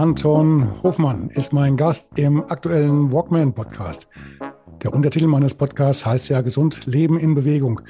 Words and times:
Anton 0.00 0.82
Hofmann 0.82 1.28
ist 1.28 1.52
mein 1.52 1.76
Gast 1.76 2.18
im 2.18 2.42
aktuellen 2.44 3.12
Walkman-Podcast. 3.12 4.08
Der 4.82 4.94
Untertitel 4.94 5.26
meines 5.26 5.52
Podcasts 5.52 6.06
heißt 6.06 6.30
ja 6.30 6.40
Gesund 6.40 6.86
Leben 6.86 7.18
in 7.18 7.34
Bewegung. 7.34 7.82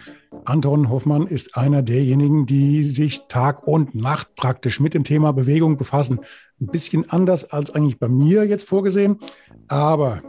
Anton 0.45 0.91
Hoffmann 0.91 1.29
ist 1.29 1.57
einer 1.57 1.83
derjenigen, 1.83 2.47
die 2.47 2.83
sich 2.83 3.29
Tag 3.29 3.65
und 3.65 3.95
Nacht 3.95 4.35
praktisch 4.35 4.81
mit 4.81 4.95
dem 4.95 5.05
Thema 5.05 5.33
Bewegung 5.33 5.77
befassen. 5.77 6.19
Ein 6.61 6.67
bisschen 6.67 7.09
anders 7.11 7.53
als 7.53 7.73
eigentlich 7.77 8.01
bei 8.01 8.09
mir 8.09 8.45
jetzt 8.45 8.67
vorgesehen, 8.67 9.21
aber 9.69 10.21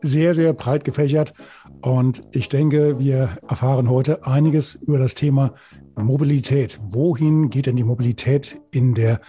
sehr, 0.00 0.34
sehr 0.34 0.52
breit 0.54 0.82
gefächert. 0.82 1.34
Und 1.82 2.24
ich 2.32 2.48
denke, 2.48 2.98
wir 2.98 3.38
erfahren 3.48 3.88
heute 3.88 4.26
einiges 4.26 4.74
über 4.74 4.98
das 4.98 5.14
Thema 5.14 5.54
Mobilität. 5.94 6.80
Wohin 6.82 7.48
geht 7.48 7.66
denn 7.66 7.76
die 7.76 7.84
Mobilität 7.84 8.60
in 8.72 8.96
der 8.96 9.20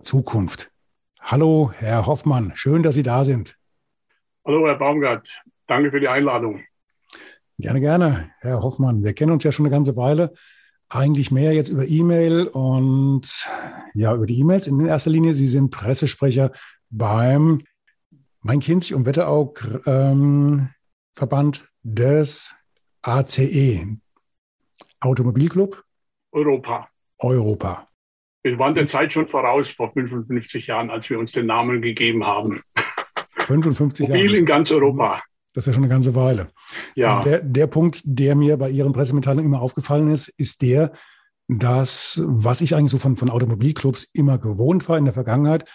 Zukunft? 0.00 0.70
Hallo, 1.26 1.72
Herr 1.74 2.04
Hoffmann, 2.04 2.52
schön, 2.54 2.82
dass 2.82 2.96
Sie 2.96 3.02
da 3.02 3.24
sind. 3.24 3.56
Hallo, 4.44 4.66
Herr 4.66 4.76
Baumgart, 4.76 5.26
danke 5.66 5.90
für 5.90 5.98
die 5.98 6.08
Einladung. 6.08 6.62
Gerne, 7.58 7.80
gerne, 7.80 8.30
Herr 8.40 8.62
Hoffmann. 8.62 9.02
Wir 9.02 9.14
kennen 9.14 9.32
uns 9.32 9.42
ja 9.42 9.50
schon 9.50 9.64
eine 9.64 9.74
ganze 9.74 9.96
Weile. 9.96 10.34
Eigentlich 10.90 11.30
mehr 11.30 11.54
jetzt 11.54 11.70
über 11.70 11.86
E-Mail 11.86 12.46
und 12.48 13.48
ja, 13.94 14.14
über 14.14 14.26
die 14.26 14.38
E-Mails 14.38 14.66
in 14.66 14.84
erster 14.84 15.08
Linie. 15.08 15.32
Sie 15.32 15.46
sind 15.46 15.70
Pressesprecher 15.70 16.52
beim 16.90 17.62
Main-Kinzig 18.42 18.94
und 18.94 19.06
Wetterau 19.06 19.54
ähm, 19.86 20.68
Verband 21.14 21.72
des 21.82 22.54
ACE, 23.00 23.96
Automobilclub 25.00 25.82
Europa. 26.32 26.86
Europa. 27.18 27.88
Wir 28.44 28.58
waren 28.58 28.74
der 28.74 28.86
Zeit 28.86 29.10
schon 29.10 29.26
voraus 29.26 29.70
vor 29.70 29.90
55 29.92 30.66
Jahren, 30.66 30.90
als 30.90 31.08
wir 31.08 31.18
uns 31.18 31.32
den 31.32 31.46
Namen 31.46 31.80
gegeben 31.80 32.24
haben. 32.24 32.60
55 33.30 34.06
Jahre. 34.06 34.18
Mobil 34.18 34.36
in 34.36 34.44
ganz 34.44 34.70
Europa. 34.70 35.22
Das 35.54 35.62
ist 35.62 35.68
ja 35.68 35.72
schon 35.72 35.84
eine 35.84 35.92
ganze 35.92 36.14
Weile. 36.14 36.48
Ja. 36.94 37.16
Also 37.16 37.30
der, 37.30 37.40
der 37.40 37.66
Punkt, 37.66 38.02
der 38.04 38.34
mir 38.34 38.58
bei 38.58 38.68
Ihren 38.68 38.92
Pressemitteilungen 38.92 39.46
immer 39.46 39.62
aufgefallen 39.62 40.10
ist, 40.10 40.28
ist 40.36 40.60
der, 40.60 40.92
dass, 41.48 42.22
was 42.26 42.60
ich 42.60 42.74
eigentlich 42.74 42.90
so 42.90 42.98
von, 42.98 43.16
von 43.16 43.30
Automobilclubs 43.30 44.04
immer 44.12 44.36
gewohnt 44.36 44.88
war 44.90 44.98
in 44.98 45.06
der 45.06 45.14
Vergangenheit, 45.14 45.66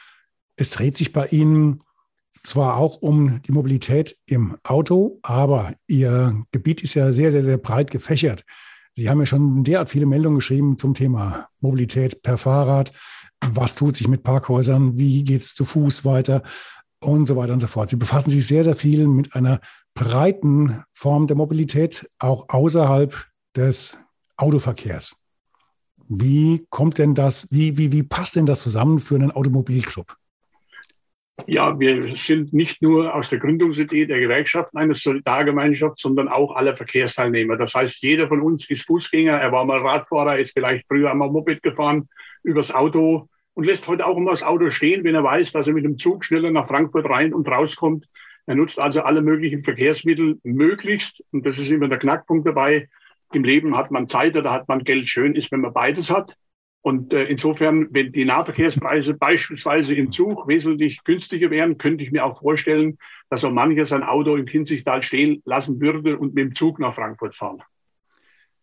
es 0.56 0.70
dreht 0.70 0.96
sich 0.96 1.12
bei 1.12 1.26
Ihnen 1.28 1.82
zwar 2.44 2.78
auch 2.78 3.02
um 3.02 3.42
die 3.42 3.52
Mobilität 3.52 4.16
im 4.28 4.58
Auto, 4.64 5.20
aber 5.24 5.74
Ihr 5.88 6.44
Gebiet 6.52 6.84
ist 6.84 6.94
ja 6.94 7.14
sehr, 7.14 7.32
sehr, 7.32 7.44
sehr 7.44 7.58
breit 7.58 7.90
gefächert. 7.90 8.46
Sie 9.00 9.10
haben 9.10 9.22
ja 9.22 9.26
schon 9.26 9.64
derart 9.64 9.90
viele 9.90 10.06
Meldungen 10.06 10.40
geschrieben 10.40 10.78
zum 10.78 10.94
Thema 10.94 11.48
Mobilität 11.62 12.22
per 12.22 12.38
Fahrrad. 12.38 12.92
Was 13.40 13.76
tut 13.76 13.96
sich 13.96 14.10
mit 14.10 14.24
Parkhäusern? 14.24 14.98
Wie 14.98 15.24
geht 15.24 15.44
es 15.44 15.56
zu 15.56 15.64
Fuß 15.64 16.04
weiter? 16.04 16.44
Und 17.00 17.26
so 17.26 17.38
weiter 17.38 17.54
und 17.54 17.62
so 17.62 17.68
fort. 17.68 17.92
Sie 17.92 17.96
befassen 17.96 18.30
sich 18.30 18.46
sehr, 18.46 18.66
sehr 18.66 18.76
viel 18.76 19.08
mit 19.08 19.36
einer 19.36 19.62
breiten 19.94 20.84
Form 20.92 21.28
der 21.28 21.38
Mobilität, 21.38 22.10
auch 22.20 22.50
außerhalb 22.50 23.16
des 23.56 23.98
Autoverkehrs. 24.36 25.16
Wie 26.10 26.68
kommt 26.70 26.98
denn 26.98 27.16
das, 27.16 27.48
wie, 27.52 27.78
wie, 27.78 27.94
wie 27.94 28.04
passt 28.04 28.36
denn 28.36 28.48
das 28.48 28.60
zusammen 28.60 29.00
für 29.00 29.16
einen 29.16 29.32
Automobilclub? 29.32 30.18
Ja, 31.48 31.80
wir 31.80 32.16
sind 32.16 32.54
nicht 32.54 32.82
nur 32.82 33.14
aus 33.14 33.30
der 33.30 33.40
Gründungsidee 33.40 34.06
der 34.06 34.20
Gewerkschaft 34.20 34.76
eine 34.76 34.96
Solidargemeinschaft, 34.96 36.00
sondern 36.00 36.28
auch 36.28 36.56
alle 36.56 36.76
Verkehrsteilnehmer. 36.76 37.58
Das 37.58 37.74
heißt, 37.74 38.02
jeder 38.02 38.28
von 38.28 38.42
uns 38.42 38.70
ist 38.70 38.86
Fußgänger, 38.86 39.34
er 39.34 39.52
war 39.52 39.66
mal 39.66 39.80
Radfahrer, 39.80 40.38
ist 40.38 40.54
vielleicht 40.54 40.86
früher 40.88 41.12
einmal 41.12 41.30
Moped 41.30 41.62
gefahren, 41.64 42.08
übers 42.44 42.74
Auto 42.74 43.28
und 43.54 43.66
lässt 43.66 43.88
heute 43.88 44.06
auch 44.06 44.18
immer 44.18 44.32
das 44.32 44.44
Auto 44.44 44.70
stehen, 44.72 45.04
wenn 45.04 45.16
er 45.16 45.24
weiß, 45.24 45.52
dass 45.52 45.68
er 45.68 45.74
mit 45.74 45.86
dem 45.86 45.98
Zug 45.98 46.24
schneller 46.24 46.52
nach 46.52 46.68
Frankfurt 46.68 47.10
rein 47.10 47.34
und 47.34 47.48
rauskommt. 47.48 48.06
Er 48.46 48.56
nutzt 48.56 48.80
also 48.80 49.02
alle 49.02 49.22
möglichen 49.22 49.64
Verkehrsmittel 49.64 50.40
möglichst. 50.44 51.24
Und 51.32 51.46
das 51.46 51.60
ist 51.60 51.70
immer 51.70 51.88
der 51.88 52.00
Knackpunkt 52.00 52.48
dabei. 52.48 52.90
Im 53.32 53.44
Leben 53.44 53.78
hat 53.78 53.92
man 53.92 54.08
Zeit 54.08 54.36
oder 54.36 54.52
hat 54.52 54.68
man 54.68 54.84
Geld. 54.84 55.08
Schön 55.08 55.36
ist, 55.36 55.52
wenn 55.52 55.62
man 55.62 55.74
beides 55.74 56.10
hat. 56.10 56.36
Und 56.82 57.14
äh, 57.14 57.26
insofern, 57.26 57.88
wenn 57.92 58.12
die 58.14 58.24
Nahverkehrspreise 58.24 59.14
beispielsweise 59.14 59.94
im 59.96 60.12
Zug 60.12 60.48
wesentlich 60.48 61.04
günstiger 61.04 61.50
wären, 61.52 61.78
könnte 61.78 62.04
ich 62.04 62.12
mir 62.12 62.26
auch 62.26 62.40
vorstellen, 62.40 62.98
dass 63.30 63.42
so 63.42 63.50
mancher 63.50 63.86
sein 63.86 64.04
Auto 64.04 64.36
im 64.38 64.46
Kinzigtal 64.46 65.04
stehen 65.04 65.42
lassen 65.46 65.82
würde 65.82 66.18
und 66.18 66.34
mit 66.34 66.46
dem 66.46 66.56
Zug 66.56 66.80
nach 66.80 66.96
Frankfurt 66.96 67.36
fahren. 67.36 67.62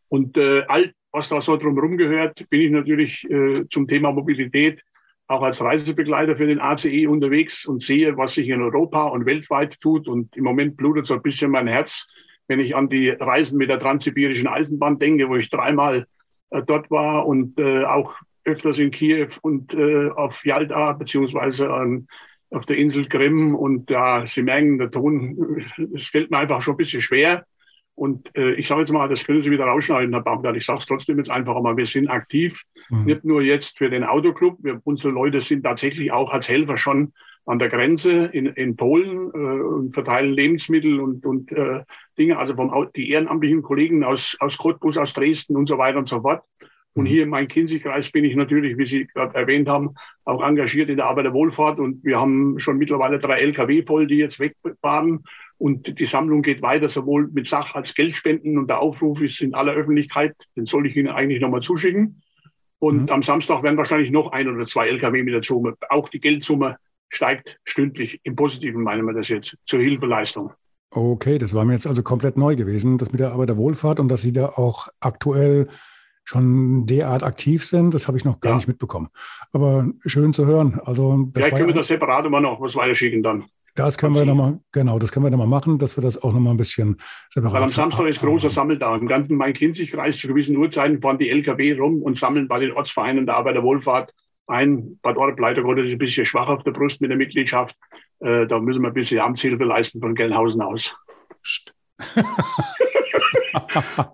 Und 0.08 0.36
äh, 0.38 0.62
all 0.68 0.92
was 1.12 1.30
da 1.30 1.40
so 1.40 1.56
drumherum 1.56 1.96
gehört, 1.96 2.48
bin 2.50 2.60
ich 2.60 2.70
natürlich 2.70 3.24
äh, 3.30 3.64
zum 3.70 3.88
Thema 3.88 4.12
Mobilität 4.12 4.82
auch 5.28 5.42
als 5.42 5.60
Reisebegleiter 5.60 6.36
für 6.36 6.46
den 6.46 6.60
ACE 6.60 7.08
unterwegs 7.08 7.64
und 7.64 7.82
sehe, 7.82 8.16
was 8.16 8.34
sich 8.34 8.48
in 8.48 8.60
Europa 8.60 9.04
und 9.06 9.26
weltweit 9.26 9.80
tut. 9.80 10.08
Und 10.08 10.36
im 10.36 10.44
Moment 10.44 10.76
blutet 10.76 11.06
so 11.06 11.14
ein 11.14 11.22
bisschen 11.22 11.50
mein 11.50 11.66
Herz, 11.66 12.06
wenn 12.48 12.60
ich 12.60 12.76
an 12.76 12.88
die 12.88 13.08
Reisen 13.08 13.58
mit 13.58 13.70
der 13.70 13.80
Transsibirischen 13.80 14.46
Eisenbahn 14.46 14.98
denke, 14.98 15.28
wo 15.28 15.36
ich 15.36 15.50
dreimal 15.50 16.06
dort 16.50 16.90
war 16.90 17.26
und 17.26 17.58
äh, 17.58 17.84
auch 17.84 18.14
öfters 18.44 18.78
in 18.78 18.90
Kiew 18.90 19.28
und 19.42 19.74
äh, 19.74 20.08
auf 20.10 20.34
Yalta 20.44 20.92
beziehungsweise 20.92 21.72
an, 21.72 22.06
auf 22.50 22.64
der 22.66 22.76
Insel 22.76 23.06
Krim. 23.06 23.54
Und 23.54 23.90
ja, 23.90 24.24
Sie 24.26 24.42
merken, 24.42 24.78
der 24.78 24.90
Ton, 24.90 25.64
es 25.94 26.06
fällt 26.06 26.30
mir 26.30 26.38
einfach 26.38 26.62
schon 26.62 26.74
ein 26.74 26.78
bisschen 26.78 27.02
schwer. 27.02 27.44
Und 27.94 28.34
äh, 28.36 28.52
ich 28.52 28.68
sage 28.68 28.82
jetzt 28.82 28.92
mal, 28.92 29.08
das 29.08 29.24
können 29.24 29.42
Sie 29.42 29.50
wieder 29.50 29.64
rausschneiden, 29.64 30.12
Herr 30.12 30.22
Baumgart. 30.22 30.56
Ich 30.56 30.66
sage 30.66 30.80
es 30.80 30.86
trotzdem 30.86 31.18
jetzt 31.18 31.30
einfach 31.30 31.60
mal, 31.60 31.76
wir 31.76 31.86
sind 31.86 32.08
aktiv, 32.08 32.60
mhm. 32.90 33.04
nicht 33.04 33.24
nur 33.24 33.42
jetzt 33.42 33.78
für 33.78 33.88
den 33.88 34.04
Autoclub. 34.04 34.58
Wir, 34.62 34.80
unsere 34.84 35.12
Leute 35.12 35.40
sind 35.40 35.62
tatsächlich 35.62 36.12
auch 36.12 36.30
als 36.30 36.48
Helfer 36.48 36.76
schon 36.76 37.12
an 37.46 37.60
der 37.60 37.68
Grenze 37.68 38.26
in, 38.26 38.46
in 38.46 38.76
Polen 38.76 39.30
äh, 39.32 39.36
und 39.36 39.94
verteilen 39.94 40.32
Lebensmittel 40.32 41.00
und, 41.00 41.24
und 41.24 41.52
äh, 41.52 41.82
Dinge, 42.18 42.38
also 42.38 42.54
vom 42.54 42.88
die 42.94 43.10
ehrenamtlichen 43.10 43.62
Kollegen 43.62 44.04
aus, 44.04 44.36
aus 44.40 44.58
Cottbus, 44.58 44.96
aus 44.96 45.14
Dresden 45.14 45.56
und 45.56 45.68
so 45.68 45.78
weiter 45.78 45.98
und 45.98 46.08
so 46.08 46.20
fort. 46.20 46.42
Und 46.94 47.04
mhm. 47.04 47.08
hier 47.08 47.22
im 47.22 47.28
Main-Kinzig-Kreis 47.28 48.10
bin 48.10 48.24
ich 48.24 48.34
natürlich, 48.34 48.76
wie 48.78 48.86
Sie 48.86 49.06
gerade 49.06 49.34
erwähnt 49.34 49.68
haben, 49.68 49.94
auch 50.24 50.42
engagiert 50.42 50.88
in 50.88 50.96
der 50.96 51.06
Arbeit 51.06 51.26
der 51.26 51.34
Wohlfahrt. 51.34 51.78
Und 51.78 52.02
wir 52.04 52.18
haben 52.18 52.58
schon 52.58 52.78
mittlerweile 52.78 53.18
drei 53.18 53.38
Lkw 53.40 53.82
voll, 53.82 54.06
die 54.06 54.16
jetzt 54.16 54.40
wegfahren. 54.40 55.22
Und 55.58 56.00
die 56.00 56.06
Sammlung 56.06 56.42
geht 56.42 56.62
weiter, 56.62 56.88
sowohl 56.88 57.28
mit 57.28 57.46
Sach- 57.46 57.74
als 57.74 57.94
Geldspenden. 57.94 58.58
Und 58.58 58.68
der 58.68 58.80
Aufruf 58.80 59.20
ist 59.20 59.40
in 59.40 59.54
aller 59.54 59.74
Öffentlichkeit, 59.74 60.34
den 60.56 60.66
soll 60.66 60.86
ich 60.86 60.96
Ihnen 60.96 61.08
eigentlich 61.08 61.40
nochmal 61.40 61.60
zuschicken. 61.60 62.22
Und 62.78 63.04
mhm. 63.04 63.10
am 63.10 63.22
Samstag 63.22 63.62
werden 63.62 63.76
wahrscheinlich 63.76 64.10
noch 64.10 64.32
ein 64.32 64.48
oder 64.48 64.66
zwei 64.66 64.88
Lkw 64.88 65.22
mit 65.22 65.34
dazu. 65.34 65.70
Auch 65.90 66.08
die 66.08 66.20
Geldsumme 66.20 66.76
steigt 67.08 67.58
stündlich. 67.64 68.20
Im 68.24 68.36
Positiven 68.36 68.82
meinen 68.82 69.04
wir 69.06 69.14
das 69.14 69.28
jetzt 69.28 69.56
zur 69.66 69.80
Hilfeleistung. 69.80 70.52
Okay, 70.90 71.38
das 71.38 71.54
war 71.54 71.64
mir 71.64 71.74
jetzt 71.74 71.86
also 71.86 72.02
komplett 72.02 72.36
neu 72.36 72.56
gewesen, 72.56 72.98
das 72.98 73.12
mit 73.12 73.20
der 73.20 73.32
Arbeit 73.32 73.50
der 73.50 73.56
Wohlfahrt 73.56 74.00
und 74.00 74.08
dass 74.08 74.22
Sie 74.22 74.32
da 74.32 74.46
auch 74.46 74.88
aktuell 75.00 75.68
schon 76.24 76.86
derart 76.86 77.22
aktiv 77.22 77.64
sind, 77.64 77.94
das 77.94 78.08
habe 78.08 78.18
ich 78.18 78.24
noch 78.24 78.40
gar 78.40 78.50
ja. 78.50 78.56
nicht 78.56 78.68
mitbekommen. 78.68 79.08
Aber 79.52 79.88
schön 80.04 80.32
zu 80.32 80.44
hören. 80.46 80.80
Also 80.84 81.28
Vielleicht 81.32 81.54
können 81.54 81.68
wir 81.68 81.74
das 81.74 81.86
separat 81.86 82.26
immer 82.26 82.40
noch 82.40 82.60
was 82.60 82.74
weiterschicken 82.74 83.22
dann. 83.22 83.44
Das 83.76 83.98
können 83.98 84.14
wir 84.14 84.24
nochmal, 84.24 84.58
genau, 84.72 84.98
das 84.98 85.12
können 85.12 85.26
wir 85.26 85.30
nochmal 85.30 85.46
machen, 85.46 85.78
dass 85.78 85.98
wir 85.98 86.02
das 86.02 86.20
auch 86.22 86.32
nochmal 86.32 86.54
ein 86.54 86.56
bisschen 86.56 86.96
separat 87.28 87.54
Weil 87.54 87.62
am 87.64 87.68
Samstag 87.68 88.06
ist 88.06 88.20
großer 88.20 88.50
Sammeltag. 88.50 89.02
Im 89.02 89.06
ganzen 89.06 89.36
Main-Kinzig-Kreis 89.36 90.18
zu 90.18 90.28
gewissen 90.28 90.56
Uhrzeiten 90.56 91.00
fahren 91.00 91.18
die 91.18 91.28
LKW 91.28 91.78
rum 91.78 92.02
und 92.02 92.18
sammeln 92.18 92.48
bei 92.48 92.58
den 92.58 92.72
Ortsvereinen 92.72 93.26
der 93.26 93.36
Arbeit 93.36 93.54
der 93.54 93.62
Wohlfahrt 93.62 94.14
ein. 94.46 94.98
Bad 95.02 95.16
Orb 95.16 95.38
leider 95.38 95.62
Gottes 95.62 95.86
ist 95.86 95.92
ein 95.92 95.98
bisschen 95.98 96.26
schwach 96.26 96.48
auf 96.48 96.62
der 96.64 96.72
Brust 96.72 97.00
mit 97.00 97.10
der 97.10 97.16
Mitgliedschaft. 97.16 97.76
Äh, 98.20 98.46
da 98.46 98.58
müssen 98.58 98.82
wir 98.82 98.88
ein 98.88 98.94
bisschen 98.94 99.20
Amtshilfe 99.20 99.64
leisten 99.64 100.00
von 100.00 100.14
Gelnhausen 100.14 100.60
aus. 100.62 100.94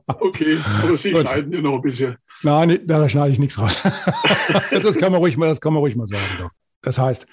okay, 0.06 0.58
aber 0.82 0.96
Sie 0.96 1.10
Gut. 1.10 1.28
schneiden 1.28 1.52
ja 1.52 1.60
noch 1.60 1.74
ein 1.76 1.82
bisschen. 1.82 2.16
Nein, 2.42 2.80
da 2.84 3.08
schneide 3.08 3.30
ich 3.30 3.38
nichts 3.38 3.58
raus. 3.58 3.82
das 4.70 4.96
kann 4.96 5.12
man 5.12 5.20
ruhig 5.20 5.36
mal, 5.36 5.48
das 5.48 5.60
kann 5.60 5.72
man 5.72 5.80
ruhig 5.80 5.96
mal 5.96 6.06
sagen. 6.06 6.38
Doch. 6.38 6.50
Das 6.82 6.98
heißt, 6.98 7.26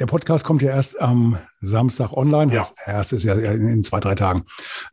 der 0.00 0.06
Podcast 0.06 0.44
kommt 0.44 0.62
ja 0.62 0.70
erst 0.70 1.00
am 1.00 1.38
Samstag 1.60 2.12
online. 2.12 2.52
Ja. 2.52 2.62
Erst 2.86 3.12
ist 3.12 3.24
ja 3.24 3.34
in 3.34 3.82
zwei, 3.82 4.00
drei 4.00 4.14
Tagen. 4.14 4.44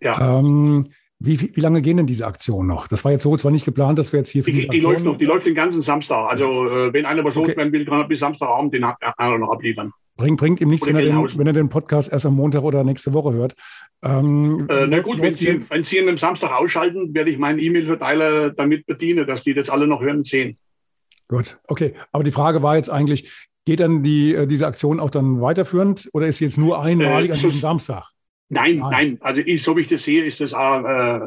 Ja. 0.02 0.40
Ähm, 0.40 0.92
wie, 1.20 1.42
wie, 1.42 1.56
wie, 1.56 1.62
lange 1.62 1.82
gehen 1.82 1.98
denn 1.98 2.08
diese 2.08 2.26
Aktionen 2.26 2.68
noch? 2.68 2.88
Das 2.88 3.04
war 3.04 3.12
jetzt 3.12 3.24
so 3.24 3.36
zwar 3.36 3.52
nicht 3.52 3.66
geplant, 3.66 4.00
dass 4.00 4.14
wir 4.14 4.20
jetzt 4.20 4.30
hier 4.30 4.44
für 4.44 4.52
die, 4.52 4.68
die 4.68 4.80
läuft 4.80 5.04
noch, 5.04 5.18
die 5.18 5.26
läuft 5.26 5.46
den 5.46 5.56
ganzen 5.56 5.82
Samstag. 5.82 6.30
Also 6.30 6.70
äh, 6.70 6.94
wenn 6.94 7.06
einer 7.06 7.24
was 7.26 7.36
okay. 7.36 7.50
loswerden 7.50 7.74
will, 7.74 7.86
kann 7.86 8.00
er 8.00 8.08
bis 8.08 8.22
Samstagabend 8.22 8.74
den 8.74 8.86
einer 8.86 9.38
noch 9.38 9.52
abliefern. 9.52 9.92
Bringt, 10.16 10.40
bringt 10.40 10.62
ihm 10.62 10.70
nichts, 10.70 10.86
wenn 10.86 10.96
er, 10.96 11.02
den, 11.02 11.38
wenn 11.38 11.48
er, 11.48 11.54
den, 11.54 11.70
Podcast 11.70 12.12
erst 12.12 12.26
am 12.26 12.36
Montag 12.36 12.64
oder 12.64 12.84
nächste 12.84 13.14
Woche 13.14 13.34
hört. 13.34 13.56
Ähm, 14.04 14.68
äh, 14.70 14.86
na 14.86 15.00
gut, 15.00 15.22
wenn 15.22 15.36
Sie, 15.36 15.62
wenn 15.70 15.86
Sie 15.86 15.98
ihn 15.98 16.10
am 16.10 16.18
Samstag 16.18 16.52
ausschalten, 16.52 17.14
werde 17.14 17.32
ich 17.32 17.38
meinen 17.38 17.60
E-Mail-Verteiler 17.60 18.50
damit 18.52 18.86
bedienen, 18.86 19.26
dass 19.28 19.44
die 19.44 19.54
das 19.54 19.70
alle 19.70 19.88
noch 19.88 20.02
hören 20.02 20.18
und 20.18 20.28
sehen. 20.28 20.58
Gut, 21.30 21.60
okay. 21.68 21.94
Aber 22.12 22.24
die 22.24 22.32
Frage 22.32 22.62
war 22.64 22.76
jetzt 22.76 22.90
eigentlich, 22.90 23.32
geht 23.66 23.80
dann 23.80 24.04
die, 24.04 24.36
äh, 24.36 24.48
diese 24.48 24.68
Aktion 24.68 25.00
auch 25.00 25.10
dann 25.10 25.42
weiterführend 25.42 26.10
oder 26.12 26.28
ist 26.28 26.40
jetzt 26.40 26.58
nur 26.58 26.82
einmalig 26.82 27.30
äh, 27.30 27.34
an 27.34 27.40
diesem 27.40 27.60
Samstag? 27.60 28.10
Nein, 28.52 28.78
nein, 28.78 28.90
nein, 28.92 29.18
Also 29.22 29.42
ich, 29.42 29.62
so 29.62 29.78
wie 29.78 29.82
ich 29.82 29.88
das 29.88 30.04
sehe, 30.04 30.26
ist 30.26 30.42
das 30.42 30.54
auch, 30.54 30.84
äh, 30.84 31.20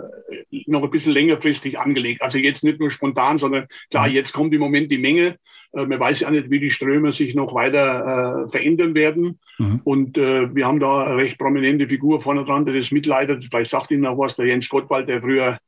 noch 0.66 0.82
ein 0.82 0.90
bisschen 0.90 1.12
längerfristig 1.12 1.78
angelegt. 1.78 2.20
Also 2.20 2.38
jetzt 2.38 2.64
nicht 2.64 2.80
nur 2.80 2.90
spontan, 2.90 3.38
sondern 3.38 3.66
klar, 3.90 4.08
mhm. 4.08 4.14
jetzt 4.14 4.32
kommt 4.32 4.52
im 4.52 4.60
Moment 4.60 4.90
die 4.90 4.98
Menge. 4.98 5.36
Äh, 5.72 5.86
man 5.86 6.00
weiß 6.00 6.20
ja 6.20 6.30
nicht, 6.30 6.50
wie 6.50 6.58
die 6.58 6.72
Ströme 6.72 7.12
sich 7.12 7.36
noch 7.36 7.54
weiter 7.54 8.46
äh, 8.46 8.50
verändern 8.50 8.94
werden. 8.94 9.38
Mhm. 9.58 9.80
Und 9.84 10.18
äh, 10.18 10.52
wir 10.52 10.66
haben 10.66 10.80
da 10.80 11.04
eine 11.04 11.16
recht 11.16 11.38
prominente 11.38 11.86
Figur 11.86 12.20
vorne 12.20 12.44
dran, 12.44 12.64
der 12.64 12.74
das 12.74 12.90
mitleitet. 12.90 13.46
Vielleicht 13.48 13.70
sagt 13.70 13.92
Ihnen 13.92 14.02
noch 14.02 14.18
was, 14.18 14.34
der 14.34 14.46
Jens 14.46 14.68
Gottwald, 14.68 15.08
der 15.08 15.20
früher 15.20 15.58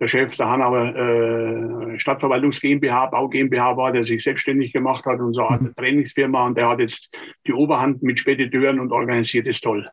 der 0.00 0.08
Chef 0.08 0.36
der 0.36 0.50
Hanauer 0.50 0.96
äh, 0.96 2.00
Stadtverwaltungs 2.00 2.60
GmbH, 2.60 3.06
Bau 3.06 3.28
GmbH 3.28 3.76
war, 3.76 3.92
der 3.92 4.02
sich 4.02 4.24
selbstständig 4.24 4.72
gemacht 4.72 5.04
hat 5.06 5.20
und 5.20 5.34
so 5.34 5.46
eine 5.46 5.68
mhm. 5.68 5.74
Trainingsfirma 5.76 6.44
und 6.44 6.58
der 6.58 6.68
hat 6.68 6.80
jetzt 6.80 7.08
die 7.46 7.52
Oberhand 7.52 8.02
mit 8.02 8.18
Spediteuren 8.18 8.80
und 8.80 8.90
organisiert 8.90 9.46
es 9.46 9.60
toll. 9.60 9.88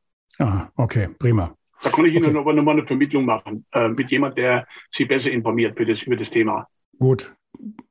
Ah, 0.75 0.83
okay, 0.83 1.09
prima. 1.19 1.56
Da 1.83 1.89
kann 1.89 2.06
ich 2.06 2.13
Ihnen 2.13 2.25
okay. 2.25 2.38
aber 2.38 2.53
nochmal 2.53 2.77
eine 2.77 2.85
Vermittlung 2.85 3.25
machen 3.25 3.65
äh, 3.73 3.88
mit 3.88 4.12
jemand, 4.12 4.38
der 4.38 4.68
Sie 4.91 5.06
besser 5.06 5.31
informiert 5.31 5.77
für 5.77 5.85
das, 5.85 6.03
über 6.03 6.15
das 6.15 6.29
Thema. 6.29 6.68
Gut, 7.00 7.33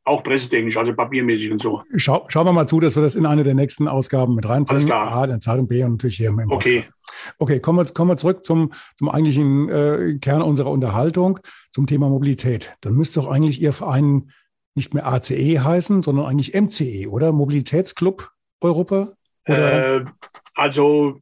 auch 0.04 0.22
pressetechnisch, 0.24 0.76
also 0.76 0.92
papiermäßig 0.92 1.52
und 1.52 1.62
so. 1.62 1.82
Schau, 1.96 2.24
schauen 2.28 2.46
wir 2.46 2.52
mal 2.52 2.66
zu, 2.66 2.80
dass 2.80 2.96
wir 2.96 3.02
das 3.02 3.14
in 3.14 3.26
eine 3.26 3.44
der 3.44 3.54
nächsten 3.54 3.86
Ausgaben 3.86 4.34
mit 4.34 4.48
reinbringen. 4.48 4.90
Alles 4.90 5.08
klar. 5.08 5.12
A, 5.12 5.26
der 5.26 5.40
Zeitung 5.40 5.68
B 5.68 5.84
und 5.84 5.92
natürlich 5.92 6.16
hier 6.16 6.30
im 6.30 6.36
Podcast. 6.36 6.64
Okay. 6.66 6.82
Okay, 7.38 7.60
kommen 7.60 7.78
wir, 7.78 7.92
kommen 7.92 8.10
wir 8.10 8.16
zurück 8.16 8.44
zum, 8.44 8.72
zum 8.96 9.08
eigentlichen 9.08 9.68
äh, 9.68 10.18
Kern 10.20 10.42
unserer 10.42 10.70
Unterhaltung, 10.70 11.38
zum 11.70 11.86
Thema 11.86 12.08
Mobilität. 12.08 12.76
Dann 12.80 12.94
müsste 12.94 13.20
doch 13.20 13.30
eigentlich 13.30 13.60
Ihr 13.60 13.72
Verein 13.72 14.30
nicht 14.74 14.94
mehr 14.94 15.06
ACE 15.06 15.62
heißen, 15.62 16.02
sondern 16.02 16.26
eigentlich 16.26 16.54
MCE, 16.54 17.08
oder? 17.08 17.32
Mobilitätsclub 17.32 18.30
Europa? 18.60 19.12
Äh, 19.44 20.00
also 20.54 21.20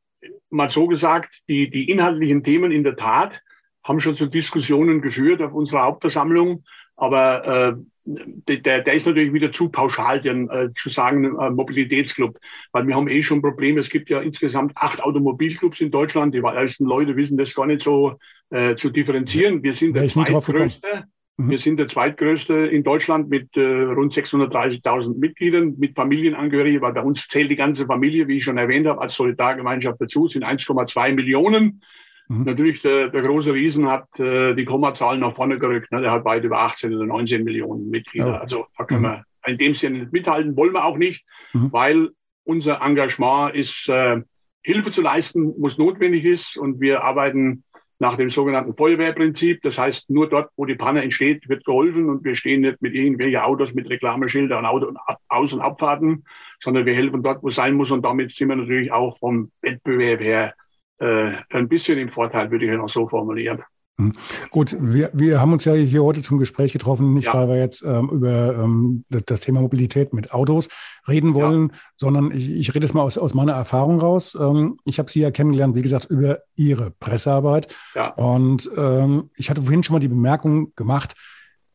mal 0.51 0.71
so 0.71 0.87
gesagt, 0.87 1.41
die, 1.49 1.71
die 1.71 1.91
inhaltlichen 1.91 2.43
Themen 2.43 2.73
in 2.73 2.85
der 2.85 2.97
Tat 2.97 3.41
haben 3.85 4.01
schon 4.01 4.17
zu 4.17 4.27
Diskussionen 4.27 5.01
geführt 5.01 5.41
auf 5.43 5.53
unserer 5.53 5.83
Hauptversammlung. 5.83 6.65
Aber 6.97 7.77
äh, 7.77 7.77
der, 8.05 8.83
der 8.83 8.95
ist 8.95 9.07
natürlich 9.07 9.33
wieder 9.33 9.53
zu 9.53 9.69
pauschal, 9.69 10.21
den, 10.21 10.49
äh, 10.51 10.71
zu 10.75 10.91
sagen, 10.91 11.39
äh, 11.39 11.51
Mobilitätsclub. 11.51 12.39
Weil 12.73 12.87
wir 12.87 12.95
haben 12.95 13.09
eh 13.09 13.23
schon 13.23 13.43
Probleme. 13.43 13.81
Es 13.81 13.91
gibt 13.91 14.11
ja 14.11 14.21
insgesamt 14.21 14.73
acht 14.77 15.01
Automobilclubs 15.01 15.81
in 15.81 15.91
Deutschland. 15.91 16.35
Die 16.35 16.41
meisten 16.41 16.85
Leute 16.85 17.17
wissen 17.17 17.37
das 17.37 17.55
gar 17.55 17.67
nicht 17.67 17.83
so 17.83 18.19
äh, 18.51 18.77
zu 18.77 18.91
differenzieren. 18.91 19.63
Wir 19.63 19.75
sind 19.75 19.95
der 19.95 20.09
zweitgrößte. 20.09 21.05
Mhm. 21.39 21.51
Wir 21.51 21.59
sind 21.59 21.77
der 21.79 21.89
zweitgrößte 21.89 22.55
in 22.55 22.83
Deutschland 22.83 23.31
mit 23.31 23.57
äh, 23.57 23.63
rund 23.63 24.13
630.000 24.13 25.19
Mitgliedern, 25.19 25.77
mit 25.79 25.95
Familienangehörigen, 25.95 26.81
weil 26.81 26.93
bei 26.93 27.03
uns 27.03 27.27
zählt 27.29 27.51
die 27.51 27.57
ganze 27.57 27.87
Familie, 27.87 28.27
wie 28.27 28.39
ich 28.39 28.45
schon 28.45 28.59
erwähnt 28.59 28.87
habe, 28.87 29.01
als 29.01 29.15
Solidargemeinschaft 29.15 30.01
dazu, 30.01 30.29
sind 30.29 30.45
1,2 30.45 31.13
Millionen. 31.15 31.83
Mhm. 32.27 32.43
Natürlich, 32.43 32.83
der, 32.83 33.09
der 33.09 33.23
große 33.23 33.55
Riesen 33.55 33.89
hat 33.89 34.09
äh, 34.19 34.55
die 34.55 34.65
Kommazahlen 34.65 35.21
nach 35.21 35.37
vorne 35.37 35.61
gerückt. 35.61 35.93
Ne? 35.93 36.01
Der 36.01 36.11
hat 36.11 36.25
weit 36.25 36.43
über 36.43 36.59
18 36.61 36.93
oder 36.93 37.07
19 37.07 37.45
Millionen 37.45 37.89
Mitglieder. 37.89 38.27
Ja. 38.27 38.41
Also 38.41 38.67
da 38.77 38.85
können 38.85 39.03
mhm. 39.03 39.05
wir 39.05 39.25
in 39.47 39.59
dem 39.59 39.75
Sinne 39.77 40.01
nicht 40.01 40.13
mithalten, 40.13 40.57
wollen 40.57 40.73
wir 40.73 40.85
auch 40.85 40.99
nicht, 40.99 41.25
mhm. 41.53 41.73
weil 41.73 42.11
unser 42.43 42.83
Engagement 42.83 43.55
ist, 43.55 43.89
äh, 43.89 44.21
Hilfe 44.63 44.91
zu 44.91 45.03
leisten, 45.03 45.55
wo 45.57 45.69
es 45.69 45.79
notwendig 45.79 46.25
ist. 46.25 46.57
Und 46.57 46.81
wir 46.81 47.05
arbeiten 47.05 47.63
nach 47.99 48.17
dem 48.17 48.31
sogenannten 48.31 48.77
Feuerwehrprinzip. 48.77 49.63
Das 49.63 49.79
heißt, 49.79 50.11
nur 50.11 50.29
dort, 50.29 50.51
wo 50.57 50.65
die 50.65 50.77
Panne 50.77 51.03
entsteht, 51.03 51.49
wird 51.49 51.65
geholfen 51.65 52.09
und 52.09 52.25
wir 52.25 52.37
stehen 52.37 52.61
nicht 52.61 52.81
mit 52.81 52.95
irgendwelchen 52.95 53.41
Autos 53.41 53.75
mit 53.75 53.89
Reklameschildern 53.91 54.65
und 54.65 54.99
Aus- 55.29 55.53
und 55.53 55.61
Abfahrten, 55.61 56.25
sondern 56.61 56.87
wir 56.87 56.95
helfen 56.95 57.23
dort, 57.23 57.43
wo 57.43 57.49
es 57.49 57.57
sein 57.57 57.75
muss 57.75 57.91
und 57.91 58.05
damit 58.05 58.33
sind 58.33 58.49
wir 58.49 58.57
natürlich 58.57 58.93
auch 58.93 59.19
vom 59.19 59.51
Wettbewerb 59.63 60.21
her 60.21 60.55
äh, 60.99 61.33
ein 61.51 61.69
bisschen 61.69 61.99
im 61.99 62.11
Vorteil, 62.11 62.51
würde 62.51 62.67
ich 62.67 62.73
noch 62.73 62.89
so 62.89 63.09
formulieren. 63.09 63.63
Hm. 64.01 64.13
Gut, 64.51 64.77
wir, 64.79 65.11
wir 65.13 65.41
haben 65.41 65.53
uns 65.53 65.65
ja 65.65 65.75
hier 65.75 66.05
heute 66.05 66.23
zum 66.23 66.39
Gespräch 66.39 66.73
getroffen, 66.73 67.15
nicht 67.15 67.27
ja. 67.27 67.35
weil 67.35 67.49
wir 67.49 67.57
jetzt 67.57 67.83
ähm, 67.83 68.09
über 68.11 68.55
ähm, 68.55 69.05
das 69.09 69.41
Thema 69.41 69.61
Mobilität 69.61 70.13
mit 70.13 70.33
Autos 70.33 70.69
reden 71.09 71.35
wollen, 71.35 71.71
ja. 71.73 71.79
sondern 71.97 72.31
ich, 72.31 72.49
ich 72.49 72.75
rede 72.75 72.87
es 72.87 72.95
mal 72.95 73.03
aus, 73.03 73.19
aus 73.19 73.35
meiner 73.35 73.55
Erfahrung 73.55 74.01
raus. 74.01 74.39
Ähm, 74.41 74.79
ich 74.85 75.01
habe 75.01 75.11
Sie 75.11 75.21
ja 75.21 75.33
kennengelernt, 75.33 75.75
wie 75.75 75.83
gesagt, 75.83 76.07
über 76.07 76.39
Ihre 76.55 76.93
Pressearbeit. 76.93 77.75
Ja. 77.95 78.11
Und 78.11 78.71
ähm, 78.77 79.31
ich 79.37 79.51
hatte 79.51 79.63
vorhin 79.63 79.83
schon 79.83 79.95
mal 79.95 80.01
die 80.01 80.09
Bemerkung 80.09 80.75
gemacht, 80.77 81.15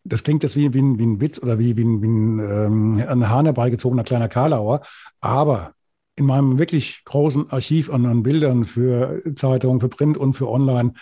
das 0.05 0.23
klingt 0.23 0.43
jetzt 0.43 0.55
wie, 0.55 0.73
wie, 0.73 0.81
ein, 0.81 0.99
wie 0.99 1.05
ein 1.05 1.21
Witz 1.21 1.41
oder 1.41 1.59
wie, 1.59 1.77
wie, 1.77 1.83
ein, 1.83 2.01
wie 2.01 2.07
ein, 2.07 2.39
ähm, 2.39 3.03
ein 3.07 3.29
Hahn 3.29 3.45
herbeigezogener 3.45 4.03
kleiner 4.03 4.27
Karlauer. 4.27 4.81
Aber 5.21 5.73
in 6.15 6.25
meinem 6.25 6.59
wirklich 6.59 7.03
großen 7.05 7.51
Archiv 7.51 7.91
an, 7.91 8.05
an 8.05 8.23
Bildern 8.23 8.65
für 8.65 9.23
Zeitungen, 9.35 9.79
für 9.79 9.89
Print 9.89 10.17
und 10.17 10.33
für 10.33 10.49
Online 10.49 10.93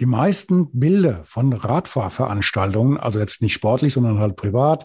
die 0.00 0.06
meisten 0.06 0.70
Bilder 0.78 1.24
von 1.24 1.52
Radfahrveranstaltungen, 1.52 2.98
also 2.98 3.18
jetzt 3.18 3.42
nicht 3.42 3.52
sportlich, 3.52 3.92
sondern 3.92 4.18
halt 4.18 4.36
privat, 4.36 4.84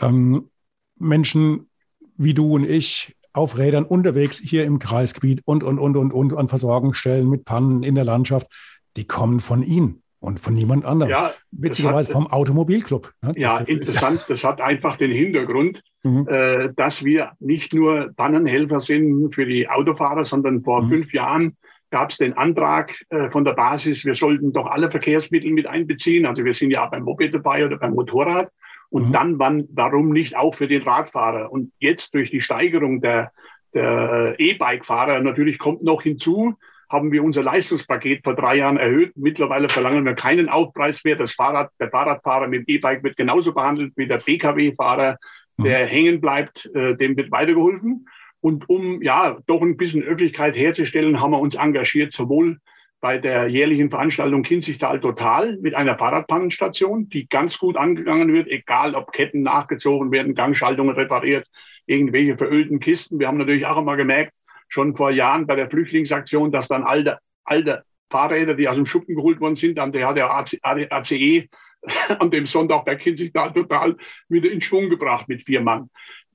ähm, 0.00 0.50
Menschen 0.98 1.70
wie 2.16 2.34
du 2.34 2.54
und 2.54 2.68
ich 2.68 3.16
auf 3.32 3.56
Rädern 3.56 3.84
unterwegs 3.84 4.38
hier 4.38 4.64
im 4.64 4.78
Kreisgebiet 4.78 5.40
und, 5.44 5.62
und, 5.62 5.78
und, 5.78 5.96
und, 5.96 6.12
und 6.12 6.34
an 6.36 6.48
Versorgungsstellen 6.48 7.28
mit 7.28 7.44
Pannen 7.44 7.82
in 7.82 7.94
der 7.94 8.04
Landschaft, 8.04 8.48
die 8.96 9.06
kommen 9.06 9.40
von 9.40 9.62
Ihnen 9.62 10.02
und 10.18 10.38
von 10.38 10.52
niemand 10.52 10.84
anderem. 10.84 11.10
Ja, 11.10 11.32
Witzigerweise 11.50 12.10
vom 12.10 12.26
Automobilclub. 12.26 13.12
Ne? 13.22 13.32
Ja, 13.36 13.60
das, 13.60 13.68
interessant. 13.68 14.24
Das 14.28 14.44
hat 14.44 14.60
einfach 14.60 14.96
den 14.96 15.10
Hintergrund, 15.10 15.82
mhm. 16.02 16.26
äh, 16.28 16.72
dass 16.74 17.04
wir 17.04 17.32
nicht 17.38 17.72
nur 17.72 18.12
Pannenhelfer 18.16 18.80
sind 18.80 19.34
für 19.34 19.46
die 19.46 19.68
Autofahrer, 19.68 20.24
sondern 20.24 20.62
vor 20.62 20.82
mhm. 20.82 20.90
fünf 20.90 21.14
Jahren 21.14 21.56
gab 21.90 22.10
es 22.10 22.18
den 22.18 22.36
Antrag 22.36 22.94
äh, 23.10 23.30
von 23.30 23.44
der 23.44 23.52
Basis, 23.52 24.04
wir 24.04 24.14
sollten 24.14 24.52
doch 24.52 24.66
alle 24.66 24.90
Verkehrsmittel 24.90 25.52
mit 25.52 25.66
einbeziehen. 25.66 26.26
Also 26.26 26.44
wir 26.44 26.54
sind 26.54 26.70
ja 26.70 26.86
beim 26.86 27.02
Moped 27.02 27.34
dabei 27.34 27.64
oder 27.64 27.76
beim 27.76 27.94
Motorrad. 27.94 28.50
Und 28.90 29.08
mhm. 29.08 29.12
dann, 29.12 29.38
wann, 29.38 29.68
warum 29.72 30.10
nicht 30.10 30.36
auch 30.36 30.54
für 30.54 30.68
den 30.68 30.82
Radfahrer? 30.82 31.52
Und 31.52 31.72
jetzt 31.78 32.14
durch 32.14 32.30
die 32.30 32.40
Steigerung 32.40 33.00
der, 33.00 33.32
der 33.74 34.34
E-Bike-Fahrer 34.38 35.20
natürlich 35.20 35.58
kommt 35.58 35.82
noch 35.82 36.02
hinzu, 36.02 36.54
haben 36.88 37.12
wir 37.12 37.22
unser 37.22 37.44
Leistungspaket 37.44 38.24
vor 38.24 38.34
drei 38.34 38.56
Jahren 38.56 38.76
erhöht. 38.76 39.12
Mittlerweile 39.14 39.68
verlangen 39.68 40.04
wir 40.04 40.14
keinen 40.14 40.48
Aufpreis 40.48 41.04
mehr. 41.04 41.14
Das 41.14 41.32
Fahrrad, 41.32 41.70
der 41.78 41.88
Fahrradfahrer 41.88 42.48
mit 42.48 42.68
E-Bike 42.68 43.04
wird 43.04 43.16
genauso 43.16 43.54
behandelt 43.54 43.92
wie 43.94 44.08
der 44.08 44.18
Pkw-Fahrer, 44.18 45.16
der 45.58 45.84
mhm. 45.84 45.88
hängen 45.88 46.20
bleibt, 46.20 46.68
äh, 46.74 46.96
dem 46.96 47.16
wird 47.16 47.30
weitergeholfen. 47.30 48.06
Und 48.40 48.68
um 48.68 49.02
ja 49.02 49.38
doch 49.46 49.60
ein 49.60 49.76
bisschen 49.76 50.02
Öffentlichkeit 50.02 50.56
herzustellen, 50.56 51.20
haben 51.20 51.32
wir 51.32 51.40
uns 51.40 51.54
engagiert, 51.54 52.12
sowohl 52.12 52.58
bei 53.00 53.18
der 53.18 53.48
jährlichen 53.48 53.90
Veranstaltung 53.90 54.42
Kinzigtal 54.42 55.00
Total 55.00 55.56
mit 55.58 55.74
einer 55.74 55.96
Fahrradpannenstation, 55.96 57.08
die 57.08 57.28
ganz 57.28 57.58
gut 57.58 57.76
angegangen 57.76 58.32
wird, 58.32 58.48
egal 58.48 58.94
ob 58.94 59.12
Ketten 59.12 59.42
nachgezogen 59.42 60.10
werden, 60.12 60.34
Gangschaltungen 60.34 60.94
repariert, 60.94 61.46
irgendwelche 61.86 62.36
verölten 62.36 62.78
Kisten. 62.80 63.18
Wir 63.18 63.28
haben 63.28 63.38
natürlich 63.38 63.66
auch 63.66 63.78
immer 63.78 63.96
gemerkt, 63.96 64.32
schon 64.68 64.96
vor 64.96 65.10
Jahren 65.10 65.46
bei 65.46 65.56
der 65.56 65.70
Flüchtlingsaktion, 65.70 66.52
dass 66.52 66.68
dann 66.68 66.82
alte, 66.82 67.18
alte 67.44 67.84
Fahrräder, 68.10 68.54
die 68.54 68.68
aus 68.68 68.76
dem 68.76 68.86
Schuppen 68.86 69.14
geholt 69.14 69.40
worden 69.40 69.56
sind, 69.56 69.78
dann 69.78 69.92
der 69.92 70.12
der 70.12 70.30
ACE 70.30 71.48
an 72.18 72.30
dem 72.30 72.46
Sonntag 72.46 72.84
bei 72.84 72.96
Kinzigtal 72.96 73.52
Total 73.52 73.96
wieder 74.28 74.50
in 74.50 74.60
Schwung 74.60 74.90
gebracht 74.90 75.28
mit 75.28 75.42
vier 75.44 75.62
Mann. 75.62 75.88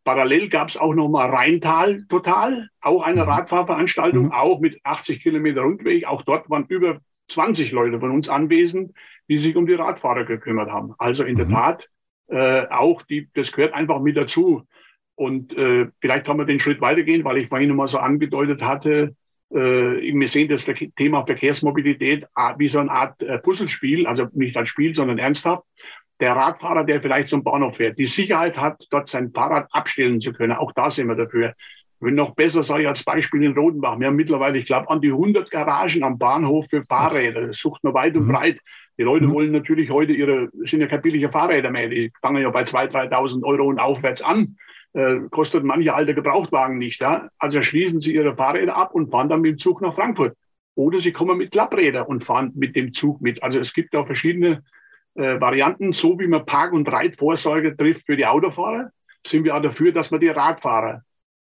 Parallel 0.06 0.50
gab 0.50 0.70
es 0.70 0.78
auch 0.78 0.94
nochmal 0.94 1.32
Rheintal 1.32 2.06
total, 2.08 2.70
auch 2.80 3.02
eine 3.02 3.24
mhm. 3.24 3.30
Radfahrveranstaltung, 3.30 4.26
mhm. 4.26 4.32
auch 4.32 4.60
mit 4.60 4.80
80 4.84 5.22
Kilometer 5.22 5.62
Rundweg. 5.62 6.06
Auch 6.06 6.22
dort 6.22 6.50
waren 6.50 6.66
über 6.70 7.00
20 7.30 7.72
Leute 7.72 8.00
von 8.00 8.12
uns 8.12 8.30
anwesend, 8.30 8.94
die 9.28 9.40
sich 9.40 9.56
um 9.56 9.66
die 9.66 9.74
Radfahrer 9.74 10.24
gekümmert 10.24 10.70
haben. 10.70 10.94
Also 11.00 11.24
in 11.24 11.34
mhm. 11.34 11.38
der 11.38 11.50
Tat, 11.50 11.90
äh, 12.28 12.68
auch 12.68 13.02
die, 13.02 13.30
das 13.34 13.52
gehört 13.52 13.74
einfach 13.74 14.00
mit 14.00 14.16
dazu. 14.16 14.64
Und 15.16 15.58
äh, 15.58 15.88
vielleicht 16.00 16.26
kann 16.26 16.38
man 16.38 16.46
den 16.46 16.60
Schritt 16.60 16.82
weitergehen, 16.82 17.24
weil 17.24 17.38
ich 17.38 17.50
vorhin 17.50 17.76
mal 17.76 17.88
so 17.88 17.98
angedeutet 17.98 18.62
hatte, 18.62 19.16
äh, 19.50 19.58
wir 19.58 20.28
sehen 20.28 20.50
das 20.50 20.66
Thema 20.98 21.26
Verkehrsmobilität 21.26 22.28
wie 22.58 22.70
so 22.70 22.80
eine 22.80 22.92
Art 22.92 23.24
äh, 23.24 23.40
Puzzlespiel, 23.40 24.06
also 24.06 24.28
nicht 24.34 24.56
als 24.56 24.70
Spiel, 24.70 24.94
sondern 24.94 25.18
ernsthaft 25.18 25.64
der 26.19 26.36
Radfahrer, 26.36 26.84
der 26.84 27.01
vielleicht 27.01 27.29
zum 27.29 27.43
Bahnhof 27.43 27.77
fährt, 27.77 27.98
die 27.98 28.07
Sicherheit 28.07 28.57
hat, 28.57 28.86
dort 28.89 29.10
sein 29.10 29.31
Fahrrad 29.31 29.67
abstellen 29.72 30.22
zu 30.22 30.31
können. 30.34 30.53
Auch 30.53 30.72
da 30.72 30.91
sind 30.91 31.07
wir 31.07 31.15
dafür. 31.15 31.53
Wenn 32.00 32.15
noch 32.15 32.36
besser 32.36 32.63
sage 32.63 32.84
ich 32.84 32.88
als 32.88 33.03
Beispiel 33.03 33.43
in 33.43 33.57
Rodenbach. 33.57 34.00
Wir 34.00 34.07
haben 34.07 34.15
mittlerweile, 34.15 34.57
ich 34.57 34.65
glaube, 34.65 34.89
an 34.89 35.01
die 35.01 35.12
100 35.12 35.50
Garagen 35.50 36.03
am 36.03 36.17
Bahnhof 36.17 36.65
für 36.69 36.84
Fahrräder. 36.84 37.48
Das 37.48 37.57
sucht 37.57 37.84
nur 37.84 37.93
weit 37.93 38.15
und 38.15 38.27
mhm. 38.27 38.31
breit. 38.31 38.60
Die 38.98 39.03
Leute 39.03 39.27
mhm. 39.27 39.34
wollen 39.34 39.51
natürlich 39.51 39.89
heute 39.89 40.13
ihre, 40.13 40.50
sind 40.65 40.81
ja 40.81 40.88
keine 40.88 41.01
billige 41.01 41.29
Fahrräder 41.29 41.72
mehr. 41.72 41.89
Die 41.89 42.12
fangen 42.22 42.41
ja 42.41 42.50
bei 42.50 42.63
2.000, 42.63 43.12
3.000 43.12 43.43
Euro 43.43 43.67
und 43.67 43.79
aufwärts 43.79 44.22
an. 44.22 44.57
äh, 44.93 45.19
kostet 45.31 45.63
manche 45.63 45.93
alte 45.93 46.15
Gebrauchtwagen 46.15 46.77
nicht. 46.77 47.01
Ja? 47.01 47.29
Also 47.38 47.62
schließen 47.62 48.00
Sie 48.01 48.13
Ihre 48.13 48.36
Fahrräder 48.36 48.75
ab 48.75 48.93
und 48.93 49.12
fahren 49.12 49.29
dann 49.29 49.41
mit 49.41 49.51
dem 49.51 49.57
Zug 49.57 49.81
nach 49.81 49.95
Frankfurt. 49.95 50.36
Oder 50.75 51.00
Sie 51.00 51.12
kommen 51.12 51.38
mit 51.38 51.51
Klapprädern 51.51 52.05
und 52.05 52.24
fahren 52.24 52.51
mit 52.55 52.75
dem 52.75 52.93
Zug 52.93 53.22
mit. 53.22 53.41
Also 53.41 53.60
es 53.60 53.74
gibt 53.74 53.93
da 53.93 54.05
verschiedene 54.05 54.63
äh, 55.15 55.39
Varianten. 55.39 55.93
So 55.93 56.19
wie 56.19 56.27
man 56.27 56.45
Park- 56.45 56.74
und 56.74 56.91
Reitvorsorge 56.91 57.75
trifft 57.75 58.05
für 58.05 58.17
die 58.17 58.25
Autofahrer, 58.25 58.91
sind 59.25 59.43
wir 59.43 59.55
auch 59.55 59.62
dafür, 59.62 59.91
dass 59.91 60.12
man 60.12 60.19
die 60.19 60.29
Radfahrer, 60.29 61.01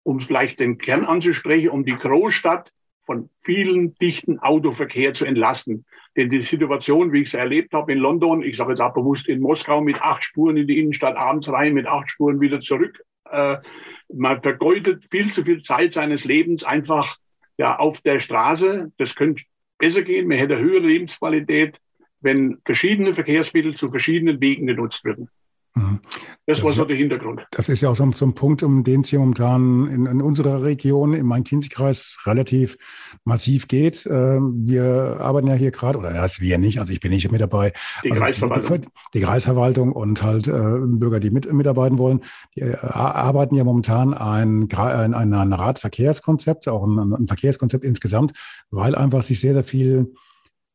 um 0.02 0.20
vielleicht 0.20 0.60
den 0.60 0.78
Kern 0.78 1.04
anzusprechen, 1.04 1.70
um 1.70 1.84
die 1.84 1.96
Großstadt 1.96 2.70
von 3.04 3.28
vielen 3.42 3.94
dichten 3.96 4.38
Autoverkehr 4.38 5.12
zu 5.12 5.24
entlasten. 5.24 5.84
Denn 6.16 6.30
die 6.30 6.42
Situation, 6.42 7.12
wie 7.12 7.22
ich 7.22 7.28
es 7.28 7.34
erlebt 7.34 7.72
habe 7.74 7.92
in 7.92 7.98
London, 7.98 8.42
ich 8.42 8.56
sage 8.56 8.70
jetzt 8.70 8.80
auch 8.80 8.94
bewusst 8.94 9.28
in 9.28 9.40
Moskau 9.40 9.80
mit 9.80 10.00
acht 10.00 10.24
Spuren 10.24 10.56
in 10.56 10.66
die 10.66 10.78
Innenstadt 10.78 11.16
abends 11.16 11.48
rein, 11.48 11.74
mit 11.74 11.86
acht 11.86 12.10
Spuren 12.10 12.40
wieder 12.40 12.60
zurück, 12.60 13.02
äh, 13.30 13.58
man 14.12 14.42
vergeudet 14.42 15.04
viel 15.10 15.32
zu 15.32 15.44
viel 15.44 15.62
Zeit 15.62 15.94
seines 15.94 16.24
Lebens 16.24 16.62
einfach 16.62 17.16
ja 17.56 17.78
auf 17.78 18.00
der 18.02 18.20
Straße. 18.20 18.92
Das 18.98 19.14
könnte 19.14 19.44
besser 19.78 20.02
gehen. 20.02 20.28
Man 20.28 20.38
hätte 20.38 20.58
höhere 20.58 20.86
Lebensqualität, 20.86 21.78
wenn 22.24 22.58
verschiedene 22.64 23.14
Verkehrsmittel 23.14 23.76
zu 23.76 23.90
verschiedenen 23.90 24.40
Wegen 24.40 24.66
genutzt 24.66 25.04
würden. 25.04 25.28
Mhm. 25.76 26.00
Das, 26.46 26.58
das 26.58 26.66
war 26.66 26.72
so 26.72 26.84
der 26.84 26.96
Hintergrund. 26.96 27.46
Das 27.50 27.68
ist 27.68 27.80
ja 27.80 27.88
auch 27.88 27.96
so, 27.96 28.08
so 28.14 28.26
ein 28.26 28.34
Punkt, 28.34 28.62
um 28.62 28.84
den 28.84 29.00
es 29.00 29.08
hier 29.08 29.18
momentan 29.18 29.88
in, 29.88 30.06
in 30.06 30.22
unserer 30.22 30.62
Region, 30.62 31.14
im 31.14 31.26
Main-Kinzig-Kreis, 31.26 32.18
relativ 32.26 32.76
massiv 33.24 33.66
geht. 33.66 34.06
Ähm, 34.06 34.54
wir 34.64 35.16
arbeiten 35.20 35.48
ja 35.48 35.54
hier 35.54 35.72
gerade, 35.72 35.98
oder 35.98 36.12
erst 36.12 36.40
wir 36.40 36.58
nicht, 36.58 36.78
also 36.78 36.92
ich 36.92 37.00
bin 37.00 37.10
nicht 37.10 37.30
mit 37.32 37.40
dabei. 37.40 37.72
Die 38.04 38.10
also, 38.10 38.22
Kreisverwaltung. 38.22 38.86
Die 39.14 39.20
Kreisverwaltung 39.20 39.92
und 39.92 40.22
halt 40.22 40.46
äh, 40.46 40.52
Bürger, 40.52 41.18
die 41.18 41.30
mit, 41.30 41.52
mitarbeiten 41.52 41.98
wollen, 41.98 42.20
die 42.54 42.60
äh, 42.60 42.76
arbeiten 42.76 43.56
ja 43.56 43.64
momentan 43.64 44.14
ein, 44.14 44.68
ein, 44.76 45.14
ein, 45.14 45.32
ein 45.32 45.52
Radverkehrskonzept, 45.52 46.68
auch 46.68 46.84
ein, 46.84 47.14
ein 47.14 47.26
Verkehrskonzept 47.26 47.84
insgesamt, 47.84 48.32
weil 48.70 48.94
einfach 48.94 49.22
sich 49.22 49.40
sehr, 49.40 49.54
sehr 49.54 49.64
viel 49.64 50.14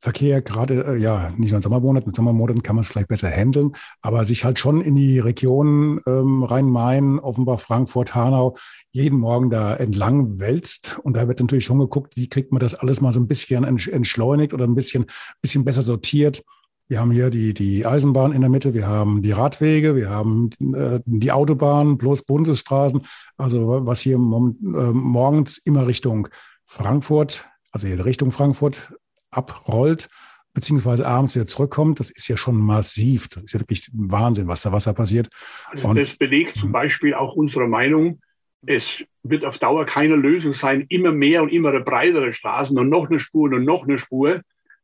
Verkehr, 0.02 0.42
gerade 0.42 0.86
äh, 0.86 0.98
ja 0.98 1.32
nicht 1.36 1.52
nur 1.52 1.58
in 1.58 1.62
Sommermonaten, 1.62 2.08
mit 2.08 2.16
Sommermonaten 2.16 2.64
kann 2.64 2.78
man 2.78 2.84
es 2.84 2.88
vielleicht 2.88 3.10
besser 3.10 3.30
handeln, 3.30 3.74
aber 4.02 4.24
sich 4.24 4.46
halt 4.46 4.58
schon 4.58 4.80
in 4.80 4.96
die 4.96 5.20
Region 5.20 6.00
ähm, 6.08 6.44
Rhein-Main, 6.44 7.20
Offenbach, 7.20 7.60
Frankfurt, 7.60 8.16
Hanau 8.16 8.56
jeden 8.92 9.20
Morgen 9.20 9.50
da 9.50 9.76
entlang 9.76 10.40
wälzt. 10.40 11.00
Und 11.04 11.18
da 11.18 11.28
wird 11.28 11.42
natürlich 11.42 11.66
schon 11.66 11.80
geguckt, 11.80 12.16
wie 12.16 12.30
kriegt 12.30 12.54
man 12.54 12.62
das 12.62 12.76
alles 12.76 13.02
mal 13.02 13.12
so 13.12 13.20
ein 13.20 13.28
bisschen 13.28 13.66
entschleunigt 13.66 14.54
oder 14.54 14.66
ein 14.66 14.76
bisschen, 14.76 15.06
bisschen 15.42 15.66
besser 15.66 15.82
sortiert. 15.82 16.44
Wir 16.88 17.02
haben 17.02 17.12
hier 17.12 17.30
die, 17.30 17.54
die 17.54 17.86
Eisenbahn 17.86 18.32
in 18.32 18.42
der 18.42 18.50
Mitte, 18.50 18.74
wir 18.74 18.88
haben 18.88 19.22
die 19.22 19.32
Radwege, 19.32 19.96
wir 19.98 20.10
haben 20.10 20.50
äh, 20.74 21.02
die 21.06 21.32
Autobahn, 21.32 21.98
bloß 21.98 22.24
Bundesstraßen. 22.24 23.02
Also 23.38 23.86
was 23.86 24.00
hier 24.00 24.16
äh, 24.16 24.18
morgens 24.18 25.58
immer 25.58 25.88
Richtung 25.88 26.30
Frankfurt, 26.66 27.46
also 27.72 27.88
Richtung 27.88 28.32
Frankfurt 28.32 28.94
abrollt, 29.32 30.10
beziehungsweise 30.54 31.08
abends 31.08 31.36
wieder 31.36 31.48
zurückkommt, 31.48 32.00
das 32.00 32.10
ist 32.10 32.28
ja 32.28 32.38
schon 32.38 32.58
massiv. 32.58 33.30
Das 33.30 33.44
ist 33.44 33.54
ja 33.54 33.60
wirklich 33.60 33.90
Wahnsinn, 33.94 34.48
was 34.48 34.64
da 34.64 34.72
Wasser 34.72 34.94
passiert. 34.94 35.30
Also 35.68 35.88
Und, 35.88 35.98
das 35.98 36.16
belegt 36.16 36.58
zum 36.58 36.70
mhm. 36.70 36.74
Beispiel 36.74 37.14
auch 37.14 37.34
unsere 37.36 37.68
Meinung, 37.68 38.20
es 38.66 39.04
wird 39.24 39.46
auf 39.46 39.58
Dauer 39.58 39.86
keine 39.86 40.16
Lösung 40.16 40.54
sein, 40.54 40.86
immer 40.90 41.12
mehr 41.12 41.44
und 41.44 41.50
immer 41.50 41.80
breitere 41.80 42.34
Straßen 42.34 42.78
und 42.78 42.90
noch 42.90 43.10
eine 43.10 43.20
Spur 43.20 43.52
und 43.52 43.64
noch 43.64 43.84
eine 43.84 44.00
Spur. 44.00 44.42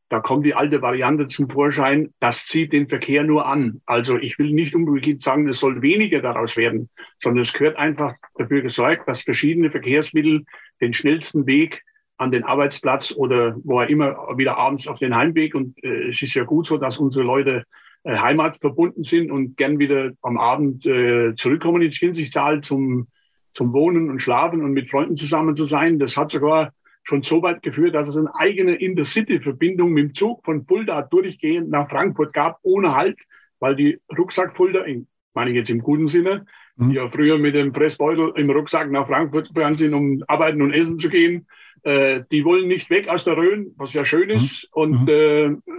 Da 0.08 0.20
kommt 0.20 0.46
die 0.46 0.54
alte 0.54 0.82
Variante 0.82 1.28
zum 1.28 1.50
Vorschein, 1.50 2.14
das 2.20 2.46
zieht 2.46 2.72
den 2.72 2.88
Verkehr 2.88 3.24
nur 3.24 3.48
an. 3.48 3.82
Also 3.86 4.18
ich 4.18 4.38
will 4.38 4.52
nicht 4.52 4.76
unbedingt 4.76 5.22
sagen, 5.22 5.50
es 5.50 5.60
soll 5.60 5.82
weniger 5.82 6.22
daraus 6.22 6.56
werden, 6.56 6.90
sondern 7.22 7.44
es 7.44 7.54
gehört 7.54 7.76
einfach 7.76 8.14
dafür 8.36 8.62
gesorgt, 8.62 9.08
dass 9.08 9.24
verschiedene 9.24 9.72
Verkehrsmittel 9.72 10.46
den 10.80 10.94
schnellsten 10.94 11.48
Weg 11.48 11.84
an 12.18 12.32
den 12.32 12.44
Arbeitsplatz 12.44 13.12
oder 13.12 13.56
wo 13.64 13.82
er 13.82 13.90
immer 13.90 14.16
wieder 14.38 14.58
abends 14.58 14.88
auf 14.88 15.00
den 15.00 15.16
Heimweg. 15.16 15.56
Und 15.56 15.82
äh, 15.84 16.10
es 16.10 16.22
ist 16.22 16.34
ja 16.34 16.44
gut 16.44 16.66
so, 16.66 16.78
dass 16.78 16.98
unsere 16.98 17.26
Leute 17.26 17.64
äh, 18.04 18.18
heimatverbunden 18.18 19.04
sind 19.04 19.32
und 19.32 19.58
gern 19.58 19.80
wieder 19.80 20.12
am 20.22 20.38
Abend 20.38 20.86
äh, 20.86 21.36
zurückkommen 21.36 21.82
ins 21.82 22.00
Kinzigtal 22.00 22.62
zum, 22.62 23.08
zum 23.54 23.74
Wohnen 23.74 24.10
und 24.10 24.22
Schlafen 24.22 24.64
und 24.64 24.72
mit 24.72 24.90
Freunden 24.90 25.18
zusammen 25.18 25.58
zu 25.58 25.66
sein. 25.66 26.00
Das 26.00 26.16
hat 26.16 26.32
sogar 26.32 26.72
schon 27.04 27.24
so 27.24 27.42
weit 27.42 27.62
geführt, 27.62 27.96
dass 27.96 28.08
es 28.08 28.18
eine 28.18 28.34
eigene 28.36 28.76
Intercity-Verbindung 28.76 29.92
mit 29.92 30.04
dem 30.04 30.16
Zug 30.16 30.44
von 30.44 30.64
Fulda 30.64 31.04
durchgehend 31.04 31.70
nach 31.70 31.90
Frankfurt 31.90 32.34
gab, 32.34 32.60
ohne 32.64 32.96
Halt, 32.96 33.18
weil 33.60 33.76
die 33.76 34.00
Rucksackfulda, 34.18 34.82
in, 34.82 35.08
meine 35.34 35.52
ich 35.52 35.58
jetzt 35.58 35.70
im 35.70 35.80
guten 35.80 36.08
Sinne, 36.08 36.46
mhm. 36.78 36.90
die 36.90 36.96
ja 36.96 37.08
früher 37.08 37.38
mit 37.38 37.56
dem 37.56 37.74
Pressbeutel 37.74 38.34
im 38.36 38.50
Rucksack 38.50 38.90
nach 38.90 39.08
Frankfurt 39.08 39.54
gefahren 39.54 39.74
sind, 39.74 39.94
um 39.94 40.24
arbeiten 40.28 40.62
und 40.62 40.74
essen 40.74 41.00
zu 41.00 41.10
gehen, 41.10 41.48
äh, 41.84 42.22
die 42.32 42.44
wollen 42.46 42.68
nicht 42.68 42.90
weg 42.90 43.08
aus 43.08 43.24
der 43.24 43.38
Rhön, 43.38 43.74
was 43.78 43.94
ja 43.94 44.06
schön 44.06 44.30
ist, 44.30 44.70
mhm. 44.76 44.82
und 44.82 45.02
mhm. 45.02 45.10
äh, 45.10 45.72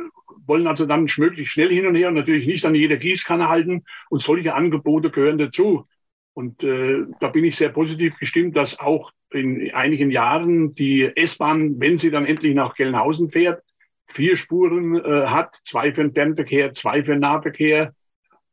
wollen 0.47 0.67
also 0.67 0.87
dann 0.87 1.09
möglichst 1.17 1.53
schnell 1.53 1.71
hin 1.71 1.87
und 1.87 1.95
her 1.95 2.09
und 2.09 2.15
natürlich 2.15 2.47
nicht 2.47 2.65
an 2.65 2.75
jeder 2.75 2.97
Gießkanne 2.97 3.49
halten. 3.49 3.85
Und 4.11 4.23
solche 4.23 4.55
Angebote 4.55 5.11
gehören 5.11 5.39
dazu. 5.39 5.87
Und 6.35 6.63
äh, 6.63 7.05
da 7.21 7.29
bin 7.29 7.45
ich 7.45 7.57
sehr 7.57 7.71
positiv 7.71 8.19
gestimmt, 8.19 8.57
dass 8.57 8.79
auch 8.79 9.11
in 9.31 9.73
einigen 9.75 10.11
Jahren 10.11 10.75
die 10.75 11.11
S-Bahn, 11.17 11.81
wenn 11.81 11.99
sie 11.99 12.11
dann 12.11 12.27
endlich 12.27 12.55
nach 12.55 12.75
Gelnhausen 12.75 13.31
fährt, 13.31 13.63
vier 14.09 14.37
Spuren 14.37 14.97
äh, 14.97 15.27
hat, 15.27 15.59
zwei 15.65 15.93
für 15.93 16.03
den 16.03 16.13
Fernverkehr, 16.13 16.75
zwei 16.75 17.03
für 17.03 17.13
den 17.13 17.21
Nahverkehr. 17.21 17.95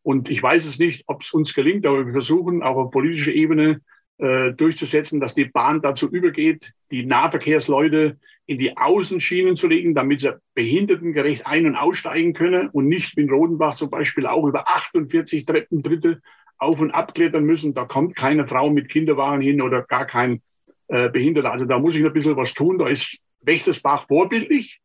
Und 0.01 0.29
ich 0.29 0.41
weiß 0.41 0.65
es 0.65 0.79
nicht, 0.79 1.03
ob 1.07 1.21
es 1.21 1.31
uns 1.31 1.53
gelingt, 1.53 1.85
aber 1.85 2.05
wir 2.05 2.13
versuchen 2.13 2.63
auch 2.63 2.75
auf 2.75 2.91
politischer 2.91 3.31
Ebene 3.31 3.81
äh, 4.23 4.53
durchzusetzen, 4.53 5.19
dass 5.19 5.35
die 5.35 5.43
Bahn 5.43 5.81
dazu 5.81 6.09
übergeht, 6.09 6.71
die 6.91 7.05
Nahverkehrsleute 7.05 8.17
in 8.45 8.57
die 8.57 8.77
Außenschienen 8.77 9.57
zu 9.57 9.67
legen, 9.67 9.95
damit 9.95 10.21
sie 10.21 10.39
behindertengerecht 10.53 11.45
ein- 11.45 11.65
und 11.65 11.75
aussteigen 11.75 12.33
können 12.33 12.69
und 12.69 12.87
nicht 12.87 13.17
in 13.17 13.29
Rodenbach 13.29 13.75
zum 13.75 13.89
Beispiel 13.89 14.25
auch 14.25 14.47
über 14.47 14.65
48 14.65 15.45
Treppentritte 15.45 16.21
auf- 16.57 16.79
und 16.79 16.91
abklettern 16.91 17.43
müssen. 17.43 17.73
Da 17.73 17.83
kommt 17.83 18.15
keine 18.15 18.47
Frau 18.47 18.69
mit 18.69 18.87
Kinderwagen 18.87 19.41
hin 19.41 19.61
oder 19.61 19.81
gar 19.81 20.05
kein 20.05 20.41
äh, 20.87 21.09
Behinderter. 21.09 21.51
Also 21.51 21.65
da 21.65 21.77
muss 21.77 21.95
ich 21.95 22.05
ein 22.05 22.13
bisschen 22.13 22.37
was 22.37 22.53
tun. 22.53 22.77
Da 22.77 22.87
ist 22.87 23.17
Wächtersbach 23.41 24.07
vorbildlich. 24.07 24.79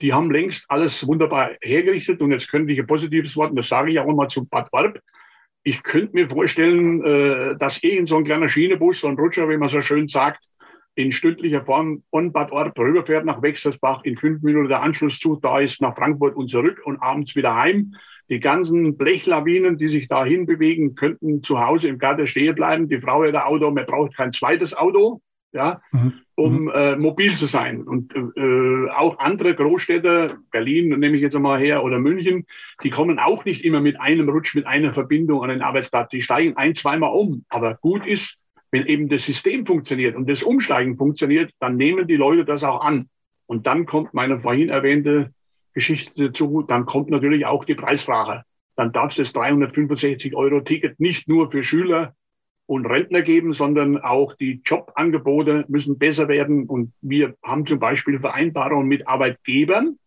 Die 0.00 0.12
haben 0.12 0.30
längst 0.30 0.66
alles 0.68 1.04
wunderbar 1.04 1.50
hergerichtet. 1.62 2.20
Und 2.20 2.30
jetzt 2.30 2.48
könnte 2.48 2.72
ich 2.72 2.78
ein 2.78 2.86
positives 2.86 3.34
Wort, 3.34 3.50
und 3.50 3.56
das 3.56 3.68
sage 3.68 3.90
ich 3.90 3.98
auch 3.98 4.14
mal 4.14 4.28
zu 4.28 4.46
Bad 4.46 4.72
Warp, 4.72 5.00
ich 5.68 5.82
könnte 5.82 6.14
mir 6.14 6.28
vorstellen, 6.28 7.04
äh, 7.04 7.56
dass 7.58 7.82
irgend 7.82 8.08
so 8.08 8.16
ein 8.16 8.24
kleiner 8.24 8.48
Schienebus, 8.48 9.00
so 9.00 9.08
ein 9.08 9.18
Rutscher, 9.18 9.48
wie 9.50 9.58
man 9.58 9.68
so 9.68 9.82
schön 9.82 10.08
sagt, 10.08 10.42
in 10.94 11.12
stündlicher 11.12 11.62
Form 11.64 12.02
von 12.10 12.32
Bad 12.32 12.50
Orb 12.52 12.78
rüberfährt 12.78 13.26
nach 13.26 13.42
Wechsersbach, 13.42 14.02
in 14.04 14.16
fünf 14.16 14.42
Minuten 14.42 14.68
der 14.68 14.82
Anschlusszug 14.82 15.42
da 15.42 15.60
ist 15.60 15.82
nach 15.82 15.94
Frankfurt 15.94 16.36
und 16.36 16.50
zurück 16.50 16.80
und 16.84 17.00
abends 17.02 17.36
wieder 17.36 17.54
heim. 17.54 17.94
Die 18.30 18.40
ganzen 18.40 18.96
Blechlawinen, 18.96 19.76
die 19.76 19.88
sich 19.88 20.08
dahin 20.08 20.46
bewegen, 20.46 20.94
könnten 20.94 21.42
zu 21.42 21.60
Hause 21.60 21.88
im 21.88 21.98
Garten 21.98 22.26
stehen 22.26 22.54
bleiben. 22.54 22.88
Die 22.88 23.00
Frau 23.00 23.24
hätte 23.24 23.44
Auto, 23.44 23.70
man 23.70 23.86
braucht 23.86 24.16
kein 24.16 24.32
zweites 24.32 24.76
Auto, 24.76 25.20
ja, 25.52 25.80
mhm. 25.92 26.12
um 26.34 26.62
mhm. 26.62 26.70
äh, 26.74 26.96
mobil 26.96 27.36
zu 27.36 27.46
sein. 27.46 27.82
Und 27.82 28.14
äh, 28.14 28.90
auch 28.90 29.18
andere 29.18 29.54
Großstädte, 29.54 30.38
Berlin 30.50 30.88
nehme 30.98 31.16
ich 31.16 31.22
jetzt 31.22 31.36
einmal 31.36 31.58
her, 31.58 31.84
oder 31.84 31.98
München, 31.98 32.46
die 32.82 32.90
kommen 32.90 33.18
auch 33.18 33.44
nicht 33.44 33.64
immer 33.64 33.80
mit 33.80 34.00
einem 34.00 34.28
Rutsch, 34.28 34.54
mit 34.54 34.66
einer 34.66 34.92
Verbindung 34.92 35.42
an 35.42 35.50
den 35.50 35.62
Arbeitsplatz. 35.62 36.10
Die 36.10 36.22
steigen 36.22 36.56
ein, 36.56 36.74
zweimal 36.74 37.12
um. 37.12 37.44
Aber 37.48 37.74
gut 37.74 38.06
ist, 38.06 38.36
wenn 38.70 38.86
eben 38.86 39.08
das 39.08 39.24
System 39.24 39.64
funktioniert 39.64 40.14
und 40.14 40.28
das 40.28 40.42
Umsteigen 40.42 40.96
funktioniert, 40.96 41.52
dann 41.58 41.76
nehmen 41.76 42.06
die 42.06 42.16
Leute 42.16 42.44
das 42.44 42.64
auch 42.64 42.82
an. 42.82 43.08
Und 43.46 43.66
dann 43.66 43.86
kommt 43.86 44.12
meine 44.12 44.40
vorhin 44.40 44.68
erwähnte 44.68 45.32
Geschichte 45.72 46.26
dazu, 46.26 46.62
dann 46.62 46.84
kommt 46.84 47.08
natürlich 47.08 47.46
auch 47.46 47.64
die 47.64 47.74
Preisfrage. 47.74 48.42
Dann 48.76 48.92
darf 48.92 49.10
es 49.10 49.16
das 49.16 49.32
365 49.32 50.34
Euro 50.36 50.60
Ticket 50.60 51.00
nicht 51.00 51.28
nur 51.28 51.50
für 51.50 51.64
Schüler 51.64 52.14
und 52.68 52.84
Rentner 52.84 53.22
geben, 53.22 53.54
sondern 53.54 53.96
auch 53.96 54.34
die 54.34 54.60
Jobangebote 54.62 55.64
müssen 55.68 55.98
besser 55.98 56.28
werden. 56.28 56.66
Und 56.66 56.92
wir 57.00 57.34
haben 57.42 57.66
zum 57.66 57.78
Beispiel 57.78 58.20
Vereinbarungen 58.20 58.86
mit 58.86 59.08
Arbeitgebern. 59.08 59.98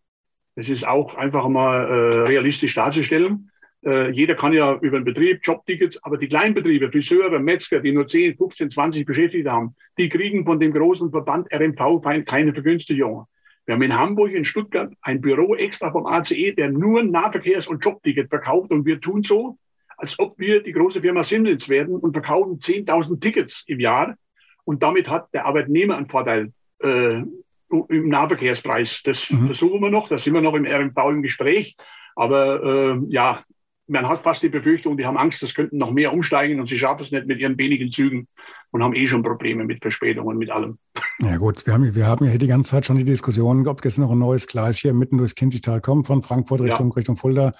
Das 0.54 0.68
ist 0.68 0.86
auch 0.86 1.16
einfach 1.16 1.48
mal 1.48 1.84
äh, 1.84 2.18
realistisch 2.28 2.76
darzustellen. 2.76 3.50
Äh, 3.84 4.10
jeder 4.12 4.36
kann 4.36 4.52
ja 4.52 4.78
über 4.80 5.00
den 5.00 5.04
Betrieb 5.04 5.40
Jobtickets, 5.42 6.00
aber 6.04 6.18
die 6.18 6.28
Kleinbetriebe, 6.28 6.92
Friseure, 6.92 7.40
Metzger, 7.40 7.80
die 7.80 7.90
nur 7.90 8.06
10, 8.06 8.36
15, 8.36 8.70
20 8.70 9.06
Beschäftigte 9.06 9.50
haben, 9.50 9.74
die 9.98 10.08
kriegen 10.08 10.44
von 10.44 10.60
dem 10.60 10.72
großen 10.72 11.10
Verband 11.10 11.52
RMV 11.52 12.00
keine 12.24 12.52
Vergünstigung. 12.52 13.26
Wir 13.66 13.74
haben 13.74 13.82
in 13.82 13.98
Hamburg, 13.98 14.30
in 14.30 14.44
Stuttgart 14.44 14.92
ein 15.02 15.20
Büro 15.20 15.56
extra 15.56 15.90
vom 15.90 16.06
ACE, 16.06 16.52
der 16.52 16.70
nur 16.70 17.02
Nahverkehrs- 17.02 17.66
und 17.66 17.84
Jobticket 17.84 18.28
verkauft 18.28 18.70
und 18.70 18.86
wir 18.86 19.00
tun 19.00 19.24
so, 19.24 19.58
als 20.02 20.18
ob 20.18 20.36
wir 20.36 20.64
die 20.64 20.72
große 20.72 21.00
Firma 21.00 21.22
Siemens 21.22 21.68
werden 21.68 21.94
und 21.94 22.12
verkaufen 22.12 22.58
10.000 22.58 23.20
Tickets 23.20 23.62
im 23.68 23.78
Jahr. 23.78 24.16
Und 24.64 24.82
damit 24.82 25.08
hat 25.08 25.32
der 25.32 25.46
Arbeitnehmer 25.46 25.96
einen 25.96 26.08
Vorteil 26.08 26.52
äh, 26.82 27.22
im 27.70 28.08
Nahverkehrspreis. 28.08 29.02
Das 29.04 29.30
mhm. 29.30 29.46
versuchen 29.46 29.80
wir 29.80 29.90
noch, 29.90 30.08
da 30.08 30.18
sind 30.18 30.34
wir 30.34 30.40
noch 30.40 30.54
im 30.54 30.66
RMV 30.66 30.96
im 31.08 31.22
Gespräch. 31.22 31.76
Aber 32.16 32.64
äh, 32.64 33.12
ja, 33.12 33.44
man 33.86 34.08
hat 34.08 34.24
fast 34.24 34.42
die 34.42 34.48
Befürchtung, 34.48 34.96
die 34.96 35.06
haben 35.06 35.16
Angst, 35.16 35.40
es 35.44 35.54
könnten 35.54 35.78
noch 35.78 35.92
mehr 35.92 36.12
umsteigen 36.12 36.58
und 36.58 36.68
sie 36.68 36.78
schaffen 36.78 37.04
es 37.04 37.12
nicht 37.12 37.26
mit 37.26 37.38
ihren 37.38 37.56
wenigen 37.56 37.92
Zügen 37.92 38.26
und 38.72 38.82
haben 38.82 38.94
eh 38.94 39.06
schon 39.06 39.22
Probleme 39.22 39.64
mit 39.64 39.82
Verspätungen 39.82 40.28
und 40.28 40.38
mit 40.38 40.50
allem. 40.50 40.78
Ja 41.20 41.36
gut, 41.36 41.66
wir 41.66 41.74
haben, 41.74 41.94
wir 41.94 42.06
haben 42.06 42.26
ja 42.26 42.36
die 42.36 42.46
ganze 42.46 42.70
Zeit 42.70 42.86
schon 42.86 42.96
die 42.96 43.04
Diskussion, 43.04 43.66
ob 43.68 43.84
jetzt 43.84 43.98
noch 43.98 44.10
ein 44.10 44.18
neues 44.18 44.46
Gleis 44.46 44.78
hier 44.78 44.94
mitten 44.94 45.18
durchs 45.18 45.34
Kinzigtal 45.34 45.80
kommt, 45.80 46.06
von 46.06 46.22
Frankfurt 46.22 46.62
Richtung, 46.62 46.88
ja. 46.88 46.94
Richtung 46.94 47.16
Fulda. 47.16 47.54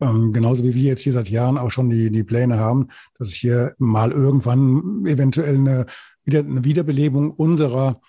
Ähm, 0.00 0.32
genauso 0.32 0.64
wie 0.64 0.74
wir 0.74 0.82
jetzt 0.82 1.02
hier 1.02 1.12
seit 1.12 1.30
Jahren 1.30 1.56
auch 1.56 1.70
schon 1.70 1.88
die, 1.88 2.10
die 2.10 2.24
Pläne 2.24 2.58
haben, 2.58 2.88
dass 3.18 3.28
es 3.28 3.34
hier 3.34 3.74
mal 3.78 4.10
irgendwann 4.10 5.06
eventuell 5.06 5.54
eine, 5.54 5.86
wieder, 6.24 6.40
eine 6.40 6.64
Wiederbelebung 6.64 7.30
unserer 7.30 8.00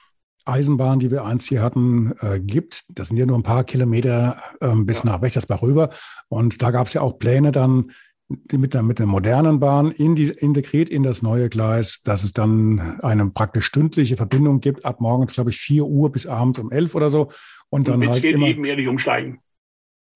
Eisenbahn, 0.47 0.99
die 0.99 1.11
wir 1.11 1.25
einst 1.25 1.47
hier 1.47 1.61
hatten, 1.61 2.13
äh, 2.21 2.39
gibt. 2.39 2.85
Das 2.89 3.09
sind 3.09 3.17
ja 3.17 3.25
nur 3.25 3.37
ein 3.37 3.43
paar 3.43 3.65
Kilometer 3.65 4.41
ähm, 4.61 4.85
bis 4.85 5.03
ja. 5.03 5.11
nach 5.11 5.21
Wächtersbach 5.21 5.61
rüber. 5.61 5.91
Und 6.29 6.61
da 6.61 6.71
gab 6.71 6.87
es 6.87 6.93
ja 6.93 7.01
auch 7.01 7.19
Pläne 7.19 7.51
dann 7.51 7.91
mit 8.29 8.73
der, 8.73 8.83
mit 8.83 8.99
der 8.99 9.05
modernen 9.05 9.59
Bahn 9.59 9.91
in 9.91 10.15
die, 10.15 10.29
integriert 10.29 10.89
in 10.89 11.03
das 11.03 11.21
neue 11.21 11.49
Gleis, 11.49 12.03
dass 12.03 12.23
es 12.23 12.33
dann 12.33 12.99
eine 13.01 13.27
praktisch 13.27 13.65
stündliche 13.65 14.17
Verbindung 14.17 14.59
gibt, 14.59 14.85
ab 14.85 14.99
morgens, 14.99 15.33
glaube 15.33 15.49
ich, 15.49 15.57
4 15.57 15.85
Uhr 15.85 16.11
bis 16.11 16.27
abends 16.27 16.59
um 16.59 16.71
11 16.71 16.95
oder 16.95 17.09
so. 17.09 17.31
Und, 17.69 17.87
und 17.89 18.01
dann 18.01 18.09
halt 18.09 18.25
immer, 18.25 18.47
ebenerdig 18.47 18.87
umsteigen. 18.87 19.39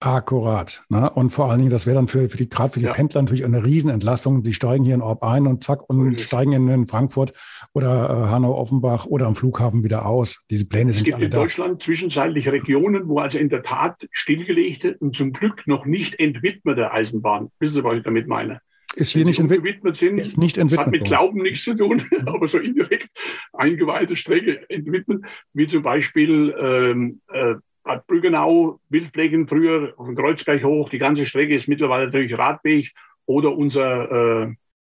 Akkurat. 0.03 0.84
Ne? 0.89 1.12
Und 1.12 1.29
vor 1.29 1.50
allen 1.50 1.60
Dingen, 1.60 1.70
das 1.70 1.86
wäre 1.86 1.96
dann 1.96 2.08
für, 2.08 2.27
für 2.27 2.38
die, 2.38 2.50
gerade 2.50 2.74
für 2.74 2.79
die 2.79 2.88
ja. 2.88 2.93
Pendler 2.93 3.22
natürlich 3.22 3.46
eine 3.46 3.63
Riesenentlastung. 3.63 4.43
Sie 4.43 4.53
steigen 4.53 4.84
hier 4.84 4.96
in 4.96 5.01
Orb 5.01 5.24
ein 5.24 5.46
und 5.46 5.63
zack 5.63 5.88
und 5.88 6.00
mhm. 6.00 6.17
steigen 6.17 6.53
in, 6.53 6.67
in, 6.70 6.88
Frankfurt 6.88 7.34
oder 7.74 8.10
äh, 8.10 8.29
Hanau-Offenbach 8.31 9.05
oder 9.05 9.27
am 9.27 9.36
Flughafen 9.36 9.84
wieder 9.84 10.08
aus. 10.08 10.48
Diese 10.50 10.67
Pläne 10.67 10.91
sind 10.91 11.08
es 11.08 11.13
gibt 11.13 11.24
in 11.24 11.29
Deutschland 11.29 11.84
zwischenzeitlich 11.84 12.48
Regionen, 12.48 13.08
wo 13.08 13.20
also 13.20 13.38
in 13.38 13.50
der 13.50 13.62
Tat 13.62 13.96
stillgelegte 14.12 14.98
und 14.98 15.15
zum 15.15 15.34
Glück 15.34 15.67
noch 15.67 15.86
nicht 15.86 16.20
entwidmete 16.20 16.91
Eisenbahn, 16.91 17.50
wissen 17.60 17.75
Sie, 17.75 17.84
was 17.84 17.98
ich 17.98 18.03
damit 18.03 18.27
meine? 18.27 18.60
Ist 18.96 19.12
hier 19.12 19.24
nicht 19.24 19.39
entwidmet 19.39 19.96
sind. 19.96 20.17
Ist 20.17 20.38
nicht 20.38 20.58
entwidmet. 20.58 20.86
Hat 20.88 20.91
mit 20.91 21.05
Glauben 21.05 21.43
nichts 21.43 21.63
zu 21.63 21.75
tun, 21.75 22.05
aber 22.25 22.50
so 22.50 22.58
indirekt 22.58 23.10
eingeweihte 23.53 24.15
Strecke 24.15 24.67
entwidmen, 24.70 25.25
wie 25.53 25.67
zum 25.67 25.84
Beispiel 25.84 26.53
ähm, 26.60 27.22
äh, 27.31 27.55
Bad 27.84 28.06
Brüggenau, 28.08 28.80
Wildflecken 28.90 29.48
früher 29.48 29.94
dem 29.94 30.16
Kreuzberg 30.16 30.64
hoch. 30.64 30.90
Die 30.90 31.00
ganze 31.00 31.26
Strecke 31.26 31.56
ist 31.56 31.68
mittlerweile 31.68 32.06
natürlich 32.06 32.38
Radweg 32.38 32.92
oder 33.26 33.56
unser 33.56 34.44
äh, 34.44 34.54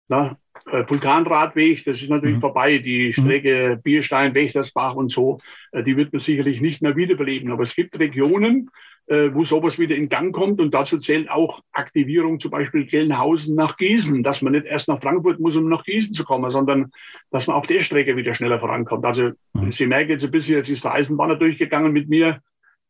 na, 0.07 0.37
äh, 0.71 0.83
Vulkanradweg. 0.87 1.83
Das 1.85 2.01
ist 2.01 2.09
natürlich 2.09 2.37
mhm. 2.37 2.41
vorbei. 2.41 2.77
Die 2.79 3.13
mhm. 3.15 3.21
Strecke 3.21 3.79
Bierstein, 3.83 4.33
Wächtersbach 4.33 4.95
und 4.95 5.11
so, 5.11 5.37
äh, 5.71 5.83
die 5.83 5.97
wird 5.97 6.13
man 6.13 6.19
sicherlich 6.19 6.61
nicht 6.61 6.81
mehr 6.81 6.95
wiederbeleben. 6.95 7.51
Aber 7.51 7.63
es 7.63 7.75
gibt 7.75 7.97
Regionen, 7.97 8.69
äh, 9.07 9.29
wo 9.33 9.43
sowas 9.43 9.79
wieder 9.79 9.95
in 9.95 10.09
Gang 10.09 10.33
kommt. 10.33 10.61
Und 10.61 10.73
dazu 10.73 10.97
zählt 10.97 11.29
auch 11.29 11.61
Aktivierung, 11.71 12.39
zum 12.39 12.51
Beispiel 12.51 12.85
Gelnhausen 12.85 13.55
nach 13.55 13.77
Gießen, 13.77 14.23
dass 14.23 14.41
man 14.41 14.53
nicht 14.53 14.65
erst 14.65 14.87
nach 14.87 15.01
Frankfurt 15.01 15.39
muss, 15.39 15.55
um 15.55 15.67
nach 15.69 15.83
Gießen 15.83 16.13
zu 16.13 16.23
kommen, 16.23 16.51
sondern 16.51 16.91
dass 17.31 17.47
man 17.47 17.55
auf 17.55 17.67
der 17.67 17.81
Strecke 17.81 18.15
wieder 18.15 18.35
schneller 18.35 18.59
vorankommt. 18.59 19.05
Also 19.05 19.31
mhm. 19.53 19.73
Sie 19.73 19.87
merken 19.87 20.11
jetzt 20.11 20.23
ein 20.23 20.31
bisschen, 20.31 20.55
jetzt 20.55 20.69
ist 20.69 20.83
der 20.83 20.93
Eisenbahner 20.93 21.35
durchgegangen 21.35 21.91
mit 21.91 22.09
mir 22.09 22.41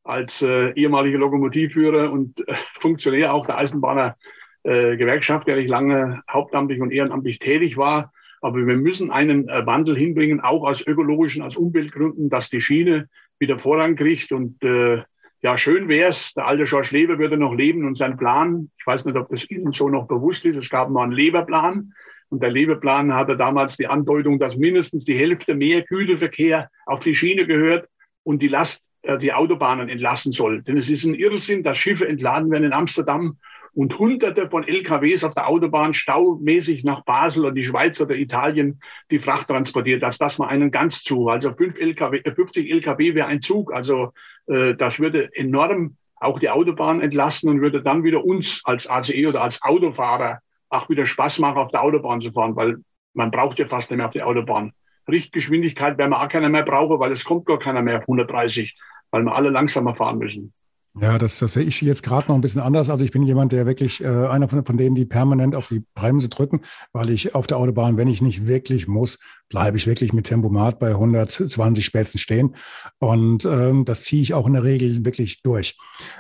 als 0.04 0.42
äh, 0.42 0.72
ehemaliger 0.74 1.18
Lokomotivführer 1.20 2.12
und 2.12 2.40
äh, 2.48 2.56
Funktionär 2.80 3.34
auch 3.34 3.46
der 3.46 3.58
Eisenbahner 3.58 4.18
äh, 4.64 4.98
Gewerkschaft, 4.98 5.48
der 5.48 5.58
ich 5.58 5.68
lange 5.68 6.22
hauptamtlich 6.30 6.82
und 6.82 6.92
ehrenamtlich 6.92 7.40
tätig 7.40 7.78
war. 7.78 8.12
Aber 8.42 8.58
wir 8.58 8.76
müssen 8.76 9.12
einen 9.12 9.48
äh, 9.48 9.66
Wandel 9.66 9.98
hinbringen, 9.98 10.42
auch 10.42 10.64
aus 10.64 10.86
ökologischen, 10.86 11.42
aus 11.42 11.56
Umweltgründen, 11.56 12.30
dass 12.30 12.50
die 12.50 12.62
Schiene 12.62 13.08
wieder 13.40 13.58
Vorrang 13.58 13.96
kriegt. 13.96 14.32
Und 14.32 14.62
äh, 14.64 15.04
ja, 15.42 15.58
schön 15.58 15.88
wäre 15.88 16.12
es, 16.12 16.34
der 16.34 16.48
alte 16.48 16.66
George 16.66 16.90
Leber 16.92 17.20
würde 17.20 17.38
noch 17.38 17.54
leben 17.54 17.86
und 17.86 17.98
sein 17.98 18.18
Plan, 18.18 18.70
ich 18.78 18.88
weiß 18.88 19.06
nicht, 19.06 19.18
ob 19.18 19.30
das 19.30 19.50
Ihnen 19.50 19.74
so 19.74 19.90
noch 19.90 20.08
bewusst 20.08 20.46
ist, 20.46 20.58
es 20.58 20.70
gab 20.70 20.90
noch 20.90 21.02
einen 21.02 21.12
Leberplan. 21.12 21.94
Und 22.30 22.42
der 22.42 22.50
Leberplan 22.50 23.14
hatte 23.14 23.38
damals 23.38 23.78
die 23.78 23.88
Andeutung, 23.88 24.40
dass 24.40 24.58
mindestens 24.58 25.06
die 25.06 25.18
Hälfte 25.18 25.54
mehr 25.54 25.84
Güterverkehr 25.84 26.70
auf 26.86 27.02
die 27.02 27.16
Schiene 27.16 27.46
gehört 27.46 27.88
und 28.24 28.42
die 28.42 28.48
Last 28.48 28.82
die 29.20 29.34
Autobahnen 29.34 29.90
entlassen 29.90 30.32
soll. 30.32 30.62
Denn 30.62 30.78
es 30.78 30.90
ist 30.90 31.04
ein 31.04 31.16
Irrsinn, 31.16 31.64
dass 31.64 31.78
Schiffe 31.78 32.08
entladen 32.08 32.50
werden 32.52 32.64
in 32.64 32.74
Amsterdam 32.74 33.38
und 33.74 33.98
hunderte 33.98 34.50
von 34.50 34.68
LKWs 34.68 35.24
auf 35.24 35.34
der 35.34 35.48
Autobahn 35.48 35.94
staumäßig 35.94 36.84
nach 36.84 37.04
Basel 37.04 37.46
oder 37.46 37.54
die 37.54 37.64
Schweiz 37.64 38.00
oder 38.00 38.16
Italien 38.16 38.80
die 39.10 39.20
Fracht 39.20 39.48
transportiert. 39.48 40.04
Das 40.04 40.18
das 40.18 40.38
mal 40.38 40.48
einen 40.48 40.72
ganz 40.72 41.04
zu. 41.04 41.30
Also 41.30 41.54
fünf 41.54 41.78
LKW, 41.80 42.22
50 42.24 42.68
äh, 42.68 42.72
LKW 42.72 43.16
wäre 43.16 43.28
ein 43.28 43.42
Zug. 43.42 43.74
Also 43.74 44.14
äh, 44.48 44.76
das 44.76 45.00
würde 45.00 45.30
enorm 45.34 45.98
auch 46.16 46.40
die 46.40 46.50
Autobahn 46.50 47.02
entlasten 47.02 47.50
und 47.50 47.62
würde 47.62 47.82
dann 47.82 48.04
wieder 48.04 48.24
uns 48.24 48.62
als 48.64 48.88
ACE 48.88 49.28
oder 49.28 49.42
als 49.42 49.62
Autofahrer 49.62 50.40
auch 50.70 50.90
wieder 50.90 51.06
Spaß 51.06 51.40
machen, 51.40 51.58
auf 51.58 51.72
der 51.72 51.84
Autobahn 51.84 52.22
zu 52.22 52.32
fahren, 52.32 52.56
weil 52.56 52.78
man 53.14 53.32
braucht 53.32 53.60
ja 53.60 53.68
fast 53.68 53.90
nicht 53.90 53.98
mehr 53.98 54.08
auf 54.08 54.14
die 54.14 54.24
Autobahn. 54.24 54.74
Richtgeschwindigkeit 55.08 55.98
werden 55.98 56.12
wir 56.12 56.22
auch 56.22 56.30
keiner 56.30 56.50
mehr 56.50 56.64
brauchen, 56.64 57.00
weil 57.00 57.12
es 57.12 57.24
kommt 57.24 57.46
gar 57.46 57.60
keiner 57.60 57.82
mehr 57.82 57.98
auf 57.98 58.04
130 58.04 58.76
weil 59.14 59.24
wir 59.24 59.36
alle 59.36 59.52
langsamer 59.52 59.96
fahren 59.96 60.18
müssen. 60.18 60.54
Ja, 61.00 61.18
das, 61.18 61.40
das 61.40 61.54
sehe 61.54 61.64
ich 61.64 61.82
jetzt 61.82 62.04
gerade 62.04 62.28
noch 62.28 62.36
ein 62.36 62.42
bisschen 62.42 62.62
anders. 62.62 62.90
Also 62.90 63.04
ich 63.06 63.12
bin 63.12 63.24
jemand, 63.24 63.52
der 63.52 63.66
wirklich 63.66 64.04
äh, 64.04 64.08
einer 64.08 64.48
von, 64.48 64.64
von 64.64 64.78
denen, 64.78 64.96
die 64.96 65.06
permanent 65.06 65.56
auf 65.56 65.68
die 65.68 65.84
Bremse 65.96 66.30
drücken, 66.30 66.62
weil 66.94 67.10
ich 67.10 67.34
auf 67.34 67.48
der 67.48 67.58
Autobahn, 67.58 67.98
wenn 67.98 68.08
ich 68.08 68.22
nicht 68.22 68.46
wirklich 68.46 68.88
muss, 68.88 69.20
bleibe 69.50 69.78
ich 69.78 69.88
wirklich 69.88 70.14
mit 70.14 70.28
Tempomat 70.28 70.78
bei 70.80 70.90
120 70.90 71.84
spätestens 71.84 72.22
stehen. 72.22 72.56
Und 73.00 73.46
ähm, 73.46 73.86
das 73.86 74.04
ziehe 74.04 74.22
ich 74.22 74.34
auch 74.34 74.46
in 74.46 74.54
der 74.54 74.64
Regel 74.64 75.04
wirklich 75.06 75.42
durch. 75.42 75.78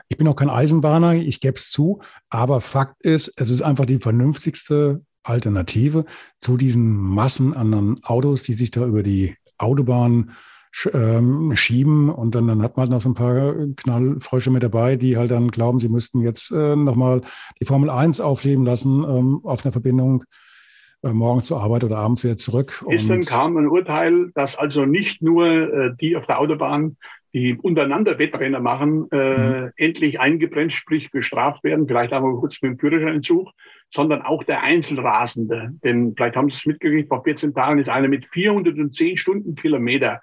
Ich 0.07 0.17
bin 0.17 0.27
auch 0.27 0.35
kein 0.35 0.49
Eisenbahner, 0.49 1.15
ich 1.15 1.39
gebe 1.39 1.55
es 1.55 1.69
zu, 1.69 2.01
aber 2.29 2.61
Fakt 2.61 3.03
ist, 3.03 3.33
es 3.37 3.51
ist 3.51 3.61
einfach 3.61 3.85
die 3.85 3.99
vernünftigste 3.99 5.01
Alternative 5.23 6.05
zu 6.39 6.57
diesen 6.57 6.95
Massen 6.95 7.53
an 7.53 7.99
Autos, 8.03 8.43
die 8.43 8.53
sich 8.53 8.71
da 8.71 8.85
über 8.85 9.03
die 9.03 9.35
Autobahn 9.57 10.31
ähm, 10.91 11.55
schieben 11.55 12.09
und 12.09 12.35
dann, 12.35 12.47
dann 12.47 12.63
hat 12.63 12.77
man 12.77 12.85
halt 12.85 12.91
noch 12.91 13.01
so 13.01 13.09
ein 13.09 13.13
paar 13.13 13.53
Knallfrösche 13.77 14.49
mit 14.49 14.63
dabei, 14.63 14.95
die 14.95 15.17
halt 15.17 15.31
dann 15.31 15.49
glauben, 15.49 15.79
sie 15.79 15.89
müssten 15.89 16.21
jetzt 16.21 16.51
äh, 16.51 16.75
nochmal 16.75 17.21
die 17.61 17.65
Formel 17.65 17.89
1 17.89 18.21
aufleben 18.21 18.65
lassen 18.65 19.03
ähm, 19.03 19.41
auf 19.43 19.63
einer 19.63 19.71
Verbindung 19.71 20.23
äh, 21.03 21.09
morgen 21.09 21.43
zur 21.43 21.61
Arbeit 21.61 21.83
oder 21.83 21.97
abends 21.97 22.23
wieder 22.23 22.37
zurück. 22.37 22.83
Gestern 22.87 23.21
kam 23.21 23.55
ein 23.57 23.67
Urteil, 23.67 24.31
dass 24.33 24.57
also 24.57 24.85
nicht 24.85 25.21
nur 25.21 25.47
äh, 25.47 25.91
die 25.99 26.15
auf 26.15 26.25
der 26.25 26.39
Autobahn, 26.39 26.97
die 27.33 27.55
untereinander 27.55 28.17
Wettrennen 28.17 28.61
machen, 28.61 29.07
äh, 29.11 29.37
mhm. 29.37 29.71
endlich 29.75 30.19
eingebremst, 30.19 30.75
sprich 30.75 31.11
bestraft 31.11 31.63
werden, 31.63 31.87
vielleicht 31.87 32.13
auch 32.13 32.21
mal 32.21 32.39
kurz 32.39 32.61
mit 32.61 32.71
dem 32.71 32.79
Führerscheinentzug, 32.79 33.49
sondern 33.93 34.23
auch 34.23 34.43
der 34.43 34.63
Einzelrasende. 34.63 35.71
Denn 35.83 36.15
vielleicht 36.17 36.35
haben 36.35 36.49
Sie 36.49 36.57
es 36.57 36.65
mitgekriegt, 36.65 37.09
vor 37.09 37.23
14 37.23 37.53
Tagen 37.53 37.79
ist 37.79 37.89
einer 37.89 38.07
mit 38.07 38.25
410 38.31 39.17
Stundenkilometer 39.17 40.19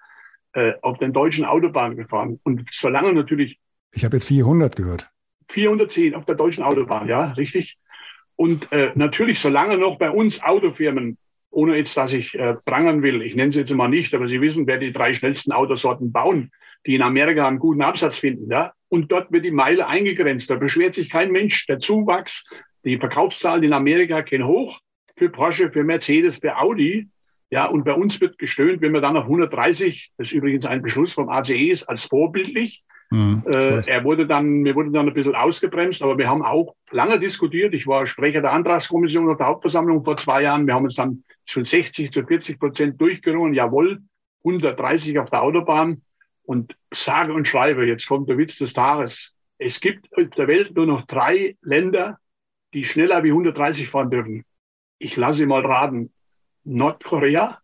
äh, 0.55 0.73
auf 0.83 0.99
den 0.99 1.13
deutschen 1.13 1.45
Autobahnen 1.45 1.97
gefahren. 1.97 2.41
Und 2.43 2.65
solange 2.73 3.13
natürlich. 3.13 3.61
Ich 3.93 4.05
habe 4.05 4.17
jetzt 4.17 4.27
400 4.27 4.75
gehört. 4.75 5.09
410 5.51 6.17
auf 6.17 6.25
der 6.25 6.35
deutschen 6.35 6.65
Autobahn, 6.65 7.07
ja, 7.07 7.33
richtig. 7.33 7.79
Und 8.35 8.73
äh, 8.73 8.91
natürlich, 8.97 9.39
solange 9.39 9.79
noch 9.79 9.99
bei 9.99 10.11
uns 10.11 10.43
Autofirmen, 10.43 11.17
ohne 11.51 11.77
jetzt, 11.77 11.97
dass 11.97 12.13
ich 12.13 12.35
äh, 12.35 12.55
prangern 12.65 13.03
will, 13.03 13.23
ich 13.23 13.37
nenne 13.37 13.53
sie 13.53 13.61
jetzt 13.61 13.73
mal 13.73 13.89
nicht, 13.89 14.15
aber 14.15 14.29
Sie 14.29 14.41
wissen, 14.41 14.67
wer 14.67 14.79
die 14.79 14.93
drei 14.93 15.15
schnellsten 15.15 15.53
Autosorten 15.53 16.11
bauen, 16.11 16.51
die 16.87 16.95
in 16.97 17.03
Amerika 17.03 17.47
einen 17.47 17.59
guten 17.59 17.83
Absatz 17.83 18.17
finden, 18.17 18.51
ja, 18.51 18.73
und 18.89 19.13
dort 19.13 19.31
wird 19.31 19.45
die 19.45 19.53
Meile 19.53 19.87
eingegrenzt. 19.87 20.51
Da 20.51 20.57
beschwert 20.57 20.97
sich 20.97 21.11
kein 21.11 21.31
Mensch. 21.31 21.67
Der 21.67 21.79
Zuwachs, 21.79 22.45
die 22.85 22.99
Verkaufszahlen 22.99 23.63
in 23.63 23.73
Amerika 23.73 24.21
gehen 24.23 24.47
hoch 24.47 24.81
für 25.17 25.29
Porsche, 25.29 25.71
für 25.71 25.85
Mercedes, 25.85 26.39
für 26.39 26.57
Audi. 26.57 27.09
Ja, 27.51 27.67
und 27.67 27.85
bei 27.85 27.95
uns 27.95 28.21
wird 28.21 28.39
gestöhnt, 28.39 28.81
wenn 28.81 28.93
wir 28.93 29.01
dann 29.01 29.17
auf 29.17 29.25
130, 29.25 30.13
das 30.17 30.29
ist 30.29 30.33
übrigens 30.33 30.65
ein 30.65 30.83
Beschluss 30.83 31.13
vom 31.13 31.29
ACE 31.29 31.71
ist, 31.71 31.85
als 31.89 32.05
vorbildlich. 32.05 32.85
Mhm, 33.11 33.43
äh, 33.53 33.83
er 33.87 34.05
wurde 34.05 34.27
dann, 34.27 34.65
wir 34.65 34.77
wurden 34.77 34.93
dann 34.93 35.09
ein 35.09 35.15
bisschen 35.15 35.35
ausgebremst, 35.35 36.01
aber 36.01 36.17
wir 36.17 36.29
haben 36.29 36.43
auch 36.43 36.77
lange 36.93 37.19
diskutiert. 37.19 37.75
Ich 37.75 37.89
war 37.89 38.07
Sprecher 38.07 38.41
der 38.41 38.53
Antragskommission 38.53 39.29
auf 39.29 39.37
der 39.37 39.49
Hauptversammlung 39.49 40.05
vor 40.05 40.17
zwei 40.17 40.43
Jahren. 40.43 40.67
Wir 40.67 40.75
haben 40.75 40.85
uns 40.85 40.95
dann 40.95 41.25
schon 41.45 41.65
60 41.65 42.13
zu 42.13 42.25
40 42.25 42.61
Prozent 42.61 43.01
durchgerungen. 43.01 43.53
Jawohl, 43.53 44.01
130 44.45 45.19
auf 45.19 45.29
der 45.29 45.43
Autobahn. 45.43 46.03
Und 46.45 46.77
sage 46.93 47.33
und 47.33 47.47
schreibe, 47.47 47.87
jetzt 47.87 48.09
kommt 48.09 48.29
der 48.29 48.39
Witz 48.39 48.59
des 48.59 48.73
Tages. 48.73 49.33
Es 49.59 49.81
gibt 49.81 50.09
auf 50.17 50.31
der 50.31 50.49
Welt 50.49 50.75
nur 50.75 50.87
noch 50.87 51.07
drei 51.07 51.57
Länder, 51.63 52.19
die 52.75 52.85
schneller 52.85 53.23
wie 53.25 53.31
130 53.31 53.89
fahren 53.89 54.11
dürfen. 54.11 54.45
Ich 54.99 55.17
lasse 55.17 55.39
Sie 55.39 55.47
mal 55.47 55.65
raten. 55.65 56.13
Nordkorea, 56.65 57.59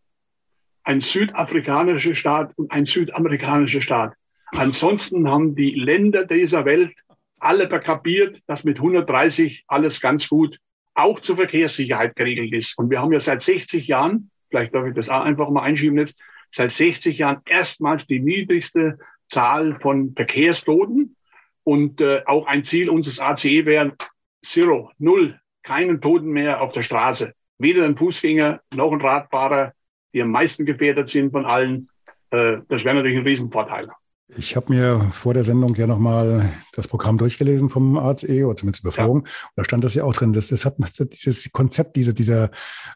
ein 0.82 1.00
südafrikanischer 1.00 2.14
Staat 2.14 2.52
und 2.56 2.72
ein 2.72 2.86
südamerikanischer 2.86 3.82
Staat. 3.82 4.14
Ansonsten 4.52 5.28
haben 5.28 5.54
die 5.54 5.72
Länder 5.72 6.24
dieser 6.24 6.64
Welt 6.64 6.92
alle 7.38 7.68
kapiert, 7.68 8.40
dass 8.46 8.64
mit 8.64 8.78
130 8.78 9.64
alles 9.66 10.00
ganz 10.00 10.28
gut 10.28 10.58
auch 10.94 11.20
zur 11.20 11.36
Verkehrssicherheit 11.36 12.16
geregelt 12.16 12.52
ist. 12.54 12.78
Und 12.78 12.90
wir 12.90 13.00
haben 13.00 13.12
ja 13.12 13.20
seit 13.20 13.42
60 13.42 13.86
Jahren, 13.86 14.30
vielleicht 14.48 14.74
darf 14.74 14.86
ich 14.86 14.94
das 14.94 15.08
auch 15.08 15.20
einfach 15.20 15.50
mal 15.50 15.62
einschieben 15.62 15.98
jetzt, 15.98 16.14
seit 16.52 16.72
60 16.72 17.18
Jahren 17.18 17.42
erstmals 17.44 18.06
die 18.06 18.20
niedrigste 18.20 18.98
Zahl 19.28 19.78
von 19.80 20.14
Verkehrstoten. 20.14 21.16
Und 21.64 22.00
äh, 22.00 22.22
auch 22.26 22.46
ein 22.46 22.64
Ziel 22.64 22.88
unseres 22.88 23.18
ACE 23.18 23.66
wäre 23.66 23.96
Zero, 24.46 24.90
Null 24.98 25.38
keinen 25.62 26.00
Toten 26.00 26.28
mehr 26.28 26.60
auf 26.62 26.72
der 26.72 26.82
Straße. 26.82 27.32
Weder 27.58 27.84
ein 27.84 27.96
Fußgänger 27.96 28.60
noch 28.74 28.92
ein 28.92 29.00
Radfahrer, 29.00 29.72
die 30.14 30.22
am 30.22 30.30
meisten 30.30 30.64
gefährdet 30.64 31.10
sind 31.10 31.32
von 31.32 31.44
allen. 31.44 31.88
Äh, 32.30 32.58
das 32.68 32.84
wäre 32.84 32.94
natürlich 32.94 33.18
ein 33.18 33.24
Riesenvorteil. 33.24 33.88
Ich 34.28 34.56
habe 34.56 34.72
mir 34.72 35.00
vor 35.12 35.34
der 35.34 35.44
Sendung 35.44 35.74
ja 35.76 35.86
nochmal 35.86 36.52
das 36.74 36.88
Programm 36.88 37.16
durchgelesen 37.16 37.68
vom 37.68 37.96
ARZE 37.96 38.44
oder 38.44 38.56
zumindest 38.56 38.82
beflogen. 38.82 39.22
Ja. 39.24 39.32
Da 39.56 39.64
stand 39.64 39.84
das 39.84 39.94
ja 39.94 40.02
auch 40.02 40.14
drin. 40.14 40.32
Das, 40.32 40.48
das 40.48 40.64
hat 40.64 40.76
dieses 40.98 41.52
Konzept, 41.52 41.94
diese, 41.94 42.12
dieser, 42.12 42.50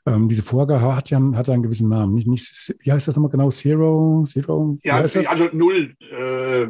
ähm, 0.06 0.28
diese 0.28 0.42
Vorgabe 0.42 0.94
hat 0.94 1.10
ja, 1.10 1.20
hat 1.34 1.48
einen 1.48 1.62
gewissen 1.62 1.88
Namen. 1.88 2.14
Nicht, 2.14 2.26
nicht, 2.26 2.74
wie 2.80 2.90
heißt 2.90 3.06
das 3.06 3.14
nochmal 3.14 3.30
genau? 3.30 3.48
Zero? 3.50 4.24
Zero? 4.26 4.76
Ja, 4.82 4.96
also 4.96 5.48
null. 5.52 5.94
Äh, 6.00 6.66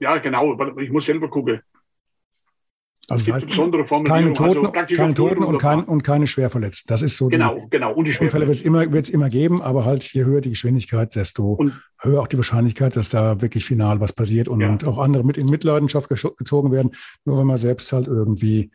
ja, 0.00 0.18
genau. 0.18 0.58
Ich 0.78 0.90
muss 0.90 1.06
selber 1.06 1.30
gucken. 1.30 1.60
Also 3.08 3.26
das 3.26 3.36
heißt, 3.36 3.48
besondere 3.48 3.84
keine 4.04 4.32
Toten, 4.32 4.66
also 4.66 4.94
keine 4.94 5.14
Toten 5.14 5.42
und, 5.42 5.58
kein, 5.58 5.84
und 5.84 6.02
keine 6.02 6.26
Schwerverletzten. 6.26 6.88
Das 6.88 7.02
ist 7.02 7.16
so. 7.16 7.28
Genau, 7.28 7.54
die, 7.54 7.70
genau. 7.70 7.92
Und 7.92 8.06
die 8.06 8.16
Unfälle 8.18 8.46
wird 8.46 8.56
es 8.56 8.62
immer, 8.62 8.90
wird's 8.92 9.10
immer 9.10 9.28
geben, 9.28 9.60
aber 9.60 9.84
halt 9.84 10.04
je 10.12 10.24
höher 10.24 10.40
die 10.40 10.50
Geschwindigkeit, 10.50 11.14
desto 11.14 11.52
und, 11.52 11.80
höher 12.00 12.20
auch 12.20 12.28
die 12.28 12.36
Wahrscheinlichkeit, 12.36 12.96
dass 12.96 13.08
da 13.08 13.40
wirklich 13.42 13.64
final 13.64 14.00
was 14.00 14.12
passiert 14.12 14.48
und, 14.48 14.60
ja. 14.60 14.68
und 14.68 14.86
auch 14.86 14.98
andere 14.98 15.24
mit 15.24 15.38
in 15.38 15.46
Mitleidenschaft 15.46 16.08
gezogen 16.08 16.72
werden, 16.72 16.92
nur 17.24 17.38
wenn 17.38 17.46
man 17.46 17.56
selbst 17.56 17.92
halt 17.92 18.06
irgendwie 18.06 18.70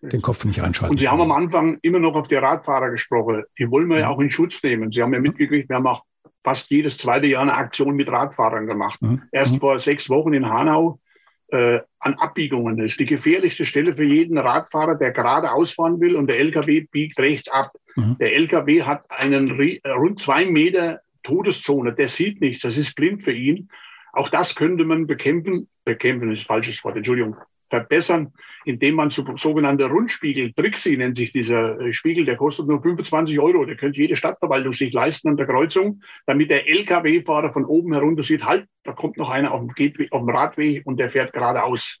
den 0.00 0.22
Kopf 0.22 0.44
nicht 0.44 0.62
einschaltet. 0.62 0.92
Und 0.92 0.98
Sie 0.98 1.08
haben 1.08 1.20
am 1.20 1.32
Anfang 1.32 1.78
immer 1.82 1.98
noch 1.98 2.14
auf 2.14 2.28
die 2.28 2.36
Radfahrer 2.36 2.90
gesprochen. 2.90 3.42
Die 3.58 3.70
wollen 3.70 3.88
wir 3.88 3.98
ja 3.98 4.08
auch 4.08 4.20
in 4.20 4.30
Schutz 4.30 4.62
nehmen. 4.62 4.92
Sie 4.92 5.02
haben 5.02 5.12
ja 5.12 5.20
mitgekriegt, 5.20 5.68
wir 5.68 5.76
haben 5.76 5.86
auch 5.86 6.04
fast 6.44 6.70
jedes 6.70 6.98
zweite 6.98 7.26
Jahr 7.26 7.42
eine 7.42 7.54
Aktion 7.54 7.96
mit 7.96 8.08
Radfahrern 8.08 8.66
gemacht. 8.66 9.02
Mhm. 9.02 9.22
Erst 9.32 9.54
mhm. 9.54 9.60
vor 9.60 9.80
sechs 9.80 10.08
Wochen 10.08 10.32
in 10.34 10.48
Hanau 10.48 11.00
äh, 11.48 11.80
an 11.98 12.14
Abbiegungen. 12.14 12.78
Ist 12.78 13.00
die 13.00 13.06
gefährlichste 13.06 13.66
Stelle 13.66 13.94
für 13.94 14.04
jeden 14.04 14.38
Radfahrer, 14.38 14.96
der 14.96 15.12
gerade 15.12 15.52
ausfahren 15.52 16.00
will 16.00 16.16
und 16.16 16.26
der 16.26 16.38
LKW 16.38 16.86
biegt 16.90 17.18
rechts 17.18 17.48
ab. 17.50 17.72
Mhm. 17.96 18.16
Der 18.18 18.34
LKW 18.34 18.82
hat 18.82 19.04
einen 19.10 19.58
äh, 19.60 19.80
rund 19.90 20.20
zwei 20.20 20.44
Meter 20.46 21.00
Todeszone. 21.22 21.92
Der 21.92 22.08
sieht 22.08 22.40
nichts. 22.40 22.62
Das 22.62 22.76
ist 22.76 22.94
blind 22.94 23.22
für 23.22 23.32
ihn. 23.32 23.68
Auch 24.12 24.28
das 24.28 24.54
könnte 24.54 24.84
man 24.84 25.06
bekämpfen. 25.06 25.68
Bekämpfen 25.84 26.32
ist 26.32 26.46
falsches 26.46 26.82
Wort. 26.84 26.96
Entschuldigung 26.96 27.36
verbessern, 27.70 28.32
indem 28.64 28.94
man 28.94 29.10
so, 29.10 29.24
sogenannte 29.36 29.86
Rundspiegel, 29.86 30.52
Trixie 30.52 30.96
nennt 30.96 31.16
sich 31.16 31.32
dieser 31.32 31.80
äh, 31.80 31.92
Spiegel, 31.92 32.24
der 32.24 32.36
kostet 32.36 32.66
nur 32.66 32.82
25 32.82 33.38
Euro, 33.38 33.64
der 33.64 33.76
könnte 33.76 33.98
jede 33.98 34.16
Stadtverwaltung 34.16 34.74
sich 34.74 34.92
leisten 34.92 35.28
an 35.28 35.36
der 35.36 35.46
Kreuzung, 35.46 36.02
damit 36.26 36.50
der 36.50 36.68
Lkw-Fahrer 36.68 37.52
von 37.52 37.64
oben 37.64 37.92
herunter 37.92 38.22
sieht, 38.22 38.44
halt, 38.44 38.66
da 38.84 38.92
kommt 38.92 39.16
noch 39.16 39.30
einer 39.30 39.52
auf 39.52 39.60
dem, 39.60 39.74
Gehweg, 39.74 40.12
auf 40.12 40.22
dem 40.22 40.30
Radweg 40.30 40.86
und 40.86 40.98
der 40.98 41.10
fährt 41.10 41.32
geradeaus. 41.32 41.98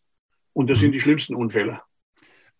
Und 0.52 0.70
das 0.70 0.80
sind 0.80 0.92
die 0.92 1.00
schlimmsten 1.00 1.34
Unfälle. 1.34 1.80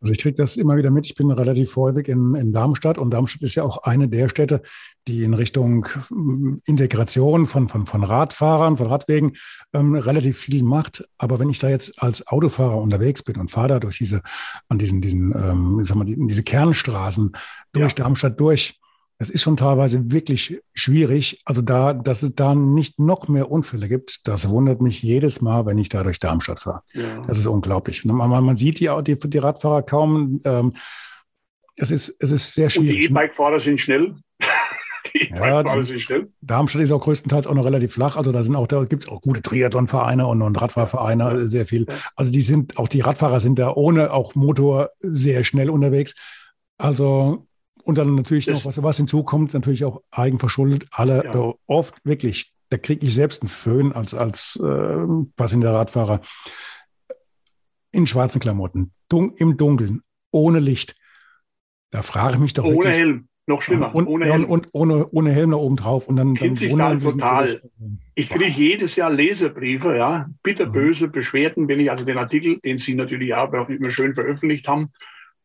Also 0.00 0.12
ich 0.12 0.18
kriege 0.20 0.36
das 0.36 0.56
immer 0.56 0.76
wieder 0.76 0.90
mit. 0.90 1.06
Ich 1.06 1.14
bin 1.14 1.30
relativ 1.30 1.74
häufig 1.76 2.08
in, 2.08 2.34
in 2.34 2.52
Darmstadt 2.52 2.98
und 2.98 3.10
Darmstadt 3.10 3.42
ist 3.42 3.56
ja 3.56 3.64
auch 3.64 3.82
eine 3.82 4.08
der 4.08 4.28
Städte, 4.28 4.62
die 5.08 5.24
in 5.24 5.34
Richtung 5.34 5.88
hm, 6.08 6.60
Integration 6.66 7.46
von, 7.46 7.68
von, 7.68 7.86
von 7.86 8.04
Radfahrern, 8.04 8.76
von 8.76 8.86
Radwegen 8.86 9.32
ähm, 9.72 9.94
relativ 9.94 10.38
viel 10.38 10.62
macht. 10.62 11.08
Aber 11.18 11.38
wenn 11.40 11.50
ich 11.50 11.58
da 11.58 11.68
jetzt 11.68 12.00
als 12.00 12.28
Autofahrer 12.28 12.76
unterwegs 12.76 13.22
bin 13.22 13.36
und 13.36 13.50
fahre 13.50 13.68
da 13.68 13.80
durch 13.80 13.98
diese, 13.98 14.22
an 14.68 14.78
diesen, 14.78 15.00
diesen, 15.00 15.32
ähm, 15.34 15.84
sag 15.84 15.96
mal, 15.96 16.04
die, 16.04 16.16
diese 16.16 16.44
Kernstraßen 16.44 17.32
durch 17.72 17.92
ja. 17.92 18.04
Darmstadt 18.04 18.38
durch, 18.38 18.78
es 19.18 19.30
ist 19.30 19.42
schon 19.42 19.56
teilweise 19.56 20.12
wirklich 20.12 20.60
schwierig. 20.74 21.42
Also 21.44 21.60
da, 21.60 21.92
dass 21.92 22.22
es 22.22 22.34
da 22.36 22.54
nicht 22.54 23.00
noch 23.00 23.26
mehr 23.26 23.50
Unfälle 23.50 23.88
gibt, 23.88 24.28
das 24.28 24.48
wundert 24.48 24.80
mich 24.80 25.02
jedes 25.02 25.40
Mal, 25.40 25.66
wenn 25.66 25.76
ich 25.76 25.88
da 25.88 26.04
durch 26.04 26.20
Darmstadt 26.20 26.60
fahre. 26.60 26.82
Ja. 26.92 27.22
Das 27.26 27.38
ist 27.38 27.46
unglaublich. 27.46 28.04
Man, 28.04 28.30
man 28.30 28.56
sieht 28.56 28.78
die, 28.78 28.90
die, 29.02 29.18
die 29.18 29.38
Radfahrer 29.38 29.82
kaum. 29.82 30.40
Ähm, 30.44 30.74
es, 31.74 31.90
ist, 31.90 32.16
es 32.20 32.30
ist 32.30 32.54
sehr 32.54 32.70
schwierig. 32.70 32.94
Und 32.94 33.00
die 33.00 33.06
E-Bike-Fahrer 33.06 33.60
sind 33.60 33.80
schnell. 33.80 34.14
die 35.14 35.30
ja, 35.30 35.84
sind 35.84 36.00
schnell. 36.00 36.30
Darmstadt 36.40 36.82
ist 36.82 36.92
auch 36.92 37.02
größtenteils 37.02 37.48
auch 37.48 37.54
noch 37.54 37.64
relativ 37.64 37.94
flach. 37.94 38.16
Also 38.16 38.30
da 38.30 38.44
sind 38.44 38.54
auch, 38.54 38.68
da 38.68 38.84
gibt 38.84 39.02
es 39.02 39.10
auch 39.10 39.20
gute 39.20 39.42
Triathlon-Vereine 39.42 40.28
und, 40.28 40.42
und 40.42 40.60
Radfahrvereine, 40.60 41.24
ja. 41.24 41.46
sehr 41.48 41.66
viel. 41.66 41.86
Also 42.14 42.30
die 42.30 42.42
sind, 42.42 42.78
auch 42.78 42.86
die 42.86 43.00
Radfahrer 43.00 43.40
sind 43.40 43.58
da 43.58 43.72
ohne 43.72 44.12
auch 44.12 44.36
Motor 44.36 44.90
sehr 45.00 45.42
schnell 45.42 45.70
unterwegs. 45.70 46.14
Also 46.76 47.47
und 47.88 47.96
dann 47.96 48.14
natürlich 48.16 48.44
das 48.44 48.56
noch, 48.56 48.64
was, 48.66 48.82
was 48.82 48.98
hinzukommt, 48.98 49.54
natürlich 49.54 49.82
auch 49.86 50.02
eigenverschuldet. 50.10 50.88
Alle 50.90 51.24
ja. 51.24 51.34
äh, 51.34 51.54
oft 51.66 51.94
wirklich, 52.04 52.52
da 52.68 52.76
kriege 52.76 53.06
ich 53.06 53.14
selbst 53.14 53.40
einen 53.40 53.48
Föhn 53.48 53.94
als, 53.94 54.12
als 54.12 54.60
äh, 54.62 55.06
passender 55.36 55.72
Radfahrer 55.72 56.20
in 57.90 58.06
schwarzen 58.06 58.42
Klamotten, 58.42 58.92
dun 59.08 59.32
im 59.38 59.56
Dunkeln, 59.56 60.02
ohne 60.30 60.58
Licht. 60.58 60.96
Da 61.90 62.02
frage 62.02 62.34
ich 62.34 62.40
mich 62.40 62.52
doch 62.52 62.64
ohne 62.64 62.76
wirklich. 62.76 62.96
Helm, 62.96 63.28
noch 63.46 63.62
schlimmer. 63.62 63.94
Und, 63.94 64.06
ohne 64.06 64.26
Helm. 64.26 64.44
Und, 64.44 64.68
ohne, 64.72 65.06
ohne 65.08 65.32
Helm 65.32 65.52
da 65.52 65.56
oben 65.56 65.76
drauf. 65.76 66.08
Und 66.08 66.16
dann, 66.16 66.34
dann 66.34 66.56
sich 66.56 66.74
da 66.74 66.94
total. 66.94 67.62
Ich 68.14 68.28
kriege 68.28 68.48
jedes 68.48 68.96
Jahr 68.96 69.10
Leserbriefe, 69.10 69.96
ja, 69.96 70.28
bitterböse 70.42 71.06
mhm. 71.06 71.12
Beschwerden, 71.12 71.68
wenn 71.68 71.80
ich 71.80 71.90
also 71.90 72.04
den 72.04 72.18
Artikel, 72.18 72.60
den 72.60 72.80
Sie 72.80 72.92
natürlich 72.92 73.32
auch 73.32 73.50
immer 73.70 73.90
schön 73.92 74.12
veröffentlicht 74.12 74.68
haben, 74.68 74.90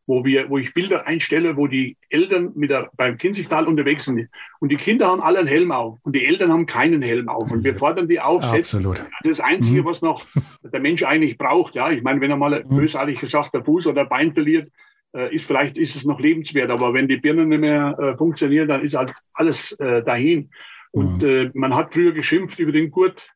wo 0.06 0.24
wir, 0.24 0.50
wo 0.50 0.58
ich 0.58 0.74
Bilder 0.74 1.06
einstelle, 1.06 1.56
wo 1.56 1.66
die 1.66 1.96
Eltern 2.10 2.52
mit 2.54 2.70
der, 2.70 2.90
beim 2.96 3.16
Kinzigtal 3.16 3.66
unterwegs 3.66 4.04
sind. 4.04 4.28
Und 4.60 4.70
die 4.70 4.76
Kinder 4.76 5.06
haben 5.06 5.22
alle 5.22 5.38
einen 5.38 5.48
Helm 5.48 5.72
auf 5.72 5.98
und 6.02 6.14
die 6.14 6.26
Eltern 6.26 6.52
haben 6.52 6.66
keinen 6.66 7.02
Helm 7.02 7.28
auf. 7.28 7.50
Und 7.50 7.64
wir 7.64 7.74
fordern 7.74 8.08
die 8.08 8.20
auf, 8.20 8.42
Absolut. 8.42 8.98
Das 8.98 9.06
ist 9.22 9.38
das 9.38 9.40
Einzige, 9.40 9.82
mhm. 9.82 9.84
was 9.86 10.02
noch 10.02 10.24
der 10.62 10.80
Mensch 10.80 11.02
eigentlich 11.02 11.38
braucht. 11.38 11.74
Ja, 11.74 11.90
ich 11.90 12.02
meine, 12.02 12.20
wenn 12.20 12.30
er 12.30 12.36
mal 12.36 12.64
mhm. 12.64 12.76
bösartig 12.76 13.20
gesagt 13.20 13.54
der 13.54 13.64
Fuß 13.64 13.86
oder 13.86 14.04
Bein 14.04 14.32
verliert, 14.32 14.70
äh, 15.14 15.34
ist 15.34 15.46
vielleicht 15.46 15.78
ist 15.78 15.96
es 15.96 16.04
noch 16.04 16.20
lebenswert. 16.20 16.70
Aber 16.70 16.92
wenn 16.92 17.08
die 17.08 17.16
Birnen 17.16 17.48
nicht 17.48 17.60
mehr 17.60 17.96
äh, 17.98 18.16
funktionieren, 18.16 18.68
dann 18.68 18.84
ist 18.84 18.94
halt 18.94 19.12
alles 19.32 19.72
äh, 19.72 20.02
dahin. 20.02 20.50
Und 20.92 21.22
mhm. 21.22 21.28
äh, 21.28 21.50
man 21.54 21.74
hat 21.74 21.92
früher 21.92 22.12
geschimpft 22.12 22.58
über 22.58 22.72
den 22.72 22.90
Gurt. 22.90 23.30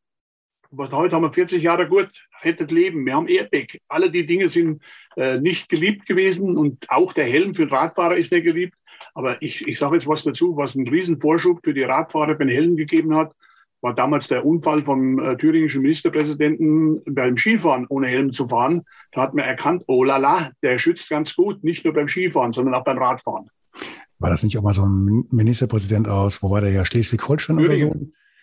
Was 0.71 0.93
heute 0.93 1.17
haben 1.17 1.23
wir 1.23 1.33
40 1.33 1.63
Jahre 1.63 1.89
Gurt, 1.89 2.11
rettet 2.43 2.71
Leben. 2.71 3.05
Wir 3.05 3.15
haben 3.15 3.29
Airbag. 3.29 3.79
Alle 3.89 4.11
die 4.11 4.27
Dinge 4.27 4.51
sind 4.51 4.83
äh, 5.17 5.39
nicht 5.41 5.69
geliebt 5.69 6.07
gewesen 6.07 6.57
und 6.57 6.85
auch 6.89 7.13
der 7.13 7.27
Helm 7.27 7.55
für 7.55 7.67
den 7.67 7.75
Radfahrer 7.75 8.17
ist 8.17 8.33
nicht 8.33 8.45
geliebt. 8.45 8.75
Aber 9.15 9.41
ich, 9.43 9.67
ich 9.67 9.79
sage 9.79 9.97
jetzt 9.97 10.09
was 10.09 10.25
dazu, 10.25 10.57
was 10.57 10.77
einen 10.77 10.89
riesen 10.89 11.21
Vorschub 11.21 11.61
für 11.63 11.75
die 11.75 11.83
Radfahrer 11.83 12.35
beim 12.35 12.49
Helm 12.49 12.77
gegeben 12.77 13.15
hat, 13.15 13.33
war 13.81 13.95
damals 13.95 14.29
der 14.29 14.45
Unfall 14.45 14.83
vom 14.83 15.19
äh, 15.19 15.37
thüringischen 15.37 15.83
Ministerpräsidenten 15.83 17.01
beim 17.07 17.37
Skifahren 17.37 17.87
ohne 17.89 18.09
Helm 18.09 18.33
zu 18.33 18.49
fahren. 18.49 18.83
Da 19.13 19.23
hat 19.23 19.35
man 19.35 19.45
erkannt, 19.45 19.85
oh 19.87 20.03
la 20.03 20.17
la, 20.17 20.51
der 20.63 20.79
schützt 20.79 21.09
ganz 21.09 21.35
gut, 21.35 21.63
nicht 21.63 21.85
nur 21.85 21.95
beim 21.95 22.09
Skifahren, 22.09 22.53
sondern 22.53 22.75
auch 22.75 22.85
beim 22.85 22.99
Radfahren. 22.99 23.51
War 24.19 24.31
das 24.31 24.43
nicht 24.43 24.59
auch 24.59 24.63
mal 24.63 24.73
so 24.73 24.85
ein 24.85 25.27
Ministerpräsident 25.31 26.09
aus, 26.09 26.43
wo 26.43 26.51
war 26.51 26.61
der 26.61 26.73
ja, 26.73 26.85
Schleswig-Holstein 26.85 27.59
oder 27.59 27.79
so? 27.79 27.95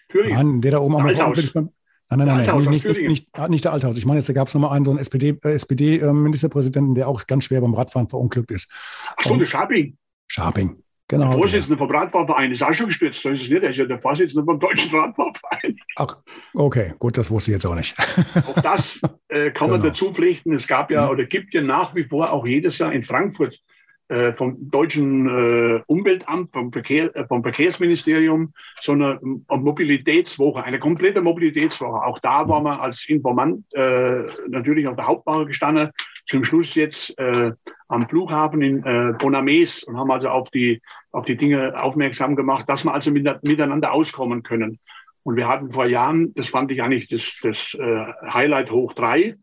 Thüringen. 0.09 0.33
Nein, 0.33 0.61
der 0.61 0.71
da 0.71 0.79
oben 0.79 0.95
am 0.95 1.69
Nein, 2.09 2.19
nein, 2.19 2.27
nein, 2.27 2.45
nein. 2.45 2.65
Nicht, 2.69 2.85
nicht, 2.85 3.07
nicht, 3.07 3.49
nicht, 3.49 3.65
der 3.65 3.73
Althaus. 3.73 3.97
Ich 3.97 4.05
meine, 4.05 4.19
jetzt 4.19 4.33
gab 4.33 4.47
es 4.47 4.53
nochmal 4.53 4.75
einen 4.75 4.85
so 4.85 4.91
einen 4.91 4.99
SPD-Ministerpräsidenten, 4.99 6.95
äh, 6.95 6.99
SPD, 6.99 7.01
äh, 7.01 7.05
der 7.05 7.07
auch 7.07 7.25
ganz 7.25 7.45
schwer 7.45 7.61
beim 7.61 7.73
Radfahren 7.73 8.07
verunglückt 8.07 8.51
ist. 8.51 8.71
Ach 9.17 9.23
so, 9.23 9.35
der 9.35 9.47
Scharping. 9.47 9.97
Scharping, 10.27 10.83
genau. 11.07 11.29
Der 11.29 11.37
Vorsitzende 11.37 11.77
vom 11.77 11.89
Radfahrverein 11.89 12.51
ist 12.51 12.61
auch 12.61 12.73
schon 12.73 12.87
gestürzt. 12.87 13.21
So 13.21 13.29
ist 13.29 13.41
es 13.41 13.49
nicht. 13.49 13.63
Er 13.63 13.71
ist 13.71 13.77
ja 13.77 13.85
der 13.85 13.99
Vorsitzende 13.99 14.45
vom 14.45 14.59
Deutschen 14.59 14.95
Radfahrverein. 14.95 15.77
Ach, 15.95 16.17
okay, 16.53 16.93
gut, 16.99 17.17
das 17.17 17.31
wusste 17.31 17.51
ich 17.51 17.55
jetzt 17.55 17.65
auch 17.65 17.75
nicht. 17.75 17.95
Auch 18.47 18.61
das 18.61 19.01
äh, 19.29 19.49
kann 19.49 19.71
man 19.71 19.81
genau. 19.81 19.91
dazu 19.91 20.13
pflichten. 20.13 20.53
Es 20.53 20.67
gab 20.67 20.91
ja 20.91 21.05
mhm. 21.05 21.11
oder 21.11 21.25
gibt 21.25 21.55
ja 21.55 21.61
nach 21.61 21.95
wie 21.95 22.03
vor 22.03 22.31
auch 22.31 22.45
jedes 22.45 22.77
Jahr 22.77 22.93
in 22.93 23.03
Frankfurt 23.03 23.59
vom 24.37 24.69
deutschen 24.69 25.27
äh, 25.27 25.81
Umweltamt, 25.87 26.51
vom, 26.53 26.71
Verkehr, 26.71 27.15
äh, 27.15 27.25
vom 27.25 27.41
Verkehrsministerium, 27.41 28.53
so 28.81 28.91
eine 28.91 29.19
Mobilitätswoche, 29.21 30.63
eine 30.63 30.77
komplette 30.77 31.21
Mobilitätswoche. 31.21 32.05
Auch 32.05 32.19
da 32.19 32.47
war 32.47 32.61
man 32.61 32.79
als 32.79 33.03
Informant 33.09 33.65
äh, 33.73 34.23
natürlich 34.47 34.87
auf 34.87 34.95
der 34.95 35.07
Hauptbahn 35.07 35.47
gestanden. 35.47 35.89
Zum 36.27 36.43
Schluss 36.43 36.75
jetzt 36.75 37.17
äh, 37.17 37.51
am 37.87 38.07
Flughafen 38.07 38.61
in 38.61 38.83
äh, 38.83 39.13
Bonames 39.17 39.83
und 39.83 39.97
haben 39.97 40.11
also 40.11 40.29
auf 40.29 40.49
die, 40.51 40.81
auf 41.11 41.25
die 41.25 41.37
Dinge 41.37 41.81
aufmerksam 41.81 42.35
gemacht, 42.35 42.65
dass 42.67 42.83
wir 42.83 42.93
also 42.93 43.09
mit, 43.11 43.43
miteinander 43.43 43.91
auskommen 43.91 44.43
können. 44.43 44.79
Und 45.23 45.35
wir 45.35 45.47
hatten 45.47 45.71
vor 45.71 45.87
Jahren, 45.87 46.33
das 46.35 46.49
fand 46.49 46.71
ich 46.71 46.83
eigentlich 46.83 47.07
das, 47.07 47.37
das 47.41 47.73
äh, 47.73 48.05
Highlight 48.31 48.69
hoch 48.69 48.93
drei, 48.93 49.35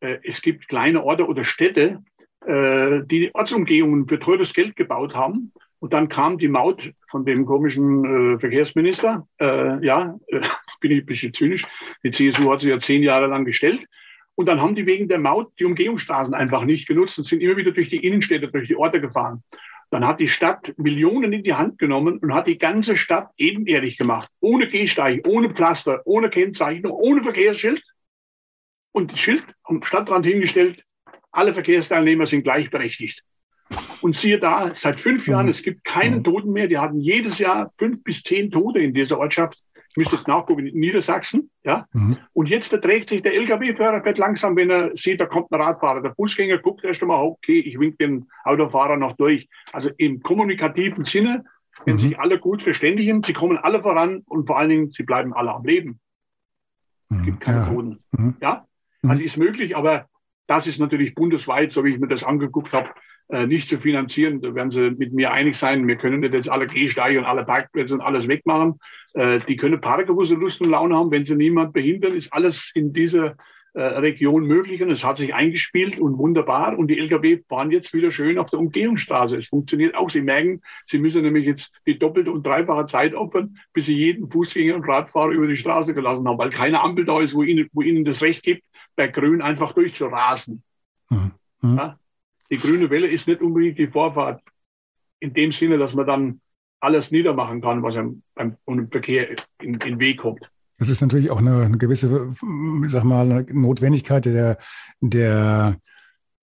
äh, 0.00 0.18
es 0.22 0.42
gibt 0.42 0.68
kleine 0.68 1.02
Orte 1.02 1.26
oder 1.26 1.44
Städte, 1.44 2.02
äh, 2.46 3.02
die 3.04 3.34
Ortsumgehungen 3.34 4.08
für 4.08 4.18
teures 4.18 4.52
Geld 4.52 4.76
gebaut 4.76 5.14
haben. 5.14 5.52
Und 5.78 5.94
dann 5.94 6.08
kam 6.08 6.36
die 6.36 6.48
Maut 6.48 6.92
von 7.10 7.24
dem 7.24 7.46
komischen 7.46 8.34
äh, 8.34 8.38
Verkehrsminister. 8.38 9.26
Äh, 9.40 9.84
ja, 9.84 10.16
äh, 10.28 10.40
bin 10.80 10.92
ich 10.92 11.02
ein 11.02 11.06
bisschen 11.06 11.32
zynisch. 11.32 11.64
Die 12.04 12.10
CSU 12.10 12.50
hat 12.50 12.60
sich 12.60 12.70
ja 12.70 12.78
zehn 12.78 13.02
Jahre 13.02 13.26
lang 13.26 13.44
gestellt. 13.44 13.86
Und 14.34 14.46
dann 14.46 14.60
haben 14.60 14.74
die 14.74 14.86
wegen 14.86 15.08
der 15.08 15.18
Maut 15.18 15.52
die 15.58 15.64
Umgehungsstraßen 15.64 16.34
einfach 16.34 16.64
nicht 16.64 16.86
genutzt 16.86 17.18
und 17.18 17.24
sind 17.24 17.42
immer 17.42 17.56
wieder 17.56 17.72
durch 17.72 17.90
die 17.90 18.04
Innenstädte, 18.04 18.48
durch 18.48 18.68
die 18.68 18.76
Orte 18.76 19.00
gefahren. 19.00 19.42
Dann 19.90 20.06
hat 20.06 20.20
die 20.20 20.28
Stadt 20.28 20.72
Millionen 20.76 21.32
in 21.32 21.42
die 21.42 21.54
Hand 21.54 21.78
genommen 21.78 22.18
und 22.18 22.32
hat 22.32 22.46
die 22.46 22.58
ganze 22.58 22.96
Stadt 22.96 23.30
ebenerdig 23.36 23.98
gemacht. 23.98 24.30
Ohne 24.40 24.68
Gehsteig, 24.68 25.26
ohne 25.26 25.50
Pflaster, 25.50 26.00
ohne 26.04 26.30
Kennzeichnung, 26.30 26.92
ohne 26.92 27.22
Verkehrsschild. 27.22 27.82
Und 28.92 29.12
das 29.12 29.20
Schild 29.20 29.44
am 29.64 29.82
Stadtrand 29.82 30.26
hingestellt, 30.26 30.84
alle 31.32 31.54
Verkehrsteilnehmer 31.54 32.26
sind 32.26 32.42
gleichberechtigt. 32.42 33.22
Und 34.02 34.16
siehe 34.16 34.38
da, 34.38 34.72
seit 34.74 35.00
fünf 35.00 35.28
Jahren, 35.28 35.46
mhm. 35.46 35.50
es 35.50 35.62
gibt 35.62 35.84
keinen 35.84 36.18
mhm. 36.18 36.24
Toten 36.24 36.52
mehr. 36.52 36.66
Die 36.66 36.78
hatten 36.78 36.98
jedes 36.98 37.38
Jahr 37.38 37.72
fünf 37.78 38.02
bis 38.02 38.22
zehn 38.22 38.50
Tote 38.50 38.80
in 38.80 38.94
dieser 38.94 39.18
Ortschaft. 39.18 39.58
Ich 39.90 39.96
müsste 39.96 40.16
jetzt 40.16 40.28
nachgucken, 40.28 40.66
in 40.66 40.78
Niedersachsen. 40.78 41.50
Ja? 41.64 41.86
Mhm. 41.92 42.16
Und 42.32 42.48
jetzt 42.48 42.68
verträgt 42.68 43.08
sich 43.08 43.22
der 43.22 43.34
Lkw-Fahrer 43.34 44.02
fährt 44.02 44.18
langsam, 44.18 44.56
wenn 44.56 44.70
er 44.70 44.96
sieht, 44.96 45.20
da 45.20 45.26
kommt 45.26 45.52
ein 45.52 45.60
Radfahrer. 45.60 46.02
Der 46.02 46.14
Fußgänger 46.14 46.58
guckt 46.58 46.84
erst 46.84 47.02
einmal, 47.02 47.24
okay, 47.24 47.60
ich 47.60 47.78
wink 47.78 47.98
den 47.98 48.28
Autofahrer 48.44 48.96
noch 48.96 49.16
durch. 49.16 49.48
Also 49.72 49.90
im 49.96 50.20
kommunikativen 50.22 51.04
Sinne, 51.04 51.44
wenn 51.84 51.94
mhm. 51.94 52.00
sich 52.00 52.18
alle 52.18 52.38
gut 52.38 52.62
verständigen, 52.62 53.22
sie 53.22 53.32
kommen 53.32 53.58
alle 53.58 53.82
voran 53.82 54.22
und 54.26 54.46
vor 54.46 54.58
allen 54.58 54.70
Dingen, 54.70 54.90
sie 54.90 55.04
bleiben 55.04 55.32
alle 55.32 55.52
am 55.52 55.64
Leben. 55.64 56.00
Es 57.08 57.18
mhm. 57.18 57.24
gibt 57.24 57.40
keine 57.40 57.58
ja. 57.58 57.66
Toten. 57.66 58.04
Mhm. 58.12 58.36
Ja? 58.40 58.66
Mhm. 59.02 59.10
Also 59.10 59.22
ist 59.22 59.36
möglich, 59.36 59.76
aber 59.76 60.09
das 60.50 60.66
ist 60.66 60.80
natürlich 60.80 61.14
bundesweit, 61.14 61.70
so 61.70 61.84
wie 61.84 61.90
ich 61.90 62.00
mir 62.00 62.08
das 62.08 62.24
angeguckt 62.24 62.72
habe, 62.72 62.90
äh, 63.28 63.46
nicht 63.46 63.68
zu 63.68 63.78
finanzieren. 63.78 64.40
Da 64.40 64.52
werden 64.52 64.72
Sie 64.72 64.90
mit 64.90 65.12
mir 65.12 65.30
einig 65.30 65.56
sein. 65.56 65.86
Wir 65.86 65.94
können 65.94 66.18
nicht 66.18 66.34
jetzt 66.34 66.50
alle 66.50 66.66
Gehsteige 66.66 67.20
und 67.20 67.24
alle 67.24 67.44
Parkplätze 67.44 67.94
und 67.94 68.00
alles 68.00 68.26
wegmachen. 68.26 68.80
Äh, 69.14 69.38
die 69.46 69.56
können 69.56 69.80
parken, 69.80 70.16
wo 70.16 70.24
sie 70.24 70.34
Lust 70.34 70.60
und 70.60 70.70
Laune 70.70 70.96
haben. 70.96 71.12
Wenn 71.12 71.24
sie 71.24 71.36
niemand 71.36 71.72
behindern, 71.72 72.16
ist 72.16 72.32
alles 72.32 72.72
in 72.74 72.92
dieser 72.92 73.36
äh, 73.74 73.80
Region 73.80 74.44
möglich 74.44 74.82
und 74.82 74.90
es 74.90 75.04
hat 75.04 75.18
sich 75.18 75.32
eingespielt 75.32 76.00
und 76.00 76.18
wunderbar. 76.18 76.76
Und 76.76 76.88
die 76.88 76.98
Lkw 76.98 77.38
fahren 77.48 77.70
jetzt 77.70 77.94
wieder 77.94 78.10
schön 78.10 78.36
auf 78.36 78.50
der 78.50 78.58
Umgehungsstraße. 78.58 79.36
Es 79.36 79.46
funktioniert 79.46 79.94
auch. 79.94 80.10
Sie 80.10 80.20
merken, 80.20 80.62
sie 80.86 80.98
müssen 80.98 81.22
nämlich 81.22 81.46
jetzt 81.46 81.72
die 81.86 81.96
doppelte 81.96 82.32
und 82.32 82.44
dreifache 82.44 82.86
Zeit 82.86 83.14
opfern, 83.14 83.56
bis 83.72 83.86
sie 83.86 83.96
jeden 83.96 84.28
Fußgänger 84.28 84.74
und 84.74 84.88
Radfahrer 84.88 85.30
über 85.30 85.46
die 85.46 85.56
Straße 85.56 85.94
gelassen 85.94 86.26
haben, 86.26 86.38
weil 86.38 86.50
keine 86.50 86.80
Ampel 86.80 87.04
da 87.04 87.20
ist, 87.20 87.34
wo 87.34 87.44
ihnen, 87.44 87.68
wo 87.72 87.82
ihnen 87.82 88.04
das 88.04 88.20
Recht 88.20 88.42
gibt, 88.42 88.64
bei 88.96 89.08
Grün 89.08 89.42
einfach 89.42 89.72
durchzurasen. 89.72 90.62
Mhm. 91.08 91.32
mhm. 91.60 91.76
Ja? 91.76 91.98
Die 92.50 92.58
grüne 92.58 92.90
Welle 92.90 93.06
ist 93.06 93.28
nicht 93.28 93.40
unbedingt 93.42 93.78
die 93.78 93.86
Vorfahrt 93.86 94.42
in 95.20 95.32
dem 95.32 95.52
Sinne, 95.52 95.78
dass 95.78 95.94
man 95.94 96.06
dann 96.06 96.40
alles 96.80 97.10
niedermachen 97.10 97.60
kann, 97.60 97.82
was 97.82 97.94
einem 97.94 98.22
beim 98.34 98.56
Verkehr 98.90 99.36
in 99.60 99.78
den 99.78 99.98
Weg 99.98 100.18
kommt. 100.18 100.50
Das 100.78 100.88
ist 100.88 101.02
natürlich 101.02 101.30
auch 101.30 101.38
eine, 101.38 101.62
eine 101.62 101.78
gewisse, 101.78 102.34
sag 102.88 103.04
mal, 103.04 103.30
eine 103.30 103.46
Notwendigkeit 103.52 104.24
der, 104.24 104.58
der 105.00 105.76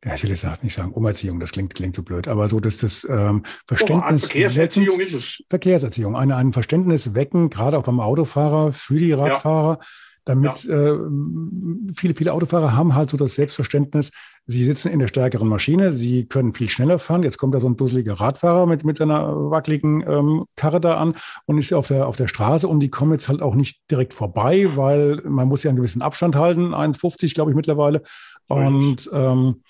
ja, 0.05 0.13
ich 0.13 0.21
will 0.21 0.29
jetzt 0.29 0.63
nicht 0.63 0.75
sagen 0.75 0.91
Umerziehung, 0.91 1.39
das 1.39 1.51
klingt, 1.51 1.73
klingt 1.73 1.95
so 1.95 2.03
blöd, 2.03 2.27
aber 2.27 2.47
so, 2.47 2.60
dass 2.60 2.77
das 2.77 3.05
ähm, 3.10 3.43
Verständnis. 3.65 4.25
Oh, 4.25 4.27
Verkehrserziehung 4.27 4.99
ist 4.99 5.13
es. 5.13 5.43
Verkehrserziehung, 5.49 6.15
eine, 6.15 6.36
ein 6.36 6.53
Verständnis 6.53 7.15
wecken, 7.15 7.49
gerade 7.49 7.79
auch 7.79 7.83
beim 7.83 7.99
Autofahrer, 7.99 8.73
für 8.73 8.99
die 8.99 9.12
Radfahrer, 9.12 9.79
ja 9.81 9.88
damit 10.27 10.63
ja. 10.65 10.93
äh, 10.93 10.99
viele, 11.95 12.15
viele 12.15 12.33
Autofahrer 12.33 12.75
haben 12.75 12.95
halt 12.95 13.09
so 13.09 13.17
das 13.17 13.35
Selbstverständnis, 13.35 14.11
sie 14.45 14.63
sitzen 14.63 14.91
in 14.91 14.99
der 14.99 15.07
stärkeren 15.07 15.47
Maschine, 15.47 15.91
sie 15.91 16.25
können 16.25 16.53
viel 16.53 16.69
schneller 16.69 16.99
fahren. 16.99 17.23
Jetzt 17.23 17.37
kommt 17.37 17.53
da 17.53 17.59
so 17.59 17.67
ein 17.67 17.77
dusseliger 17.77 18.13
Radfahrer 18.13 18.65
mit, 18.65 18.85
mit 18.85 18.97
seiner 18.97 19.51
wackeligen 19.51 20.03
ähm, 20.07 20.45
Karre 20.55 20.81
da 20.81 20.97
an 20.97 21.15
und 21.45 21.57
ist 21.57 21.73
auf 21.73 21.87
der, 21.87 22.07
auf 22.07 22.15
der 22.15 22.27
Straße 22.27 22.67
und 22.67 22.79
die 22.79 22.89
kommen 22.89 23.11
jetzt 23.11 23.29
halt 23.29 23.41
auch 23.41 23.55
nicht 23.55 23.81
direkt 23.91 24.13
vorbei, 24.13 24.69
weil 24.75 25.21
man 25.25 25.47
muss 25.47 25.63
ja 25.63 25.69
einen 25.69 25.77
gewissen 25.77 26.01
Abstand 26.01 26.35
halten, 26.35 26.73
1,50 26.73 27.33
glaube 27.33 27.51
ich 27.51 27.55
mittlerweile. 27.55 28.03
Und 28.47 29.09
ähm, 29.13 29.61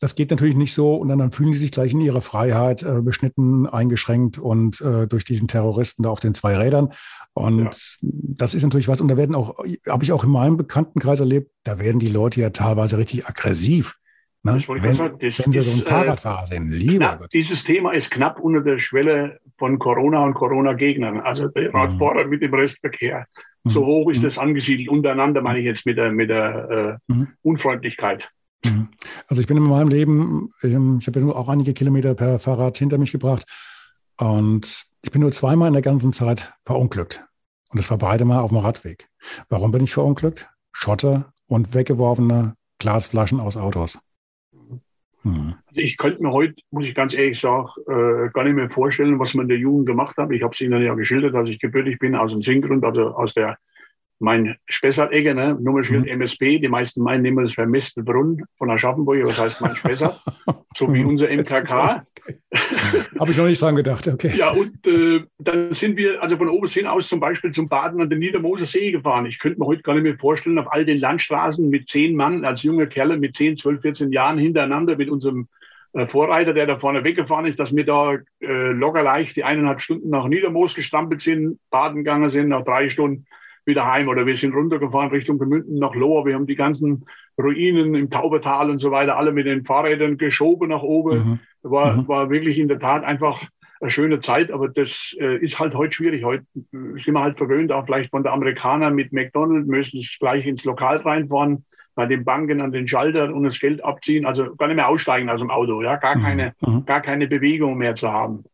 das 0.00 0.14
geht 0.14 0.30
natürlich 0.30 0.56
nicht 0.56 0.72
so 0.72 0.96
und 0.96 1.08
dann, 1.08 1.30
fühlen 1.30 1.52
die 1.52 1.58
sich 1.58 1.70
gleich 1.70 1.92
in 1.92 2.00
ihrer 2.00 2.22
Freiheit 2.22 2.82
äh, 2.82 3.02
beschnitten, 3.02 3.66
eingeschränkt 3.66 4.38
und 4.38 4.80
äh, 4.80 5.06
durch 5.06 5.24
diesen 5.24 5.46
Terroristen 5.46 6.02
da 6.02 6.08
auf 6.08 6.20
den 6.20 6.34
zwei 6.34 6.56
Rädern. 6.56 6.88
Und 7.34 7.98
ja. 8.00 8.08
das 8.36 8.54
ist 8.54 8.62
natürlich 8.62 8.88
was. 8.88 9.02
Und 9.02 9.08
da 9.08 9.18
werden 9.18 9.34
auch, 9.34 9.58
habe 9.86 10.02
ich 10.02 10.12
auch 10.12 10.24
in 10.24 10.30
meinem 10.30 10.56
Bekanntenkreis 10.56 11.20
erlebt, 11.20 11.50
da 11.64 11.78
werden 11.78 12.00
die 12.00 12.08
Leute 12.08 12.40
ja 12.40 12.50
teilweise 12.50 12.96
richtig 12.96 13.28
aggressiv. 13.28 13.96
Ne? 14.42 14.64
Wenn, 14.68 14.96
sagen, 14.96 15.18
wenn, 15.20 15.52
sie 15.52 15.62
so 15.62 15.70
einen 15.70 15.80
äh, 15.80 15.84
Fahrradfahrer 15.84 16.46
sehen, 16.46 16.70
lieber 16.70 17.04
knapp, 17.04 17.18
Gott. 17.20 17.32
Dieses 17.34 17.62
Thema 17.62 17.92
ist 17.92 18.10
knapp 18.10 18.40
unter 18.40 18.62
der 18.62 18.78
Schwelle 18.78 19.38
von 19.58 19.78
Corona 19.78 20.24
und 20.24 20.32
Corona-Gegnern. 20.32 21.20
Also 21.20 21.48
der 21.48 21.68
mhm. 21.68 21.76
Radfahrer 21.76 22.24
mhm. 22.24 22.30
mit 22.30 22.42
dem 22.42 22.54
Restverkehr. 22.54 23.26
So 23.64 23.82
mhm. 23.82 23.86
hoch 23.86 24.10
ist 24.10 24.20
mhm. 24.20 24.24
das 24.24 24.38
angesiedelt. 24.38 24.88
Untereinander 24.88 25.42
meine 25.42 25.58
ich 25.58 25.66
jetzt 25.66 25.84
mit 25.84 25.98
der, 25.98 26.10
mit 26.10 26.30
der 26.30 26.98
äh, 27.08 27.12
mhm. 27.12 27.28
Unfreundlichkeit. 27.42 28.26
Also 29.30 29.42
ich 29.42 29.46
bin 29.46 29.56
in 29.56 29.62
meinem 29.62 29.88
Leben, 29.88 30.48
ähm, 30.64 30.98
ich 31.00 31.06
habe 31.06 31.20
ja 31.20 31.24
nur 31.24 31.38
auch 31.38 31.48
einige 31.48 31.72
Kilometer 31.72 32.14
per 32.14 32.40
Fahrrad 32.40 32.76
hinter 32.76 32.98
mich 32.98 33.12
gebracht 33.12 33.44
und 34.18 34.84
ich 35.02 35.12
bin 35.12 35.20
nur 35.20 35.30
zweimal 35.30 35.68
in 35.68 35.72
der 35.72 35.82
ganzen 35.82 36.12
Zeit 36.12 36.52
verunglückt. 36.64 37.24
Und 37.68 37.78
das 37.78 37.90
war 37.92 37.98
beide 37.98 38.24
mal 38.24 38.40
auf 38.40 38.50
dem 38.50 38.58
Radweg. 38.58 39.08
Warum 39.48 39.70
bin 39.70 39.84
ich 39.84 39.92
verunglückt? 39.92 40.48
Schotter 40.72 41.32
und 41.46 41.74
weggeworfene 41.74 42.56
Glasflaschen 42.78 43.38
aus 43.38 43.56
Autos. 43.56 44.00
Mhm. 45.22 45.54
Also 45.68 45.80
ich 45.80 45.96
könnte 45.96 46.22
mir 46.24 46.32
heute, 46.32 46.56
muss 46.72 46.88
ich 46.88 46.94
ganz 46.96 47.14
ehrlich 47.14 47.38
sagen, 47.38 47.68
äh, 47.86 48.30
gar 48.32 48.42
nicht 48.42 48.56
mehr 48.56 48.68
vorstellen, 48.68 49.20
was 49.20 49.34
man 49.34 49.44
in 49.44 49.50
der 49.50 49.58
Jugend 49.58 49.86
gemacht 49.86 50.16
hat. 50.16 50.32
Ich 50.32 50.42
habe 50.42 50.54
es 50.54 50.60
Ihnen 50.60 50.82
ja 50.82 50.94
geschildert, 50.94 51.36
als 51.36 51.48
ich 51.50 51.60
gebürtig 51.60 52.00
bin 52.00 52.16
aus 52.16 52.32
dem 52.32 52.42
Singrund, 52.42 52.84
also 52.84 53.14
aus 53.14 53.32
der 53.34 53.58
mein 54.20 54.56
Spessart-Ecke, 54.68 55.34
ne? 55.34 55.56
Nummerschild 55.60 56.04
mhm. 56.04 56.20
MSP, 56.20 56.58
die 56.58 56.68
meisten 56.68 57.02
meinen 57.02 57.24
immer, 57.24 57.42
das 57.42 57.56
wäre 57.56 57.66
Mestelbrunn 57.66 58.44
von 58.58 58.70
Aschaffenburg, 58.70 59.24
was 59.24 59.38
heißt 59.38 59.60
mein 59.62 59.74
Spessart, 59.74 60.22
so 60.76 60.92
wie 60.92 61.02
unser 61.02 61.28
MKK. 61.28 62.04
Habe 63.18 63.30
ich 63.30 63.36
noch 63.36 63.46
nicht 63.46 63.60
dran 63.60 63.76
gedacht, 63.76 64.06
okay. 64.06 64.32
Ja, 64.36 64.50
und 64.50 64.86
äh, 64.86 65.22
dann 65.38 65.72
sind 65.72 65.96
wir 65.96 66.22
also 66.22 66.36
von 66.36 66.50
Obersinn 66.50 66.86
aus 66.86 67.08
zum 67.08 67.18
Beispiel 67.18 67.52
zum 67.52 67.68
Baden 67.68 68.00
an 68.02 68.10
den 68.10 68.18
Niedermoser 68.18 68.66
See 68.66 68.92
gefahren. 68.92 69.24
Ich 69.24 69.38
könnte 69.38 69.58
mir 69.58 69.66
heute 69.66 69.82
gar 69.82 69.94
nicht 69.94 70.04
mehr 70.04 70.18
vorstellen, 70.18 70.58
auf 70.58 70.70
all 70.70 70.84
den 70.84 71.00
Landstraßen 71.00 71.68
mit 71.68 71.88
zehn 71.88 72.14
Mann, 72.14 72.44
als 72.44 72.62
junge 72.62 72.86
Kerle 72.86 73.16
mit 73.16 73.34
zehn, 73.34 73.56
zwölf, 73.56 73.80
14 73.80 74.12
Jahren 74.12 74.38
hintereinander 74.38 74.96
mit 74.96 75.08
unserem 75.08 75.48
äh, 75.94 76.06
Vorreiter, 76.06 76.52
der 76.52 76.66
da 76.66 76.78
vorne 76.78 77.04
weggefahren 77.04 77.46
ist, 77.46 77.58
dass 77.58 77.74
wir 77.74 77.86
da 77.86 78.18
äh, 78.40 78.72
locker 78.72 79.02
leicht 79.02 79.34
die 79.36 79.44
eineinhalb 79.44 79.80
Stunden 79.80 80.10
nach 80.10 80.28
Niedermoos 80.28 80.74
gestampelt 80.74 81.22
sind, 81.22 81.58
baden 81.70 81.96
gegangen 81.96 82.30
sind, 82.30 82.48
nach 82.48 82.64
drei 82.64 82.90
Stunden 82.90 83.24
wieder 83.66 83.86
heim 83.86 84.08
oder 84.08 84.26
wir 84.26 84.36
sind 84.36 84.54
runtergefahren 84.54 85.10
Richtung 85.10 85.38
Gemünden 85.38 85.78
nach 85.78 85.94
Lohr. 85.94 86.26
Wir 86.26 86.34
haben 86.34 86.46
die 86.46 86.56
ganzen 86.56 87.04
Ruinen 87.38 87.94
im 87.94 88.10
Taubertal 88.10 88.70
und 88.70 88.78
so 88.78 88.90
weiter 88.90 89.16
alle 89.16 89.32
mit 89.32 89.46
den 89.46 89.64
Fahrrädern 89.64 90.18
geschoben 90.18 90.70
nach 90.70 90.82
oben. 90.82 91.18
Mhm. 91.18 91.38
War, 91.62 91.96
mhm. 91.96 92.08
war 92.08 92.30
wirklich 92.30 92.58
in 92.58 92.68
der 92.68 92.78
Tat 92.78 93.04
einfach 93.04 93.42
eine 93.80 93.90
schöne 93.90 94.20
Zeit, 94.20 94.50
aber 94.50 94.68
das 94.68 95.14
äh, 95.18 95.38
ist 95.38 95.58
halt 95.58 95.74
heute 95.74 95.94
schwierig. 95.94 96.24
Heute 96.24 96.44
sind 96.72 97.12
wir 97.12 97.20
halt 97.20 97.38
verwöhnt, 97.38 97.72
auch 97.72 97.86
vielleicht 97.86 98.10
von 98.10 98.22
der 98.22 98.32
Amerikaner 98.32 98.90
mit 98.90 99.12
McDonald's, 99.12 99.66
müssen 99.66 100.00
es 100.00 100.16
gleich 100.18 100.46
ins 100.46 100.64
Lokal 100.64 100.98
reinfahren, 100.98 101.64
bei 101.94 102.06
den 102.06 102.24
Banken 102.24 102.60
an 102.60 102.72
den 102.72 102.88
Schaltern 102.88 103.32
und 103.32 103.44
das 103.44 103.58
Geld 103.58 103.84
abziehen, 103.84 104.26
also 104.26 104.54
gar 104.56 104.68
nicht 104.68 104.76
mehr 104.76 104.88
aussteigen 104.88 105.28
aus 105.28 105.40
dem 105.40 105.50
Auto, 105.50 105.82
ja, 105.82 105.96
gar 105.96 106.16
mhm. 106.16 106.22
keine, 106.22 106.52
mhm. 106.60 106.84
gar 106.84 107.00
keine 107.00 107.26
Bewegung 107.26 107.78
mehr 107.78 107.94
zu 107.94 108.10
haben. 108.10 108.44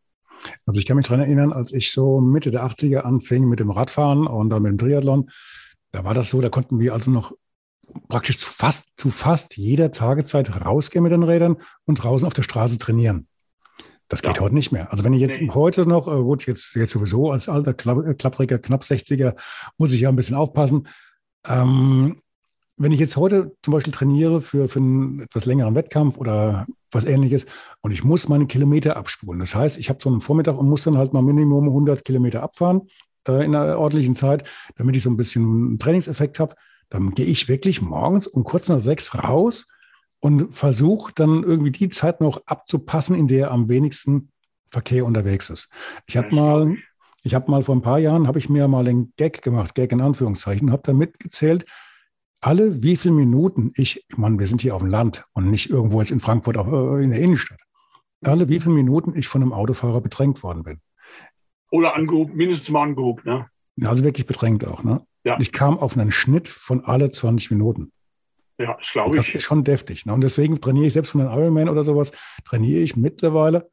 Also 0.65 0.79
ich 0.79 0.85
kann 0.85 0.97
mich 0.97 1.07
daran 1.07 1.21
erinnern, 1.21 1.53
als 1.53 1.73
ich 1.73 1.91
so 1.91 2.21
Mitte 2.21 2.51
der 2.51 2.65
80er 2.65 2.99
anfing 2.99 3.45
mit 3.45 3.59
dem 3.59 3.71
Radfahren 3.71 4.27
und 4.27 4.49
dann 4.49 4.61
mit 4.61 4.71
dem 4.71 4.77
Triathlon, 4.77 5.29
da 5.91 6.03
war 6.03 6.13
das 6.13 6.29
so, 6.29 6.41
da 6.41 6.49
konnten 6.49 6.79
wir 6.79 6.93
also 6.93 7.11
noch 7.11 7.33
praktisch 8.09 8.39
zu 8.39 8.49
fast, 8.49 8.89
zu 8.97 9.09
fast 9.09 9.57
jeder 9.57 9.91
Tagezeit 9.91 10.63
rausgehen 10.65 11.03
mit 11.03 11.11
den 11.11 11.23
Rädern 11.23 11.57
und 11.85 11.95
draußen 11.95 12.27
auf 12.27 12.33
der 12.33 12.43
Straße 12.43 12.77
trainieren. 12.77 13.27
Das 14.09 14.21
geht 14.21 14.37
ja. 14.37 14.41
heute 14.41 14.55
nicht 14.55 14.71
mehr. 14.71 14.91
Also 14.91 15.03
wenn 15.03 15.13
ich 15.13 15.21
jetzt 15.21 15.41
nee. 15.41 15.49
heute 15.49 15.85
noch, 15.85 16.07
äh, 16.07 16.21
gut, 16.21 16.45
jetzt, 16.45 16.75
jetzt 16.75 16.93
sowieso 16.93 17.31
als 17.31 17.49
alter 17.49 17.71
äh, 17.71 18.13
klappriger, 18.13 18.57
knapp 18.57 18.83
60er, 18.83 19.35
muss 19.77 19.93
ich 19.93 20.01
ja 20.01 20.09
ein 20.09 20.15
bisschen 20.15 20.35
aufpassen. 20.35 20.87
Ähm, 21.45 22.21
wenn 22.77 22.91
ich 22.91 22.99
jetzt 22.99 23.17
heute 23.17 23.55
zum 23.63 23.73
Beispiel 23.73 23.93
trainiere 23.93 24.41
für, 24.41 24.69
für 24.69 24.79
einen 24.79 25.21
etwas 25.21 25.45
längeren 25.45 25.75
Wettkampf 25.75 26.17
oder 26.17 26.67
was 26.91 27.05
ähnliches 27.05 27.47
und 27.81 27.91
ich 27.91 28.03
muss 28.03 28.29
meine 28.29 28.45
Kilometer 28.45 28.95
abspulen. 28.95 29.39
Das 29.39 29.55
heißt, 29.55 29.77
ich 29.77 29.89
habe 29.89 29.99
so 30.01 30.09
einen 30.09 30.21
Vormittag 30.21 30.57
und 30.57 30.69
muss 30.69 30.83
dann 30.83 30.97
halt 30.97 31.11
mal 31.11 31.23
Minimum 31.23 31.67
100 31.67 32.05
Kilometer 32.05 32.43
abfahren 32.43 32.83
äh, 33.27 33.43
in 33.43 33.55
einer 33.55 33.79
ordentlichen 33.79 34.15
Zeit, 34.15 34.47
damit 34.75 34.95
ich 34.95 35.03
so 35.03 35.09
ein 35.09 35.17
bisschen 35.17 35.43
einen 35.43 35.79
Trainingseffekt 35.79 36.39
habe. 36.39 36.55
Dann 36.89 37.11
gehe 37.11 37.25
ich 37.25 37.49
wirklich 37.49 37.81
morgens 37.81 38.27
um 38.27 38.43
kurz 38.43 38.69
nach 38.69 38.79
sechs 38.79 39.13
raus 39.15 39.67
und 40.19 40.53
versuche 40.53 41.11
dann 41.15 41.43
irgendwie 41.43 41.71
die 41.71 41.89
Zeit 41.89 42.21
noch 42.21 42.41
abzupassen, 42.45 43.15
in 43.15 43.27
der 43.27 43.51
am 43.51 43.69
wenigsten 43.69 44.29
Verkehr 44.69 45.05
unterwegs 45.05 45.49
ist. 45.49 45.69
Ich 46.05 46.15
habe 46.15 46.33
mal, 46.33 46.75
ich 47.23 47.33
habe 47.33 47.49
mal 47.49 47.63
vor 47.63 47.75
ein 47.75 47.81
paar 47.81 47.99
Jahren, 47.99 48.27
habe 48.27 48.39
ich 48.39 48.49
mir 48.49 48.67
mal 48.67 48.87
einen 48.87 49.13
Gag 49.17 49.41
gemacht, 49.41 49.75
Gag 49.75 49.91
in 49.91 50.01
Anführungszeichen, 50.01 50.71
habe 50.71 50.83
da 50.85 50.93
mitgezählt, 50.93 51.65
alle 52.41 52.83
wie 52.83 52.97
viele 52.97 53.13
Minuten 53.13 53.71
ich, 53.75 54.05
ich 54.09 54.17
meine, 54.17 54.39
wir 54.39 54.47
sind 54.47 54.61
hier 54.61 54.75
auf 54.75 54.81
dem 54.81 54.89
Land 54.89 55.25
und 55.33 55.49
nicht 55.49 55.69
irgendwo 55.69 55.99
jetzt 55.99 56.11
in 56.11 56.19
Frankfurt 56.19 56.57
auf, 56.57 56.67
äh, 56.67 57.03
in 57.03 57.11
der 57.11 57.19
Innenstadt, 57.19 57.61
alle 58.23 58.49
wie 58.49 58.59
viele 58.59 58.75
Minuten 58.75 59.13
ich 59.15 59.27
von 59.27 59.41
einem 59.41 59.53
Autofahrer 59.53 60.01
bedrängt 60.01 60.43
worden 60.43 60.63
bin. 60.63 60.79
Oder 61.71 61.95
angehoben, 61.95 62.35
mindestens 62.35 62.69
mal 62.69 62.83
angehoben, 62.83 63.23
ne? 63.25 63.49
Also 63.85 64.03
wirklich 64.03 64.25
bedrängt 64.25 64.65
auch, 64.65 64.83
ne? 64.83 65.05
Ja. 65.23 65.37
Ich 65.39 65.51
kam 65.51 65.77
auf 65.77 65.97
einen 65.97 66.11
Schnitt 66.11 66.47
von 66.47 66.85
alle 66.85 67.11
20 67.11 67.51
Minuten. 67.51 67.91
Ja, 68.57 68.75
das 68.79 68.91
glaube 68.91 69.09
ich. 69.09 69.15
Das 69.17 69.35
ist 69.35 69.43
schon 69.43 69.63
deftig. 69.63 70.05
Ne? 70.05 70.13
Und 70.13 70.21
deswegen 70.21 70.59
trainiere 70.61 70.87
ich 70.87 70.93
selbst 70.93 71.11
von 71.11 71.21
einem 71.21 71.37
Ironman 71.37 71.69
oder 71.69 71.83
sowas, 71.83 72.11
trainiere 72.45 72.79
ich 72.79 72.95
mittlerweile, 72.95 73.69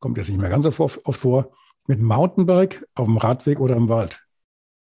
kommt 0.00 0.18
jetzt 0.18 0.28
nicht 0.28 0.40
mehr 0.40 0.50
ganz 0.50 0.64
so 0.64 0.84
oft 0.84 1.00
vor, 1.16 1.52
mit 1.86 2.00
Mountainbike 2.00 2.84
auf 2.94 3.06
dem 3.06 3.16
Radweg 3.16 3.60
oder 3.60 3.76
im 3.76 3.88
Wald. 3.88 4.20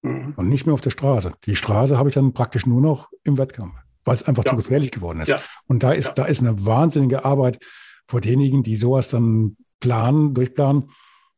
Mhm. 0.03 0.35
Und 0.37 0.49
nicht 0.49 0.67
mehr 0.67 0.75
auf 0.75 0.81
der 0.81 0.91
Straße. 0.91 1.33
Die 1.47 1.57
Straße 1.57 1.97
habe 1.97 2.09
ich 2.09 2.15
dann 2.15 2.33
praktisch 2.33 2.67
nur 2.67 2.81
noch 2.81 3.09
im 3.25 3.39
Wettkampf, 3.39 3.75
weil 4.05 4.17
es 4.17 4.25
einfach 4.25 4.45
ja. 4.45 4.51
zu 4.51 4.57
gefährlich 4.57 4.91
geworden 4.91 5.21
ist. 5.21 5.29
Ja. 5.29 5.41
Und 5.67 5.83
da 5.83 5.93
ist, 5.93 6.09
ja. 6.09 6.15
da 6.15 6.25
ist 6.25 6.41
eine 6.41 6.67
wahnsinnige 6.67 7.25
Arbeit 7.25 7.59
vor 8.07 8.21
denjenigen, 8.21 8.63
die 8.63 8.77
sowas 8.77 9.09
dann 9.09 9.57
planen, 9.81 10.35
durchplanen, 10.35 10.91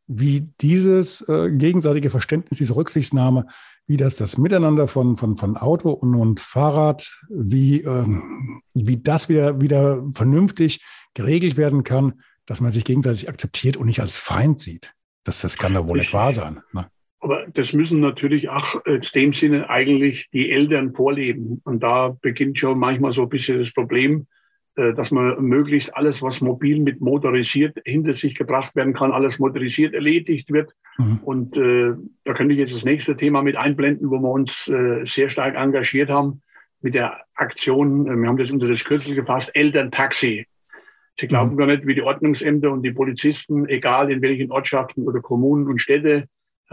wie 0.06 0.52
dieses 0.60 1.26
äh, 1.28 1.50
gegenseitige 1.50 2.10
Verständnis, 2.10 2.58
diese 2.58 2.76
Rücksichtnahme, 2.76 3.46
wie 3.86 3.96
das 3.96 4.16
das 4.16 4.38
Miteinander 4.38 4.88
von, 4.88 5.16
von, 5.16 5.36
von 5.36 5.56
Auto 5.56 5.90
und, 5.90 6.14
und 6.14 6.40
Fahrrad, 6.40 7.20
wie, 7.28 7.82
ähm, 7.82 8.62
wie 8.72 9.02
das 9.02 9.28
wieder, 9.28 9.60
wieder 9.60 10.02
vernünftig 10.14 10.82
geregelt 11.14 11.56
werden 11.56 11.84
kann, 11.84 12.20
dass 12.46 12.60
man 12.60 12.72
sich 12.72 12.84
gegenseitig 12.84 13.28
akzeptiert 13.28 13.76
und 13.76 13.86
nicht 13.86 14.00
als 14.00 14.16
Feind 14.16 14.60
sieht. 14.60 14.94
Das, 15.24 15.40
das 15.40 15.56
kann 15.56 15.74
doch 15.74 15.86
wohl 15.86 15.98
nicht 15.98 16.12
wahr 16.12 16.32
sein. 16.32 16.60
Ne? 16.72 16.86
Aber 17.24 17.46
das 17.54 17.72
müssen 17.72 18.00
natürlich 18.00 18.50
auch 18.50 18.84
in 18.84 19.00
dem 19.14 19.32
Sinne 19.32 19.70
eigentlich 19.70 20.28
die 20.34 20.50
Eltern 20.50 20.92
vorleben. 20.92 21.62
Und 21.64 21.82
da 21.82 22.14
beginnt 22.20 22.58
schon 22.58 22.78
manchmal 22.78 23.14
so 23.14 23.22
ein 23.22 23.30
bisschen 23.30 23.60
das 23.60 23.72
Problem, 23.72 24.26
äh, 24.76 24.92
dass 24.92 25.10
man 25.10 25.42
möglichst 25.42 25.96
alles, 25.96 26.20
was 26.20 26.42
mobil 26.42 26.80
mit 26.80 27.00
motorisiert 27.00 27.78
hinter 27.86 28.14
sich 28.14 28.34
gebracht 28.34 28.76
werden 28.76 28.92
kann, 28.92 29.10
alles 29.10 29.38
motorisiert 29.38 29.94
erledigt 29.94 30.52
wird. 30.52 30.74
Mhm. 30.98 31.20
Und 31.24 31.56
äh, 31.56 31.94
da 32.24 32.34
könnte 32.34 32.52
ich 32.52 32.60
jetzt 32.60 32.74
das 32.74 32.84
nächste 32.84 33.16
Thema 33.16 33.40
mit 33.40 33.56
einblenden, 33.56 34.10
wo 34.10 34.18
wir 34.18 34.30
uns 34.30 34.68
äh, 34.68 35.06
sehr 35.06 35.30
stark 35.30 35.54
engagiert 35.54 36.10
haben 36.10 36.42
mit 36.82 36.92
der 36.92 37.22
Aktion, 37.36 38.06
äh, 38.06 38.16
wir 38.16 38.28
haben 38.28 38.36
das 38.36 38.50
unter 38.50 38.68
das 38.68 38.84
Kürzel 38.84 39.14
gefasst, 39.14 39.50
Elterntaxi. 39.54 40.44
Sie 41.18 41.26
glauben 41.26 41.52
mhm. 41.52 41.56
gar 41.56 41.66
nicht, 41.68 41.86
wie 41.86 41.94
die 41.94 42.02
Ordnungsämter 42.02 42.70
und 42.70 42.82
die 42.82 42.92
Polizisten, 42.92 43.66
egal 43.66 44.12
in 44.12 44.20
welchen 44.20 44.52
Ortschaften 44.52 45.08
oder 45.08 45.22
Kommunen 45.22 45.68
und 45.68 45.80
Städte, 45.80 46.28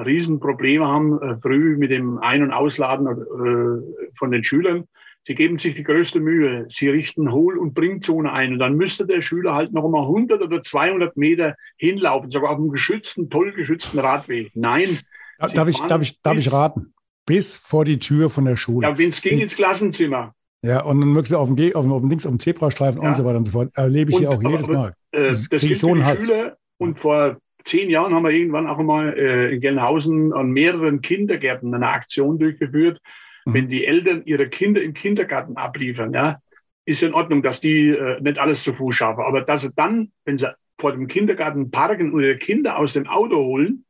Riesenprobleme 0.05 0.87
haben, 0.87 1.21
äh, 1.21 1.37
früh 1.41 1.77
mit 1.77 1.91
dem 1.91 2.17
Ein- 2.19 2.43
und 2.43 2.51
Ausladen 2.51 3.07
äh, 3.07 4.11
von 4.17 4.31
den 4.31 4.43
Schülern. 4.43 4.85
Sie 5.27 5.35
geben 5.35 5.59
sich 5.59 5.75
die 5.75 5.83
größte 5.83 6.19
Mühe. 6.19 6.65
Sie 6.69 6.89
richten 6.89 7.31
Hohl- 7.31 7.59
und 7.59 7.75
Bringzone 7.75 8.31
ein. 8.31 8.53
Und 8.53 8.59
dann 8.59 8.75
müsste 8.75 9.05
der 9.05 9.21
Schüler 9.21 9.53
halt 9.53 9.71
noch 9.71 9.87
mal 9.87 10.01
100 10.01 10.41
oder 10.41 10.63
200 10.63 11.15
Meter 11.15 11.55
hinlaufen, 11.77 12.31
sogar 12.31 12.51
auf 12.51 12.57
einem 12.57 12.71
geschützten, 12.71 13.29
toll 13.29 13.51
geschützten 13.51 13.99
Radweg. 13.99 14.51
Nein. 14.55 14.97
Darf 15.37 15.67
ich, 15.67 15.79
darf, 15.81 16.01
ich, 16.01 16.21
darf 16.21 16.37
ich 16.37 16.51
raten? 16.51 16.93
Bis 17.25 17.55
vor 17.55 17.85
die 17.85 17.99
Tür 17.99 18.31
von 18.31 18.45
der 18.45 18.57
Schule. 18.57 18.87
Ja, 18.87 18.97
wenn 18.97 19.09
es 19.09 19.21
ging, 19.21 19.39
ins 19.39 19.55
Klassenzimmer. 19.55 20.33
Ja, 20.63 20.81
und 20.83 20.99
dann 20.99 21.09
möglichst 21.09 21.33
auf 21.35 21.53
dem, 21.53 21.75
auf 21.75 21.83
dem, 21.83 21.91
auf 21.91 22.01
dem 22.01 22.09
links 22.09 22.25
auf 22.25 22.31
dem 22.31 22.39
Zebrastreifen 22.39 23.01
ja. 23.01 23.09
und 23.09 23.15
so 23.15 23.25
weiter 23.25 23.37
und 23.37 23.45
so 23.45 23.51
fort. 23.51 23.69
Erlebe 23.75 24.09
ich 24.09 24.17
und, 24.17 24.21
hier 24.21 24.31
auch 24.31 24.41
jedes 24.41 24.67
Mal. 24.67 24.93
Äh, 25.11 25.27
das, 25.27 25.49
das 25.49 25.63
ich 25.63 25.79
so 25.79 25.89
einen 25.89 26.03
Hals. 26.03 26.27
Schüler 26.27 26.57
und 26.77 26.99
vor 26.99 27.37
zehn 27.65 27.89
Jahren 27.89 28.13
haben 28.13 28.23
wir 28.23 28.31
irgendwann 28.31 28.67
auch 28.67 28.77
mal 28.79 29.17
äh, 29.17 29.53
in 29.53 29.61
Gelnhausen 29.61 30.33
an 30.33 30.51
mehreren 30.51 31.01
Kindergärten 31.01 31.73
eine 31.73 31.89
Aktion 31.89 32.39
durchgeführt. 32.39 32.99
Mhm. 33.45 33.53
Wenn 33.53 33.69
die 33.69 33.85
Eltern 33.85 34.23
ihre 34.25 34.49
Kinder 34.49 34.81
im 34.81 34.93
Kindergarten 34.93 35.57
abliefern, 35.57 36.13
ja, 36.13 36.39
ist 36.85 37.03
in 37.03 37.13
Ordnung, 37.13 37.41
dass 37.41 37.61
die 37.61 37.89
äh, 37.89 38.19
nicht 38.21 38.39
alles 38.39 38.63
zu 38.63 38.73
Fuß 38.73 38.95
schaffen. 38.95 39.23
Aber 39.23 39.41
dass 39.41 39.61
sie 39.61 39.71
dann, 39.75 40.11
wenn 40.25 40.37
sie 40.37 40.53
vor 40.79 40.91
dem 40.91 41.07
Kindergarten 41.07 41.71
parken 41.71 42.11
und 42.13 42.23
ihre 42.23 42.37
Kinder 42.37 42.77
aus 42.77 42.93
dem 42.93 43.07
Auto 43.07 43.37
holen, 43.37 43.85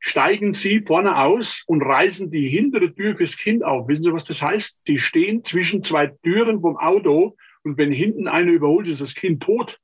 steigen 0.00 0.52
sie 0.52 0.80
vorne 0.80 1.18
aus 1.18 1.62
und 1.66 1.80
reißen 1.80 2.30
die 2.30 2.48
hintere 2.48 2.94
Tür 2.94 3.16
fürs 3.16 3.38
Kind 3.38 3.64
auf. 3.64 3.88
Wissen 3.88 4.02
Sie, 4.02 4.12
was 4.12 4.24
das 4.24 4.42
heißt? 4.42 4.78
Die 4.86 4.98
stehen 4.98 5.44
zwischen 5.44 5.82
zwei 5.82 6.08
Türen 6.22 6.60
vom 6.60 6.76
Auto 6.76 7.36
und 7.62 7.78
wenn 7.78 7.90
hinten 7.90 8.28
einer 8.28 8.50
überholt, 8.50 8.86
ist 8.86 9.00
das 9.00 9.14
Kind 9.14 9.42
tot. 9.42 9.78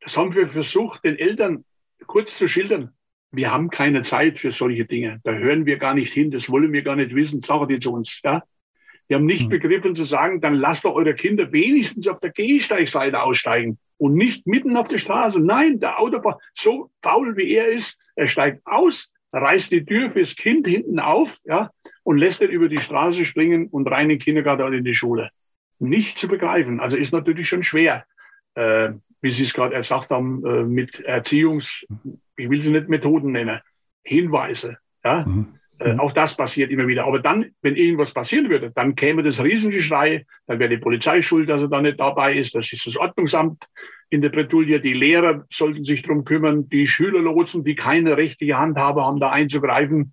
Das 0.00 0.16
haben 0.16 0.34
wir 0.34 0.48
versucht, 0.48 1.04
den 1.04 1.16
Eltern 1.16 1.64
kurz 2.12 2.36
zu 2.36 2.46
schildern. 2.46 2.90
Wir 3.30 3.50
haben 3.50 3.70
keine 3.70 4.02
Zeit 4.02 4.38
für 4.38 4.52
solche 4.52 4.84
Dinge. 4.84 5.20
Da 5.24 5.32
hören 5.32 5.64
wir 5.64 5.78
gar 5.78 5.94
nicht 5.94 6.12
hin. 6.12 6.30
Das 6.30 6.50
wollen 6.50 6.70
wir 6.70 6.82
gar 6.82 6.94
nicht 6.94 7.14
wissen. 7.14 7.40
Sagen 7.40 7.68
die 7.68 7.80
zu 7.80 7.90
uns. 7.90 8.20
Ja? 8.22 8.42
Wir 9.08 9.16
haben 9.16 9.24
nicht 9.24 9.44
hm. 9.44 9.48
begriffen 9.48 9.96
zu 9.96 10.04
sagen, 10.04 10.42
dann 10.42 10.52
lasst 10.52 10.84
doch 10.84 10.94
eure 10.94 11.14
Kinder 11.14 11.50
wenigstens 11.52 12.06
auf 12.06 12.20
der 12.20 12.30
Gehsteigseite 12.30 13.22
aussteigen 13.22 13.78
und 13.96 14.12
nicht 14.12 14.46
mitten 14.46 14.76
auf 14.76 14.88
der 14.88 14.98
Straße. 14.98 15.40
Nein, 15.40 15.80
der 15.80 15.98
Autofahrer, 15.98 16.38
so 16.54 16.90
faul 17.02 17.34
wie 17.38 17.54
er 17.54 17.68
ist, 17.68 17.96
er 18.14 18.28
steigt 18.28 18.60
aus, 18.66 19.10
reißt 19.32 19.72
die 19.72 19.86
Tür 19.86 20.10
fürs 20.10 20.36
Kind 20.36 20.66
hinten 20.66 20.98
auf, 20.98 21.38
ja, 21.44 21.70
und 22.02 22.18
lässt 22.18 22.42
es 22.42 22.50
über 22.50 22.68
die 22.68 22.80
Straße 22.80 23.24
springen 23.24 23.68
und 23.68 23.88
rein 23.88 24.10
in 24.10 24.18
den 24.18 24.18
Kindergarten 24.18 24.64
oder 24.64 24.76
in 24.76 24.84
die 24.84 24.94
Schule. 24.94 25.30
Nicht 25.78 26.18
zu 26.18 26.28
begreifen. 26.28 26.78
Also 26.78 26.98
ist 26.98 27.12
natürlich 27.12 27.48
schon 27.48 27.64
schwer, 27.64 28.04
äh, 28.54 28.90
wie 29.22 29.32
Sie 29.32 29.44
es 29.44 29.54
gerade 29.54 29.76
gesagt 29.76 30.10
haben, 30.10 30.44
äh, 30.44 30.64
mit 30.64 31.00
Erziehungs, 31.00 31.84
ich 32.36 32.50
will 32.50 32.62
sie 32.62 32.70
nicht 32.70 32.88
Methoden 32.88 33.32
nennen, 33.32 33.60
Hinweise, 34.02 34.78
ja. 35.04 35.24
Mhm. 35.26 35.54
Äh, 35.78 35.96
auch 35.98 36.12
das 36.12 36.36
passiert 36.36 36.70
immer 36.70 36.86
wieder. 36.86 37.06
Aber 37.06 37.18
dann, 37.18 37.52
wenn 37.62 37.76
irgendwas 37.76 38.12
passieren 38.12 38.48
würde, 38.50 38.70
dann 38.74 38.94
käme 38.94 39.22
das 39.22 39.42
Riesengeschrei, 39.42 40.26
dann 40.46 40.58
wäre 40.58 40.70
die 40.70 40.78
Polizei 40.78 41.22
schuld, 41.22 41.48
dass 41.48 41.62
er 41.62 41.68
da 41.68 41.80
nicht 41.80 41.98
dabei 41.98 42.34
ist, 42.36 42.54
das 42.54 42.72
ist 42.72 42.86
das 42.86 42.96
Ordnungsamt 42.96 43.64
in 44.10 44.20
der 44.20 44.28
Bretouille, 44.28 44.80
die 44.80 44.92
Lehrer 44.92 45.46
sollten 45.50 45.84
sich 45.84 46.02
drum 46.02 46.24
kümmern, 46.24 46.68
die 46.68 46.86
Schülerlotsen, 46.86 47.64
die 47.64 47.74
keine 47.74 48.16
rechtliche 48.16 48.58
Handhabe 48.58 49.02
haben, 49.02 49.18
da 49.18 49.30
einzugreifen. 49.30 50.12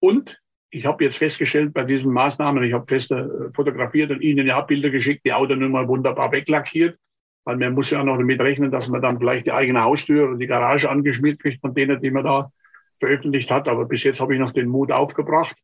Und 0.00 0.38
ich 0.70 0.86
habe 0.86 1.04
jetzt 1.04 1.18
festgestellt 1.18 1.74
bei 1.74 1.84
diesen 1.84 2.12
Maßnahmen, 2.12 2.64
ich 2.64 2.72
habe 2.72 2.86
fest 2.86 3.12
äh, 3.12 3.26
fotografiert 3.54 4.10
und 4.10 4.22
Ihnen 4.22 4.46
ja 4.46 4.60
Bilder 4.62 4.90
geschickt, 4.90 5.22
die 5.26 5.32
Autonummer 5.32 5.86
wunderbar 5.86 6.32
weglackiert, 6.32 6.98
weil 7.44 7.56
man 7.56 7.74
muss 7.74 7.90
ja 7.90 8.00
auch 8.00 8.04
noch 8.04 8.16
damit 8.16 8.40
rechnen, 8.40 8.70
dass 8.70 8.88
man 8.88 9.02
dann 9.02 9.18
vielleicht 9.18 9.46
die 9.46 9.52
eigene 9.52 9.82
Haustür 9.82 10.28
oder 10.28 10.38
die 10.38 10.46
Garage 10.46 10.88
angeschmiert 10.88 11.40
kriegt 11.40 11.60
von 11.60 11.74
denen, 11.74 12.00
die 12.00 12.10
man 12.10 12.24
da 12.24 12.50
veröffentlicht 13.00 13.50
hat. 13.50 13.68
Aber 13.68 13.84
bis 13.84 14.02
jetzt 14.02 14.20
habe 14.20 14.34
ich 14.34 14.40
noch 14.40 14.52
den 14.52 14.68
Mut 14.68 14.90
aufgebracht, 14.90 15.56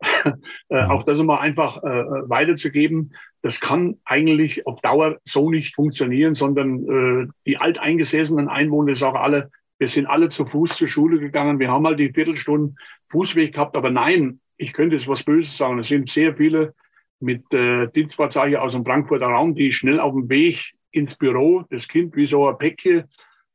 äh, 0.68 0.82
auch 0.84 1.02
das 1.02 1.18
immer 1.18 1.40
einfach 1.40 1.82
äh, 1.82 2.28
weiterzugeben. 2.28 3.14
Das 3.42 3.60
kann 3.60 3.96
eigentlich 4.04 4.66
auf 4.66 4.80
Dauer 4.80 5.18
so 5.24 5.50
nicht 5.50 5.74
funktionieren, 5.74 6.34
sondern 6.34 6.88
äh, 6.88 7.28
die 7.46 7.58
alteingesessenen 7.58 8.48
Einwohner 8.48 8.96
sagen 8.96 9.16
alle, 9.16 9.50
wir 9.78 9.88
sind 9.88 10.06
alle 10.06 10.28
zu 10.28 10.44
Fuß 10.44 10.76
zur 10.76 10.88
Schule 10.88 11.20
gegangen, 11.20 11.60
wir 11.60 11.70
haben 11.70 11.82
mal 11.82 11.90
halt 11.90 12.00
die 12.00 12.12
Viertelstunde 12.12 12.74
Fußweg 13.10 13.54
gehabt, 13.54 13.76
aber 13.76 13.90
nein, 13.90 14.40
ich 14.56 14.72
könnte 14.72 14.96
jetzt 14.96 15.08
was 15.08 15.22
Böses 15.22 15.56
sagen. 15.56 15.78
Es 15.78 15.88
sind 15.88 16.08
sehr 16.08 16.34
viele 16.34 16.74
mit 17.20 17.52
äh, 17.52 17.88
Dienstfahrzeugen 17.88 18.56
aus 18.56 18.72
dem 18.72 18.84
Frankfurter 18.84 19.26
Raum, 19.26 19.54
die 19.54 19.72
schnell 19.72 20.00
auf 20.00 20.12
dem 20.12 20.28
Weg 20.28 20.74
ins 20.90 21.14
Büro 21.14 21.64
das 21.70 21.88
Kind 21.88 22.16
wie 22.16 22.26
so 22.26 22.48
ein 22.48 22.58
Päckchen 22.58 23.04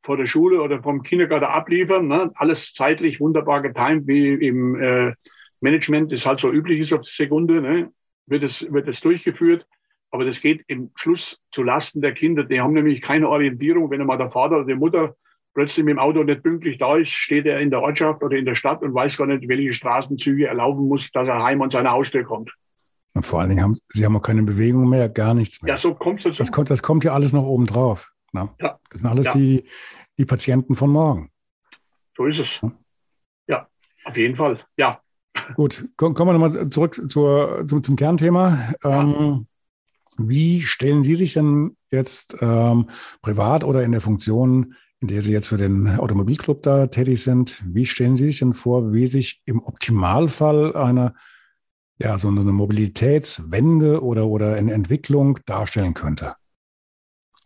vor 0.04 0.18
der 0.18 0.28
Schule 0.28 0.62
oder 0.62 0.82
vom 0.82 1.02
Kindergarten 1.04 1.46
abliefern. 1.46 2.08
Ne? 2.08 2.32
Alles 2.36 2.74
zeitlich 2.74 3.20
wunderbar 3.20 3.62
getimt, 3.62 4.08
wie 4.08 4.34
im 4.34 4.76
äh, 4.76 5.14
Management 5.62 6.12
das 6.12 6.26
halt 6.26 6.40
so 6.40 6.52
üblich 6.52 6.82
ist 6.82 6.94
auf 6.94 7.02
die 7.02 7.12
Sekunde. 7.12 7.62
Ne? 7.62 7.92
Wird 8.28 8.44
es 8.44 8.62
wird 8.70 8.88
es 8.88 9.00
durchgeführt. 9.00 9.66
Aber 10.12 10.26
das 10.26 10.42
geht 10.42 10.64
im 10.68 10.92
Schluss 10.96 11.40
zu 11.52 11.64
Lasten 11.64 12.02
der 12.02 12.14
Kinder. 12.14 12.44
Die 12.44 12.62
haben 12.62 12.74
nämlich 12.74 13.02
keine 13.02 13.30
Orientierung. 13.30 13.90
Wenn 13.90 14.02
einmal 14.02 14.20
der 14.20 14.30
Vater 14.30 14.58
oder 14.58 14.66
die 14.66 14.76
Mutter 14.76 15.16
plötzlich 15.56 15.84
mit 15.86 15.94
dem 15.94 16.00
Auto 16.00 16.24
nicht 16.24 16.44
pünktlich 16.44 16.78
da 16.78 16.98
ist, 16.98 17.10
steht 17.10 17.46
er 17.46 17.60
in 17.60 17.72
der 17.72 17.82
Ortschaft 17.82 18.22
oder 18.22 18.38
in 18.38 18.46
der 18.46 18.56
Stadt 18.56 18.84
und 18.84 18.94
weiß 18.94 19.18
gar 19.18 19.26
nicht, 19.26 19.48
welche 19.48 19.74
Straßenzüge 19.74 20.46
er 20.46 20.54
laufen 20.54 20.88
muss, 20.88 21.10
dass 21.12 21.28
er 21.28 21.44
heim 21.44 21.62
an 21.62 21.72
seine 21.72 21.92
Haustür 21.92 22.24
kommt. 22.24 22.52
Und 23.14 23.26
vor 23.26 23.40
allen 23.40 23.50
Dingen 23.50 23.62
haben 23.62 23.78
sie 23.90 24.06
haben 24.06 24.16
auch 24.16 24.22
keine 24.22 24.44
Bewegung 24.44 24.90
mehr, 24.90 25.08
gar 25.08 25.34
nichts 25.34 25.62
mehr. 25.62 25.76
Ja, 25.76 25.80
so 25.80 25.94
kommt 25.94 26.26
es. 26.26 26.38
Das 26.38 26.52
kommt, 26.52 26.70
das 26.70 26.82
kommt 26.82 27.04
ja 27.04 27.14
alles 27.14 27.32
noch 27.32 27.44
oben 27.44 27.68
drauf. 27.68 28.12
Ne? 28.32 28.50
Ja. 28.60 28.80
Das 28.90 29.02
sind 29.02 29.10
alles 29.10 29.26
ja. 29.28 29.34
die, 29.34 29.66
die 30.18 30.26
Patienten 30.26 30.76
von 30.76 30.90
morgen. 30.90 31.30
So 32.18 32.26
ist 32.26 32.40
es. 32.40 32.60
Ja, 33.48 33.68
auf 34.04 34.18
jeden 34.18 34.36
Fall. 34.36 34.60
Ja. 34.78 35.00
Gut, 35.56 35.90
kommen 35.98 36.16
wir 36.18 36.34
nochmal 36.34 36.70
zurück 36.70 37.02
zur, 37.10 37.66
zum, 37.68 37.84
zum 37.84 37.96
Kernthema. 37.96 38.76
Ja. 38.84 39.02
Ähm, 39.02 39.48
wie 40.18 40.62
stellen 40.62 41.04
Sie 41.04 41.16
sich 41.16 41.34
denn 41.34 41.76
jetzt 41.90 42.38
ähm, 42.40 42.90
privat 43.22 43.64
oder 43.64 43.84
in 43.84 43.92
der 43.92 44.02
Funktion, 44.02 44.76
in 45.00 45.08
der 45.08 45.22
Sie 45.22 45.32
jetzt 45.32 45.50
für 45.50 45.58
den 45.58 46.00
Automobilclub 46.00 46.62
da 46.62 46.88
tätig 46.88 47.24
sind, 47.24 47.64
wie 47.66 47.86
stellen 47.86 48.16
Sie 48.16 48.26
sich 48.26 48.40
denn 48.40 48.54
vor, 48.54 48.94
wie 48.94 49.08
sich 49.08 49.42
im 49.46 49.64
Optimalfall 49.64 50.76
eine, 50.76 51.16
ja, 52.00 52.18
so 52.18 52.28
eine 52.28 52.44
Mobilitätswende 52.44 54.04
oder, 54.04 54.28
oder 54.28 54.56
eine 54.56 54.74
Entwicklung 54.74 55.40
darstellen 55.46 55.94
könnte? 55.94 56.36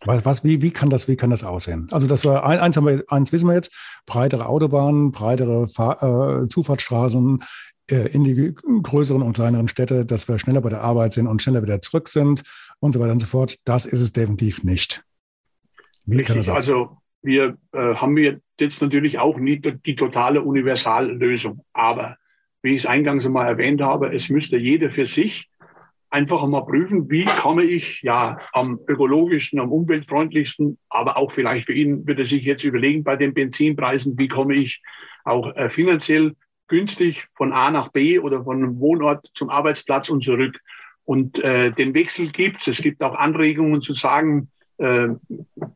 Was, 0.06 0.26
was, 0.26 0.44
wie, 0.44 0.62
wie, 0.62 0.72
kann 0.72 0.90
das, 0.90 1.08
wie 1.08 1.16
kann 1.16 1.32
das 1.32 1.44
aussehen? 1.44 1.88
Also 1.92 2.08
das 2.08 2.24
war 2.24 2.46
eins, 2.46 2.78
haben 2.78 2.86
wir, 2.86 3.04
eins 3.08 3.32
wissen 3.32 3.48
wir 3.48 3.56
jetzt, 3.56 3.74
breitere 4.06 4.46
Autobahnen, 4.46 5.12
breitere 5.12 5.68
Fahr 5.68 6.44
äh, 6.44 6.48
Zufahrtsstraßen 6.48 7.44
äh, 7.90 8.08
in 8.12 8.24
die 8.24 8.54
größeren 8.54 9.22
und 9.22 9.34
kleineren 9.34 9.68
Städte, 9.68 10.06
dass 10.06 10.28
wir 10.28 10.38
schneller 10.38 10.62
bei 10.62 10.70
der 10.70 10.82
Arbeit 10.82 11.14
sind 11.14 11.28
und 11.28 11.42
schneller 11.42 11.64
wieder 11.64 11.82
zurück 11.82 12.10
sind 12.10 12.44
und 12.80 12.94
so 12.94 13.00
weiter 13.00 13.14
und 13.14 13.22
so 13.22 13.28
fort. 13.28 13.58
Das 13.66 13.86
ist 13.86 14.02
es 14.02 14.14
definitiv 14.14 14.64
nicht. 14.64 15.04
Wie 16.06 16.18
Richtig, 16.18 16.28
kann 16.28 16.38
das 16.38 16.50
also 16.50 16.98
wir 17.24 17.58
äh, 17.74 17.96
haben 17.96 18.16
jetzt 18.18 18.82
natürlich 18.82 19.18
auch 19.20 19.38
nicht 19.38 19.66
die 19.86 19.96
totale 19.96 20.42
Universallösung. 20.42 21.66
Aber 21.74 22.18
wie 22.68 22.76
ich 22.76 22.84
es 22.84 22.86
eingangs 22.86 23.26
einmal 23.26 23.48
erwähnt 23.48 23.82
habe, 23.82 24.14
es 24.14 24.30
müsste 24.30 24.58
jeder 24.58 24.90
für 24.90 25.08
sich 25.08 25.50
einfach 26.10 26.46
mal 26.46 26.66
prüfen, 26.66 27.10
wie 27.10 27.26
komme 27.26 27.64
ich 27.64 28.02
ja 28.02 28.40
am 28.52 28.80
ökologischen, 28.88 29.60
am 29.60 29.72
umweltfreundlichsten, 29.72 30.78
aber 30.90 31.18
auch 31.18 31.32
vielleicht 31.32 31.66
für 31.66 31.74
ihn 31.74 32.06
würde 32.06 32.26
sich 32.26 32.44
jetzt 32.44 32.64
überlegen 32.64 33.04
bei 33.04 33.16
den 33.16 33.34
Benzinpreisen, 33.34 34.18
wie 34.18 34.28
komme 34.28 34.56
ich 34.56 34.82
auch 35.24 35.56
äh, 35.56 35.70
finanziell 35.70 36.34
günstig 36.68 37.26
von 37.36 37.54
A 37.54 37.72
nach 37.72 37.90
B 37.92 38.20
oder 38.20 38.44
von 38.44 38.58
einem 38.58 38.80
Wohnort 38.80 39.30
zum 39.34 39.50
Arbeitsplatz 39.50 40.10
und 40.10 40.24
zurück. 40.24 40.60
Und 41.06 41.42
äh, 41.42 41.72
den 41.72 41.94
Wechsel 41.94 42.32
gibt 42.32 42.62
es. 42.62 42.68
Es 42.68 42.82
gibt 42.82 43.02
auch 43.02 43.16
Anregungen 43.16 43.82
zu 43.82 43.94
sagen, 43.94 44.50
äh, 44.78 45.08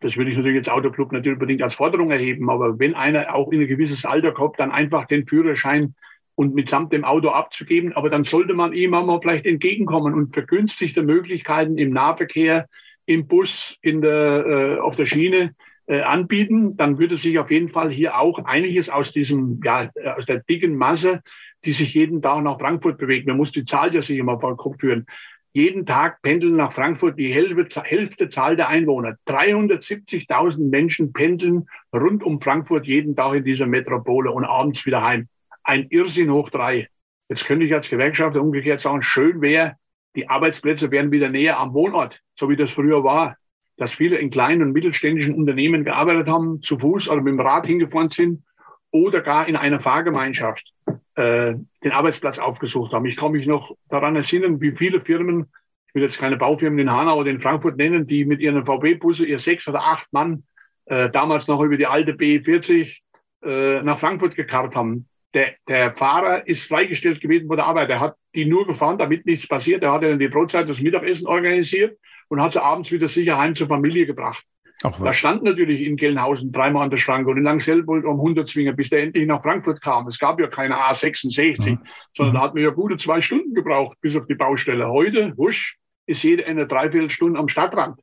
das 0.02 0.18
würde 0.18 0.32
ich 0.32 0.38
natürlich 0.38 0.58
jetzt 0.58 0.70
Autoclub 0.70 1.12
natürlich 1.12 1.38
unbedingt 1.38 1.64
als 1.64 1.76
Forderung 1.76 2.12
erheben, 2.12 2.50
aber 2.50 2.80
wenn 2.80 2.96
einer 2.96 3.34
auch 3.34 3.52
in 3.52 3.62
ein 3.62 3.68
gewisses 3.68 4.06
Alter 4.06 4.32
kommt, 4.32 4.60
dann 4.60 4.72
einfach 4.72 5.06
den 5.06 5.26
Führerschein 5.26 5.96
und 6.36 6.56
mitsamt 6.56 6.94
dem 6.94 7.04
Auto 7.04 7.30
abzugeben, 7.30 7.94
aber 7.94 8.10
dann 8.10 8.24
sollte 8.24 8.54
man 8.54 8.74
ihm 8.74 8.94
auch 8.94 9.06
mal 9.06 9.20
vielleicht 9.22 9.46
entgegenkommen 9.46 10.14
und 10.14 10.34
vergünstigte 10.34 11.04
Möglichkeiten 11.04 11.78
im 11.78 11.92
Nahverkehr, 11.92 12.68
im 13.06 13.28
Bus, 13.28 13.78
in 13.82 14.02
der, 14.02 14.46
äh, 14.46 14.80
auf 14.80 14.96
der 14.96 15.06
Schiene 15.06 15.56
äh, 15.88 16.02
anbieten, 16.02 16.78
dann 16.78 17.00
würde 17.00 17.18
sich 17.18 17.38
auf 17.40 17.52
jeden 17.52 17.70
Fall 17.70 17.90
hier 17.90 18.18
auch 18.18 18.46
einiges 18.46 18.90
aus 18.90 19.12
diesem, 19.12 19.60
ja, 19.64 19.90
aus 20.16 20.26
der 20.26 20.40
dicken 20.40 20.76
Masse, 20.76 21.22
die 21.66 21.74
sich 21.74 21.94
jeden 21.94 22.22
Tag 22.22 22.44
nach 22.44 22.60
Frankfurt 22.60 22.98
bewegt. 22.98 23.28
Man 23.28 23.38
muss 23.38 23.52
die 23.52 23.66
Zahl 23.66 23.94
ja 23.94 24.02
sich 24.02 24.18
immer 24.18 24.40
vor 24.40 24.54
den 24.54 24.58
Kopf 24.58 24.80
führen. 24.80 25.06
Jeden 25.54 25.86
Tag 25.86 26.22
pendeln 26.22 26.56
nach 26.56 26.72
Frankfurt 26.72 27.20
die 27.20 27.34
Hälfte, 27.34 27.84
Hälfte 27.84 28.30
Zahl 28.30 28.56
der 28.56 28.70
Einwohner. 28.70 29.18
370.000 29.28 30.70
Menschen 30.70 31.12
pendeln 31.12 31.68
rund 31.94 32.24
um 32.24 32.40
Frankfurt 32.40 32.88
jeden 32.88 33.16
Tag 33.18 33.36
in 33.36 33.44
dieser 33.44 33.68
Metropole 33.68 34.32
und 34.32 34.46
abends 34.46 34.86
wieder 34.86 35.04
heim. 35.04 35.28
Ein 35.72 35.88
Irrsinn 35.90 36.32
hoch 36.32 36.50
drei. 36.50 36.90
Jetzt 37.30 37.46
könnte 37.46 37.66
ich 37.66 37.74
als 37.74 37.90
Gewerkschafter 37.90 38.42
umgekehrt 38.42 38.82
sagen, 38.82 39.04
schön 39.04 39.40
wäre, 39.40 39.78
die 40.16 40.28
Arbeitsplätze 40.28 40.92
wären 40.92 41.12
wieder 41.12 41.30
näher 41.30 41.60
am 41.60 41.74
Wohnort, 41.74 42.20
so 42.38 42.50
wie 42.50 42.58
das 42.58 42.72
früher 42.72 43.04
war 43.04 43.38
dass 43.82 43.94
viele 43.94 44.18
in 44.18 44.30
kleinen 44.30 44.62
und 44.62 44.74
mittelständischen 44.74 45.34
Unternehmen 45.34 45.84
gearbeitet 45.84 46.28
haben, 46.28 46.62
zu 46.62 46.78
Fuß 46.78 47.10
oder 47.10 47.22
mit 47.22 47.32
dem 47.32 47.40
Rad 47.40 47.66
hingefahren 47.66 48.10
sind 48.10 48.44
oder 48.92 49.22
gar 49.22 49.48
in 49.48 49.56
einer 49.56 49.80
Fahrgemeinschaft 49.80 50.72
äh, 51.16 51.56
den 51.84 51.92
Arbeitsplatz 51.92 52.38
aufgesucht 52.38 52.94
haben. 52.94 53.08
Ich 53.08 53.18
kann 53.18 53.32
mich 53.32 53.48
noch 53.48 53.76
daran 53.90 54.16
erinnern, 54.16 54.62
wie 54.62 54.74
viele 54.74 55.02
Firmen, 55.02 55.48
ich 55.88 55.96
will 55.96 56.04
jetzt 56.04 56.20
keine 56.20 56.38
Baufirmen 56.38 56.78
in 56.78 56.92
Hanau 56.92 57.18
oder 57.18 57.32
in 57.32 57.42
Frankfurt 57.42 57.78
nennen, 57.78 58.06
die 58.06 58.24
mit 58.24 58.40
ihren 58.40 58.68
VW-Busse, 58.68 59.26
ihr 59.26 59.40
sechs 59.40 59.68
oder 59.68 59.82
acht 59.82 60.14
Mann, 60.14 60.44
äh, 60.86 61.10
damals 61.10 61.48
noch 61.48 61.62
über 61.62 61.78
die 61.78 61.88
alte 61.88 62.12
B40 62.12 62.98
äh, 63.44 63.82
nach 63.82 63.98
Frankfurt 63.98 64.36
gekarrt 64.36 64.76
haben. 64.76 65.08
Der, 65.34 65.54
der 65.68 65.94
Fahrer 65.94 66.48
ist 66.48 66.68
freigestellt 66.68 67.22
gewesen 67.22 67.48
von 67.48 67.56
der 67.56 67.66
Arbeit. 67.66 67.90
Er 67.90 68.00
hat 68.00 68.16
die 68.36 68.46
nur 68.46 68.68
gefahren, 68.68 68.98
damit 68.98 69.26
nichts 69.26 69.48
passiert. 69.48 69.84
Er 69.84 69.94
hat 69.94 70.04
dann 70.04 70.20
die 70.20 70.28
Brotzeit, 70.28 70.70
das 70.70 70.80
Mittagessen 70.80 71.26
organisiert 71.26 71.98
und 72.28 72.42
hat 72.42 72.54
sie 72.54 72.62
abends 72.62 72.92
wieder 72.92 73.08
sicher 73.08 73.38
heim 73.38 73.56
zur 73.56 73.68
Familie 73.68 74.06
gebracht. 74.06 74.44
Ach, 74.84 75.00
da 75.00 75.14
stand 75.14 75.44
natürlich 75.44 75.82
in 75.82 75.96
Gelnhausen 75.96 76.52
dreimal 76.52 76.84
an 76.84 76.90
der 76.90 76.98
Schranke 76.98 77.30
und 77.30 77.38
in 77.38 77.44
Langselb 77.44 77.86
wollte 77.86 78.08
um 78.08 78.20
100 78.20 78.48
zwingen, 78.50 78.76
bis 78.76 78.90
der 78.90 79.04
endlich 79.04 79.28
nach 79.28 79.44
Frankfurt 79.44 79.80
kam. 79.82 80.08
Es 80.08 80.18
gab 80.18 80.40
ja 80.40 80.48
keine 80.48 80.76
A66, 80.76 81.60
mhm. 81.60 81.80
sondern 82.16 82.34
mhm. 82.34 82.38
da 82.38 82.42
hat 82.42 82.54
man 82.56 82.64
ja 82.64 82.72
gute 82.72 82.98
zwei 82.98 83.22
Stunden 83.22 83.54
gebraucht 83.54 83.98
bis 84.02 84.16
auf 84.16 84.26
die 84.26 84.34
Baustelle. 84.34 84.90
Heute, 84.90 85.38
wusch, 85.38 85.78
ist 86.08 86.24
jede 86.24 86.46
eine 86.48 86.66
Dreiviertelstunde 86.66 87.40
am 87.40 87.48
Stadtrand. 87.48 88.00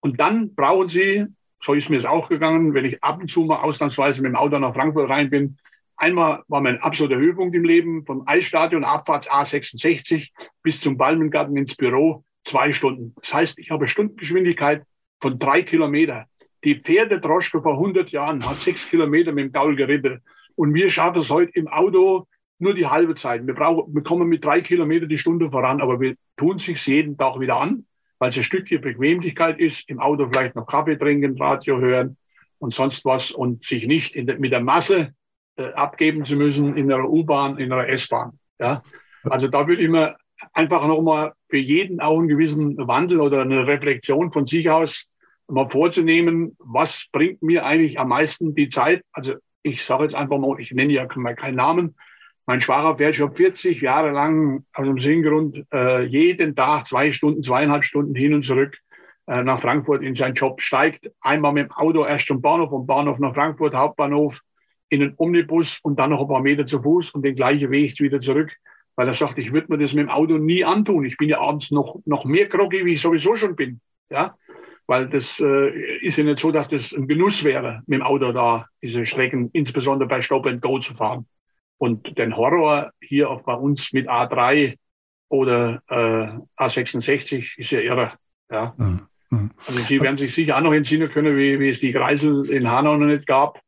Und 0.00 0.18
dann 0.18 0.54
brauchen 0.54 0.88
Sie, 0.88 1.26
so 1.62 1.74
ist 1.74 1.90
mir 1.90 1.98
es 1.98 2.06
auch 2.06 2.28
gegangen, 2.28 2.72
wenn 2.72 2.84
ich 2.86 3.02
ab 3.02 3.20
und 3.20 3.30
zu 3.30 3.42
mal 3.42 3.60
ausnahmsweise 3.60 4.22
mit 4.22 4.30
dem 4.30 4.36
Auto 4.36 4.58
nach 4.58 4.74
Frankfurt 4.74 5.10
rein 5.10 5.28
bin, 5.28 5.58
Einmal 5.98 6.42
war 6.48 6.60
mein 6.60 6.78
absoluter 6.80 7.16
Höhepunkt 7.16 7.54
im 7.56 7.64
Leben, 7.64 8.04
vom 8.04 8.22
Eisstadion 8.26 8.84
Abfahrts 8.84 9.30
A66 9.30 10.28
bis 10.62 10.80
zum 10.80 10.98
Balmengarten 10.98 11.56
ins 11.56 11.74
Büro 11.74 12.24
zwei 12.44 12.72
Stunden. 12.72 13.14
Das 13.22 13.32
heißt, 13.32 13.58
ich 13.58 13.70
habe 13.70 13.88
Stundengeschwindigkeit 13.88 14.84
von 15.20 15.38
drei 15.38 15.62
Kilometer. 15.62 16.26
Die 16.64 16.76
Pferdedroschke 16.80 17.62
vor 17.62 17.74
100 17.74 18.10
Jahren 18.10 18.46
hat 18.46 18.60
sechs 18.60 18.88
Kilometer 18.90 19.32
mit 19.32 19.46
dem 19.46 19.52
Gaul 19.52 19.74
geritten. 19.74 20.22
Und 20.54 20.74
wir 20.74 20.90
schaffen 20.90 21.20
es 21.20 21.30
heute 21.30 21.52
im 21.52 21.68
Auto 21.68 22.26
nur 22.58 22.74
die 22.74 22.86
halbe 22.86 23.14
Zeit. 23.14 23.46
Wir, 23.46 23.54
brauchen, 23.54 23.94
wir 23.94 24.02
kommen 24.02 24.28
mit 24.28 24.44
drei 24.44 24.60
Kilometer 24.60 25.06
die 25.06 25.18
Stunde 25.18 25.50
voran, 25.50 25.80
aber 25.80 26.00
wir 26.00 26.16
tun 26.36 26.58
sich 26.58 26.84
jeden 26.86 27.16
Tag 27.16 27.38
wieder 27.40 27.58
an, 27.58 27.86
weil 28.18 28.30
es 28.30 28.36
ein 28.36 28.44
Stückchen 28.44 28.80
Bequemlichkeit 28.80 29.58
ist, 29.58 29.88
im 29.88 30.00
Auto 30.00 30.28
vielleicht 30.28 30.56
noch 30.56 30.66
Kaffee 30.66 30.96
trinken, 30.96 31.36
Radio 31.38 31.78
hören 31.78 32.16
und 32.58 32.72
sonst 32.72 33.04
was 33.04 33.30
und 33.30 33.64
sich 33.64 33.86
nicht 33.86 34.14
der, 34.14 34.38
mit 34.38 34.52
der 34.52 34.60
Masse 34.60 35.14
äh, 35.56 35.72
abgeben 35.72 36.24
zu 36.24 36.36
müssen 36.36 36.76
in 36.76 36.92
einer 36.92 37.08
U-Bahn, 37.08 37.58
in 37.58 37.72
einer 37.72 37.88
S-Bahn. 37.88 38.38
Ja? 38.58 38.82
Also 39.24 39.48
da 39.48 39.66
würde 39.66 39.82
ich 39.82 39.88
mir 39.88 40.16
einfach 40.52 40.86
nochmal 40.86 41.32
für 41.48 41.58
jeden 41.58 42.00
auch 42.00 42.18
einen 42.18 42.28
gewissen 42.28 42.76
Wandel 42.76 43.20
oder 43.20 43.42
eine 43.42 43.66
Reflexion 43.66 44.32
von 44.32 44.46
sich 44.46 44.70
aus 44.70 45.06
mal 45.48 45.68
vorzunehmen, 45.68 46.56
was 46.58 47.06
bringt 47.12 47.42
mir 47.42 47.64
eigentlich 47.64 47.98
am 47.98 48.08
meisten 48.08 48.54
die 48.54 48.68
Zeit? 48.68 49.02
Also 49.12 49.34
ich 49.62 49.84
sage 49.84 50.04
jetzt 50.04 50.14
einfach 50.14 50.38
mal, 50.38 50.58
ich 50.60 50.72
nenne 50.72 50.92
ja 50.92 51.06
keinen 51.06 51.56
Namen. 51.56 51.94
Mein 52.46 52.60
Schwager 52.60 52.96
fährt 52.96 53.16
schon 53.16 53.34
40 53.34 53.80
Jahre 53.80 54.10
lang 54.10 54.64
aus 54.72 54.86
dem 54.86 55.00
Sinngrund 55.00 55.64
äh, 55.72 56.04
jeden 56.04 56.54
Tag 56.54 56.86
zwei 56.86 57.12
Stunden, 57.12 57.42
zweieinhalb 57.42 57.84
Stunden 57.84 58.14
hin 58.14 58.34
und 58.34 58.44
zurück 58.44 58.78
äh, 59.26 59.42
nach 59.42 59.60
Frankfurt 59.60 60.02
in 60.02 60.14
seinen 60.14 60.34
Job, 60.34 60.60
steigt 60.60 61.10
einmal 61.20 61.52
mit 61.52 61.66
dem 61.66 61.72
Auto 61.72 62.04
erst 62.04 62.28
zum 62.28 62.40
Bahnhof, 62.40 62.70
vom 62.70 62.86
Bahnhof 62.86 63.18
nach 63.18 63.34
Frankfurt, 63.34 63.74
Hauptbahnhof, 63.74 64.40
in 64.88 65.00
den 65.00 65.14
Omnibus 65.16 65.78
und 65.82 65.98
dann 65.98 66.10
noch 66.10 66.20
ein 66.20 66.28
paar 66.28 66.42
Meter 66.42 66.66
zu 66.66 66.82
Fuß 66.82 67.10
und 67.10 67.22
den 67.22 67.34
gleichen 67.34 67.70
Weg 67.70 67.98
wieder 68.00 68.20
zurück 68.20 68.56
weil 68.96 69.08
er 69.08 69.14
sagt, 69.14 69.38
ich 69.38 69.52
würde 69.52 69.70
mir 69.70 69.78
das 69.78 69.92
mit 69.92 70.04
dem 70.04 70.10
Auto 70.10 70.38
nie 70.38 70.64
antun. 70.64 71.04
Ich 71.04 71.16
bin 71.18 71.28
ja 71.28 71.38
abends 71.38 71.70
noch, 71.70 72.00
noch 72.06 72.24
mehr 72.24 72.46
groggy, 72.46 72.84
wie 72.84 72.94
ich 72.94 73.02
sowieso 73.02 73.36
schon 73.36 73.54
bin. 73.54 73.80
Ja, 74.08 74.36
weil 74.86 75.08
das 75.08 75.38
äh, 75.38 75.98
ist 75.98 76.16
ja 76.16 76.24
nicht 76.24 76.38
so, 76.38 76.50
dass 76.50 76.68
das 76.68 76.92
ein 76.92 77.06
Genuss 77.06 77.44
wäre, 77.44 77.82
mit 77.86 78.00
dem 78.00 78.06
Auto 78.06 78.32
da 78.32 78.66
diese 78.82 79.04
Strecken, 79.04 79.50
insbesondere 79.52 80.08
bei 80.08 80.22
Stop 80.22 80.46
and 80.46 80.62
Go 80.62 80.78
zu 80.78 80.94
fahren. 80.94 81.26
Und 81.78 82.16
den 82.16 82.36
Horror 82.36 82.92
hier 83.00 83.28
auch 83.28 83.42
bei 83.42 83.54
uns 83.54 83.92
mit 83.92 84.08
A3 84.08 84.76
oder 85.28 85.82
äh, 85.88 86.62
A66 86.62 87.58
ist 87.58 87.70
ja 87.70 87.80
irre. 87.80 88.12
Ja. 88.50 88.74
Mhm. 88.78 89.00
mhm. 89.28 89.50
Also 89.66 89.80
Sie 89.82 90.00
werden 90.00 90.16
sich 90.16 90.32
sicher 90.32 90.56
auch 90.56 90.62
noch 90.62 90.72
entsinnen 90.72 91.10
können, 91.10 91.36
wie, 91.36 91.60
wie 91.60 91.70
es 91.70 91.80
die 91.80 91.92
Kreisel 91.92 92.48
in 92.48 92.70
Hanau 92.70 92.96
noch 92.96 93.06
nicht 93.06 93.26
gab. 93.26 93.60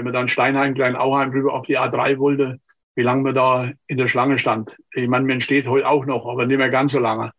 Wenn 0.00 0.04
man 0.04 0.14
dann 0.14 0.28
Steinheim, 0.30 0.72
Klein-Auheim 0.72 1.28
rüber 1.28 1.52
auf 1.52 1.66
die 1.66 1.78
A3 1.78 2.16
wollte, 2.16 2.58
wie 2.94 3.02
lange 3.02 3.20
man 3.20 3.34
da 3.34 3.70
in 3.86 3.98
der 3.98 4.08
Schlange 4.08 4.38
stand. 4.38 4.74
Ich 4.94 5.06
meine, 5.06 5.26
man 5.26 5.42
steht 5.42 5.66
heute 5.66 5.86
auch 5.86 6.06
noch, 6.06 6.26
aber 6.26 6.46
nicht 6.46 6.56
mehr 6.56 6.70
ganz 6.70 6.92
so 6.92 6.98
lange. 6.98 7.32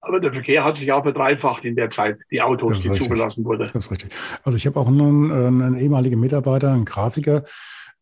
Aber 0.00 0.18
der 0.18 0.32
Verkehr 0.32 0.64
hat 0.64 0.76
sich 0.76 0.90
auch 0.92 1.02
verdreifacht 1.02 1.62
in 1.66 1.76
der 1.76 1.90
Zeit, 1.90 2.16
die 2.30 2.40
Autos, 2.40 2.78
die 2.78 2.88
richtig. 2.88 3.06
zugelassen 3.06 3.44
wurden. 3.44 3.68
Das 3.74 3.84
ist 3.84 3.90
richtig. 3.90 4.12
Also 4.44 4.56
ich 4.56 4.66
habe 4.66 4.80
auch 4.80 4.88
einen, 4.88 5.30
einen 5.30 5.76
ehemaligen 5.76 6.18
Mitarbeiter, 6.18 6.72
einen 6.72 6.86
Grafiker, 6.86 7.44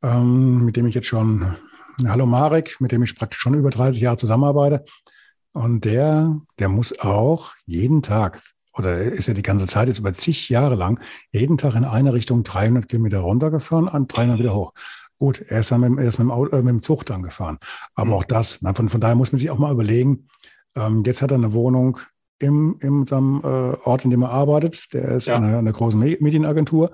ähm, 0.01 0.65
mit 0.65 0.77
dem 0.77 0.87
ich 0.87 0.95
jetzt 0.95 1.09
schon, 1.09 1.57
hallo 2.07 2.25
Marek, 2.25 2.81
mit 2.81 2.93
dem 2.93 3.03
ich 3.03 3.17
praktisch 3.17 3.41
schon 3.41 3.55
über 3.55 3.71
30 3.71 4.01
Jahre 4.01 4.17
zusammenarbeite. 4.17 4.85
Und 5.51 5.85
der, 5.85 6.37
der 6.61 6.69
muss 6.69 7.01
auch 7.01 7.55
jeden 7.67 8.03
Tag, 8.03 8.43
oder 8.79 9.01
ist 9.01 9.26
ja 9.26 9.35
die 9.35 9.43
ganze 9.43 9.66
Zeit 9.66 9.89
jetzt 9.89 9.99
über 9.99 10.14
zig 10.14 10.49
Jahre 10.49 10.76
lang, 10.76 11.01
jeden 11.33 11.59
Tag 11.59 11.74
in 11.74 11.85
eine 11.85 12.12
Richtung 12.12 12.45
300 12.45 12.89
Kilometer 12.89 13.18
runtergefahren, 13.18 13.89
an 13.89 14.07
300 14.07 14.39
wieder 14.39 14.55
hoch. 14.55 14.72
Gut, 15.18 15.45
er 15.49 15.61
ist 15.61 15.72
dann 15.72 15.81
mit, 15.81 15.99
er 15.99 16.05
ist 16.05 16.18
mit, 16.18 16.26
dem, 16.26 16.31
Auto, 16.31 16.57
äh, 16.57 16.62
mit 16.62 16.70
dem 16.70 16.83
Zug 16.83 17.05
dann 17.05 17.22
gefahren. 17.22 17.59
Aber 17.95 18.07
mhm. 18.07 18.12
auch 18.14 18.24
das, 18.24 18.62
na, 18.62 18.72
von, 18.72 18.89
von 18.89 19.01
daher 19.01 19.16
muss 19.16 19.33
man 19.33 19.41
sich 19.41 19.51
auch 19.51 19.59
mal 19.59 19.72
überlegen, 19.72 20.29
ähm, 20.76 21.03
jetzt 21.05 21.22
hat 21.22 21.33
er 21.33 21.39
eine 21.39 21.53
Wohnung 21.53 21.99
im, 22.39 22.79
in 22.81 23.05
seinem 23.07 23.41
äh, 23.43 23.76
Ort, 23.83 24.05
in 24.05 24.11
dem 24.11 24.22
er 24.22 24.31
arbeitet. 24.31 24.93
Der 24.95 25.16
ist 25.16 25.26
ja. 25.26 25.37
in, 25.37 25.45
einer, 25.45 25.59
einer 25.59 25.72
großen 25.72 25.99
Medienagentur. 25.99 26.93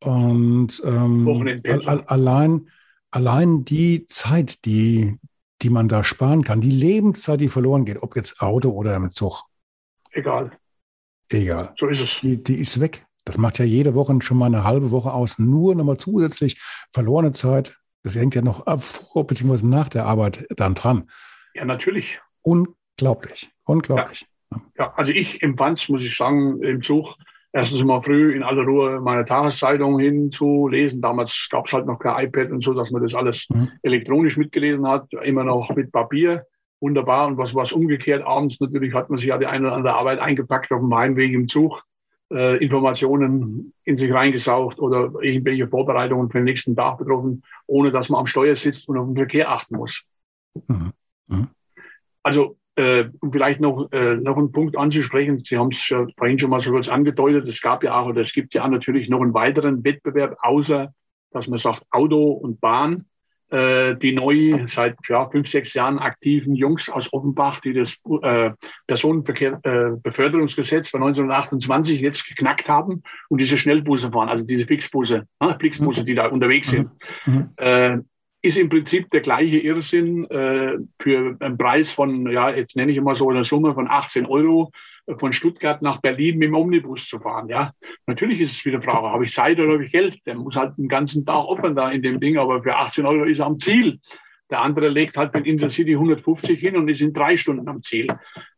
Und 0.00 0.82
ähm, 0.84 1.60
al 1.86 2.04
allein, 2.06 2.68
allein 3.10 3.64
die 3.66 4.06
Zeit, 4.06 4.64
die, 4.64 5.18
die 5.60 5.70
man 5.70 5.88
da 5.88 6.04
sparen 6.04 6.42
kann, 6.42 6.62
die 6.62 6.70
Lebenszeit, 6.70 7.40
die 7.40 7.48
verloren 7.48 7.84
geht, 7.84 8.02
ob 8.02 8.16
jetzt 8.16 8.40
Auto 8.40 8.70
oder 8.70 8.94
im 8.94 9.10
Zug. 9.10 9.44
Egal. 10.12 10.52
Egal. 11.30 11.74
So 11.78 11.86
ist 11.88 12.00
es. 12.00 12.18
Die, 12.22 12.42
die 12.42 12.56
ist 12.56 12.80
weg. 12.80 13.04
Das 13.24 13.36
macht 13.36 13.58
ja 13.58 13.64
jede 13.64 13.94
Woche 13.94 14.16
schon 14.22 14.38
mal 14.38 14.46
eine 14.46 14.64
halbe 14.64 14.90
Woche 14.90 15.12
aus, 15.12 15.38
nur 15.38 15.74
nochmal 15.74 15.98
zusätzlich 15.98 16.58
verlorene 16.92 17.32
Zeit. 17.32 17.78
Das 18.02 18.16
hängt 18.16 18.34
ja 18.34 18.42
noch 18.42 18.64
vor 18.80 19.26
bzw. 19.26 19.66
nach 19.66 19.88
der 19.88 20.06
Arbeit 20.06 20.46
dann 20.56 20.74
dran. 20.74 21.06
Ja, 21.54 21.64
natürlich. 21.64 22.18
Unglaublich, 22.42 23.50
unglaublich. 23.64 24.26
Ja, 24.50 24.60
ja 24.78 24.94
also 24.96 25.12
ich 25.12 25.42
empfand 25.42 25.80
es, 25.80 25.88
muss 25.88 26.02
ich 26.02 26.16
sagen, 26.16 26.62
im 26.62 26.82
Zug 26.82 27.16
erstens 27.52 27.82
mal 27.84 28.02
früh 28.02 28.34
in 28.34 28.42
aller 28.42 28.62
Ruhe 28.62 29.00
meine 29.00 29.24
Tageszeitung 29.24 29.98
hinzulesen. 29.98 31.00
Damals 31.00 31.48
gab 31.50 31.66
es 31.66 31.72
halt 31.72 31.86
noch 31.86 31.98
kein 31.98 32.26
iPad 32.26 32.50
und 32.50 32.62
so, 32.62 32.72
dass 32.72 32.90
man 32.90 33.02
das 33.02 33.14
alles 33.14 33.46
mhm. 33.50 33.70
elektronisch 33.82 34.36
mitgelesen 34.36 34.86
hat, 34.86 35.12
immer 35.22 35.44
noch 35.44 35.74
mit 35.74 35.92
Papier. 35.92 36.46
Wunderbar. 36.80 37.26
Und 37.26 37.38
was 37.38 37.54
war 37.54 37.70
umgekehrt? 37.72 38.24
Abends 38.24 38.60
natürlich 38.60 38.94
hat 38.94 39.10
man 39.10 39.18
sich 39.18 39.28
ja 39.28 39.38
die 39.38 39.46
eine 39.46 39.66
oder 39.66 39.76
andere 39.76 39.94
Arbeit 39.94 40.20
eingepackt 40.20 40.70
auf 40.72 40.80
dem 40.80 40.94
Heimweg 40.94 41.32
im 41.32 41.48
Zug 41.48 41.82
äh, 42.30 42.62
Informationen 42.62 43.72
in 43.84 43.98
sich 43.98 44.12
reingesaugt 44.12 44.78
oder 44.78 45.12
irgendwelche 45.22 45.68
Vorbereitungen 45.68 46.30
für 46.30 46.38
den 46.38 46.44
nächsten 46.44 46.76
Tag 46.76 46.98
betroffen, 46.98 47.42
ohne 47.66 47.90
dass 47.90 48.08
man 48.08 48.20
am 48.20 48.26
Steuer 48.26 48.56
sitzt 48.56 48.88
und 48.88 48.98
auf 48.98 49.06
den 49.06 49.16
Verkehr 49.16 49.50
achten 49.50 49.76
muss. 49.76 50.02
Mhm. 50.66 50.92
Mhm. 51.28 51.48
Also 52.22 52.56
äh, 52.76 53.08
um 53.20 53.32
vielleicht 53.32 53.60
noch, 53.60 53.90
äh, 53.92 54.16
noch 54.16 54.36
einen 54.36 54.52
Punkt 54.52 54.76
anzusprechen, 54.76 55.42
Sie 55.42 55.58
haben 55.58 55.72
es 55.72 55.88
ja 55.88 56.06
vorhin 56.16 56.38
schon 56.38 56.50
mal 56.50 56.60
so 56.60 56.70
kurz 56.70 56.88
angedeutet, 56.88 57.48
es 57.48 57.60
gab 57.60 57.82
ja 57.82 57.98
auch 57.98 58.06
oder 58.06 58.20
es 58.20 58.32
gibt 58.32 58.54
ja 58.54 58.64
auch 58.64 58.68
natürlich 58.68 59.08
noch 59.08 59.20
einen 59.20 59.34
weiteren 59.34 59.82
Wettbewerb, 59.82 60.36
außer 60.42 60.92
dass 61.30 61.48
man 61.48 61.58
sagt 61.58 61.82
Auto 61.90 62.30
und 62.30 62.60
Bahn. 62.60 63.06
Äh, 63.50 63.96
die 63.96 64.12
neu 64.12 64.66
seit 64.68 64.96
ja, 65.08 65.28
fünf, 65.28 65.48
sechs 65.48 65.74
Jahren 65.74 65.98
aktiven 65.98 66.54
Jungs 66.54 66.88
aus 66.88 67.12
Offenbach, 67.12 67.60
die 67.60 67.72
das 67.72 67.98
äh, 68.22 68.50
Personenbeförderungsgesetz 68.86 70.88
äh, 70.88 70.90
von 70.90 71.02
1928 71.02 72.00
jetzt 72.00 72.26
geknackt 72.26 72.68
haben 72.68 73.02
und 73.28 73.40
diese 73.40 73.58
Schnellbusse 73.58 74.10
fahren, 74.10 74.28
also 74.28 74.44
diese 74.44 74.66
Fixbusse, 74.66 75.26
äh, 75.40 75.54
Flixbusse, 75.58 76.04
die 76.04 76.14
da 76.14 76.26
unterwegs 76.26 76.70
sind. 76.70 76.90
Mhm. 77.26 77.34
mhm. 77.34 77.50
Äh, 77.56 77.98
ist 78.40 78.56
im 78.56 78.68
Prinzip 78.68 79.10
der 79.10 79.20
gleiche 79.20 79.58
Irrsinn 79.58 80.24
äh, 80.30 80.76
für 81.00 81.36
einen 81.40 81.58
Preis 81.58 81.90
von, 81.90 82.30
ja, 82.30 82.50
jetzt 82.50 82.76
nenne 82.76 82.92
ich 82.92 82.96
immer 82.96 83.16
so 83.16 83.28
eine 83.28 83.44
Summe 83.44 83.74
von 83.74 83.88
18 83.90 84.26
Euro 84.26 84.70
von 85.18 85.32
Stuttgart 85.32 85.80
nach 85.82 86.00
Berlin 86.00 86.38
mit 86.38 86.48
dem 86.48 86.54
Omnibus 86.54 87.08
zu 87.08 87.18
fahren. 87.18 87.48
Ja, 87.48 87.72
natürlich 88.06 88.40
ist 88.40 88.52
es 88.52 88.64
wieder 88.64 88.82
Frage, 88.82 89.08
habe 89.08 89.24
ich 89.24 89.32
Zeit 89.32 89.58
oder 89.58 89.72
habe 89.72 89.84
ich 89.84 89.92
Geld? 89.92 90.18
Der 90.26 90.34
muss 90.34 90.56
halt 90.56 90.76
den 90.76 90.88
ganzen 90.88 91.24
Tag 91.24 91.44
opfern 91.46 91.74
da 91.74 91.90
in 91.90 92.02
dem 92.02 92.20
Ding, 92.20 92.36
aber 92.36 92.62
für 92.62 92.76
18 92.76 93.06
Euro 93.06 93.24
ist 93.24 93.38
er 93.38 93.46
am 93.46 93.58
Ziel. 93.58 94.00
Der 94.50 94.62
andere 94.62 94.88
legt 94.88 95.16
halt 95.16 95.34
mit 95.34 95.46
Intercity 95.46 95.92
150 95.92 96.58
hin 96.58 96.76
und 96.76 96.88
ist 96.88 97.02
in 97.02 97.12
drei 97.12 97.36
Stunden 97.36 97.68
am 97.68 97.82
Ziel. 97.82 98.06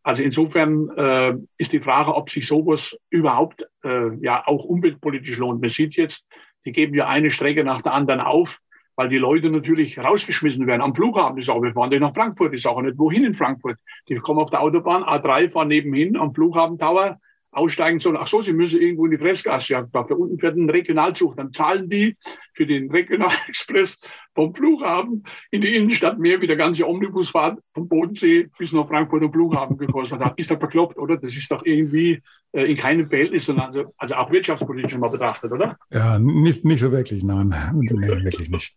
Also 0.02 0.22
insofern 0.22 0.88
äh, 0.96 1.34
ist 1.58 1.72
die 1.72 1.80
Frage, 1.80 2.14
ob 2.14 2.30
sich 2.30 2.46
sowas 2.46 2.96
überhaupt 3.10 3.66
äh, 3.82 4.14
ja 4.20 4.46
auch 4.46 4.64
umweltpolitisch 4.64 5.36
lohnt. 5.36 5.60
Man 5.60 5.70
sieht 5.70 5.96
jetzt, 5.96 6.26
die 6.64 6.72
geben 6.72 6.94
ja 6.94 7.08
eine 7.08 7.32
Strecke 7.32 7.64
nach 7.64 7.82
der 7.82 7.92
anderen 7.92 8.20
auf 8.20 8.58
weil 9.00 9.08
die 9.08 9.16
Leute 9.16 9.48
natürlich 9.48 9.98
rausgeschmissen 9.98 10.66
werden 10.66 10.82
am 10.82 10.94
Flughafen. 10.94 11.36
Die 11.36 11.42
sagen, 11.42 11.62
wir 11.62 11.72
fahren 11.72 11.88
nicht 11.88 12.02
nach 12.02 12.12
Frankfurt. 12.12 12.52
Die 12.52 12.58
sagen 12.58 12.84
nicht, 12.84 12.98
wohin 12.98 13.24
in 13.24 13.32
Frankfurt. 13.32 13.78
Die 14.10 14.16
kommen 14.16 14.40
auf 14.40 14.50
der 14.50 14.60
Autobahn, 14.60 15.04
A3, 15.04 15.48
fahren 15.48 15.68
nebenhin 15.68 16.18
am 16.18 16.34
Flughafen 16.34 16.78
Tower, 16.78 17.18
aussteigen 17.50 17.98
sollen. 18.00 18.18
Ach 18.20 18.26
so, 18.26 18.42
sie 18.42 18.52
müssen 18.52 18.78
irgendwo 18.78 19.06
in 19.06 19.12
die 19.12 19.16
Fressgasse. 19.16 19.72
Ja, 19.72 19.88
da 19.90 20.00
unten 20.00 20.38
fährt 20.38 20.58
ein 20.58 20.68
Regionalzug. 20.68 21.34
Dann 21.34 21.50
zahlen 21.50 21.88
die 21.88 22.14
für 22.52 22.66
den 22.66 22.90
Regionalexpress 22.90 23.98
vom 24.34 24.54
Flughafen 24.54 25.24
in 25.50 25.62
die 25.62 25.74
Innenstadt 25.74 26.18
mehr, 26.18 26.42
wie 26.42 26.46
der 26.46 26.56
ganze 26.56 26.86
Omnibusfahrt 26.86 27.58
vom 27.72 27.88
Bodensee 27.88 28.50
bis 28.58 28.72
nach 28.74 28.86
Frankfurt 28.86 29.22
am 29.22 29.32
Flughafen 29.32 29.78
gekostet 29.78 30.20
hat. 30.20 30.38
Ist 30.38 30.50
doch 30.50 30.58
bekloppt, 30.58 30.98
oder? 30.98 31.16
Das 31.16 31.34
ist 31.34 31.50
doch 31.50 31.64
irgendwie 31.64 32.20
äh, 32.52 32.70
in 32.70 32.76
keinem 32.76 33.08
Verhältnis, 33.08 33.46
sondern 33.46 33.86
also, 33.96 34.14
auch 34.14 34.30
wirtschaftspolitisch 34.30 34.94
mal 34.98 35.08
betrachtet, 35.08 35.50
oder? 35.52 35.78
Ja, 35.90 36.18
nicht, 36.18 36.66
nicht 36.66 36.80
so 36.80 36.92
wirklich, 36.92 37.24
nein. 37.24 37.54
Nee, 37.72 38.08
wirklich 38.08 38.50
nicht. 38.50 38.76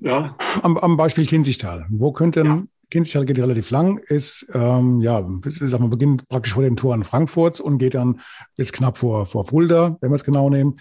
Ja. 0.00 0.36
Am, 0.62 0.76
am 0.76 0.96
Beispiel 0.96 1.26
Kinzigtal. 1.26 1.86
Wo 1.90 2.12
könnte 2.12 2.42
ja. 2.42 2.62
Kinzigtal 2.90 3.24
geht 3.24 3.38
relativ 3.38 3.70
lang, 3.70 3.98
ist, 3.98 4.50
ähm, 4.52 5.00
ja, 5.00 5.24
sag 5.44 5.80
mal, 5.80 5.88
beginnt 5.88 6.28
praktisch 6.28 6.54
vor 6.54 6.62
dem 6.62 6.76
Tor 6.76 6.94
an 6.94 7.04
Frankfurt 7.04 7.60
und 7.60 7.78
geht 7.78 7.94
dann 7.94 8.20
jetzt 8.56 8.72
knapp 8.72 8.98
vor, 8.98 9.26
vor 9.26 9.44
Fulda, 9.44 9.96
wenn 10.00 10.10
wir 10.10 10.16
es 10.16 10.24
genau 10.24 10.50
nehmen. 10.50 10.78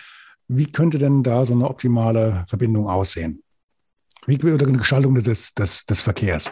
Wie 0.48 0.72
könnte 0.72 0.98
denn 0.98 1.22
da 1.22 1.46
so 1.46 1.54
eine 1.54 1.70
optimale 1.70 2.46
Verbindung 2.48 2.88
aussehen? 2.88 3.44
Wie 4.26 4.42
würde 4.42 4.66
eine 4.66 4.78
Gestaltung 4.78 5.16
des, 5.16 5.54
des, 5.54 5.86
des 5.86 6.02
Verkehrs? 6.02 6.52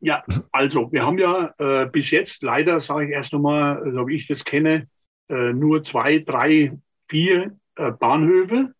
Ja, 0.00 0.22
also 0.50 0.90
wir 0.92 1.06
haben 1.06 1.18
ja 1.18 1.54
äh, 1.58 1.86
bis 1.86 2.10
jetzt 2.10 2.42
leider, 2.42 2.80
sage 2.80 3.06
ich 3.06 3.10
erst 3.12 3.32
nochmal, 3.32 3.82
so 3.94 4.06
wie 4.08 4.16
ich 4.16 4.26
das 4.26 4.44
kenne, 4.44 4.88
äh, 5.28 5.52
nur 5.52 5.84
zwei, 5.84 6.18
drei, 6.18 6.76
vier 7.08 7.56
äh, 7.76 7.92
Bahnhöfe 7.92 8.74